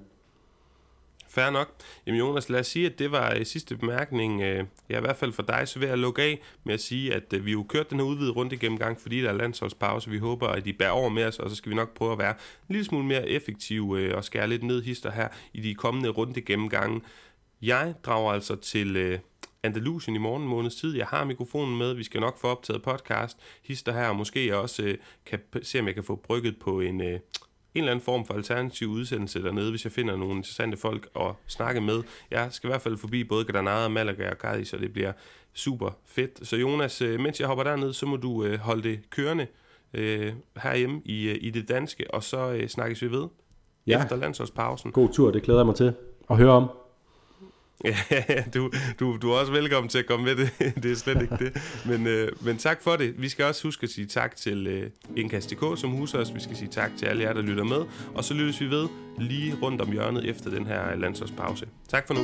Fair 1.34 1.50
nok. 1.50 1.70
Jamen 2.08 2.20
Jonas, 2.20 2.50
lad 2.50 2.60
os 2.60 2.68
sige, 2.68 2.86
at 2.86 3.00
det 3.00 3.12
var 3.12 3.36
øh, 3.36 3.46
sidste 3.46 3.78
bemærkning. 3.78 4.42
Øh, 4.42 4.64
ja, 4.90 4.98
i 4.98 5.02
hvert 5.02 5.16
fald 5.16 5.34
for 5.34 5.44
dig, 5.44 5.68
så 5.68 5.80
vil 5.80 5.88
jeg 5.88 5.98
lukke 5.98 6.22
af 6.22 6.42
med 6.64 6.74
at 6.74 6.80
sige, 6.80 7.14
at 7.14 7.34
øh, 7.34 7.46
vi 7.46 7.52
jo 7.52 7.66
kørt 7.70 7.90
den 7.90 8.00
her 8.00 8.06
udvidede 8.06 8.34
runde 8.34 8.58
gennemgang, 8.58 9.02
fordi 9.02 9.22
der 9.22 9.30
er 9.30 9.34
landsholdspause. 9.34 10.10
Vi 10.10 10.18
håber, 10.18 10.48
at 10.48 10.66
de 10.66 10.74
bærer 10.74 10.92
over 10.92 11.10
med 11.10 11.26
os, 11.26 11.40
og 11.40 11.50
så 11.50 11.56
skal 11.56 11.70
vi 11.70 11.76
nok 11.76 11.94
prøve 11.94 12.12
at 12.12 12.18
være 12.18 12.32
en 12.70 12.74
lille 12.74 12.86
smule 12.86 13.06
mere 13.06 13.30
effektive 13.30 14.00
øh, 14.00 14.18
og 14.18 14.24
skære 14.24 14.48
lidt 14.48 14.64
ned 14.64 14.82
hister 14.82 15.12
her 15.12 15.28
i 15.54 15.62
de 15.62 15.76
kommende 15.76 16.10
runde 16.10 16.42
gennemgange. 16.42 17.02
Jeg 17.62 17.94
drager 18.04 18.34
altså 18.34 18.56
til 18.56 18.96
øh, 18.96 19.20
Andalusien 19.64 20.16
i 20.16 20.20
morgen 20.20 20.47
måneds 20.47 20.76
tid. 20.76 20.95
Jeg 20.95 21.07
har 21.07 21.26
mikrofonen 21.26 21.78
med. 21.78 21.93
Vi 21.93 22.03
skal 22.03 22.22
nok 22.22 22.38
få 22.38 22.47
optaget 22.47 22.82
podcast. 22.82 23.38
Hister 23.64 23.91
her, 23.91 24.07
og 24.07 24.16
måske 24.16 24.57
også 24.57 24.95
kan 25.26 25.39
se, 25.61 25.80
om 25.80 25.88
jeg 25.88 25.95
kan 25.95 26.03
få 26.03 26.16
brygget 26.16 26.59
på 26.59 26.80
en 26.80 27.01
en 27.76 27.80
eller 27.80 27.91
anden 27.91 28.05
form 28.05 28.26
for 28.26 28.34
alternativ 28.34 28.88
udsendelse 28.88 29.43
dernede, 29.43 29.70
hvis 29.70 29.84
jeg 29.84 29.91
finder 29.91 30.16
nogle 30.16 30.36
interessante 30.36 30.78
folk 30.78 31.07
at 31.16 31.32
snakke 31.47 31.82
med. 31.82 32.03
Jeg 32.32 32.47
skal 32.51 32.68
i 32.68 32.72
hvert 32.72 32.82
fald 32.82 32.97
forbi 32.97 33.24
både 33.24 33.45
Granada, 33.45 33.88
Malaga 33.88 34.30
og 34.30 34.36
Cadiz, 34.36 34.70
så 34.70 34.78
det 34.78 34.93
bliver 34.93 35.11
super 35.53 35.89
fedt. 36.05 36.47
Så 36.47 36.55
Jonas, 36.55 37.01
øh, 37.01 37.20
mens 37.20 37.39
jeg 37.39 37.47
hopper 37.47 37.64
derned, 37.64 37.93
så 37.93 38.05
må 38.05 38.16
du 38.16 38.43
øh, 38.43 38.59
holde 38.59 38.84
det 38.84 39.09
kørende 39.09 39.47
øh, 39.93 40.34
herhjemme 40.57 41.01
i, 41.05 41.30
øh, 41.30 41.38
i 41.41 41.49
det 41.49 41.70
danske, 41.70 42.14
og 42.14 42.24
så 42.24 42.51
øh, 42.51 42.68
snakkes 42.68 43.01
vi 43.01 43.11
ved 43.11 43.28
ja. 43.88 44.03
efter 44.03 44.16
landsholdspausen. 44.16 44.91
God 44.91 45.09
tur, 45.09 45.32
det 45.32 45.43
glæder 45.43 45.59
jeg 45.59 45.66
mig 45.66 45.76
til 45.76 45.93
at 46.30 46.38
høre 46.38 46.51
om. 46.51 46.70
Ja, 47.84 47.96
du, 48.54 48.72
du, 49.00 49.18
du 49.22 49.32
er 49.32 49.36
også 49.36 49.52
velkommen 49.52 49.90
til 49.90 50.00
at 50.00 50.06
komme 50.06 50.26
med 50.26 50.36
det. 50.36 50.52
det 50.84 50.92
er 50.92 50.96
slet 50.96 51.22
ikke 51.22 51.36
det. 51.40 51.82
Men, 51.86 52.08
øh, 52.08 52.32
men 52.42 52.58
tak 52.58 52.82
for 52.82 52.96
det. 52.96 53.22
Vi 53.22 53.30
skal 53.30 53.46
også 53.46 53.64
huske 53.64 53.84
at 53.84 53.90
sige 53.90 54.08
tak 54.08 54.36
til 54.36 54.68
øh, 54.68 54.90
Indkast.dk, 55.16 55.80
som 55.80 55.90
huser 55.90 56.20
os. 56.20 56.34
Vi 56.34 56.40
skal 56.40 56.56
sige 56.56 56.70
tak 56.72 56.92
til 56.98 57.06
alle 57.06 57.24
jer, 57.24 57.34
der 57.34 57.42
lytter 57.42 57.64
med. 57.64 57.82
Og 58.14 58.24
så 58.24 58.34
lyttes 58.34 58.62
vi 58.62 58.70
ved 58.70 58.88
lige 59.18 59.56
rundt 59.62 59.82
om 59.82 59.92
hjørnet 59.92 60.30
efter 60.30 60.50
den 60.50 60.66
her 60.66 60.96
landsholdspause. 60.96 61.66
Tak 61.90 62.08
for 62.08 62.14
nu. 62.14 62.22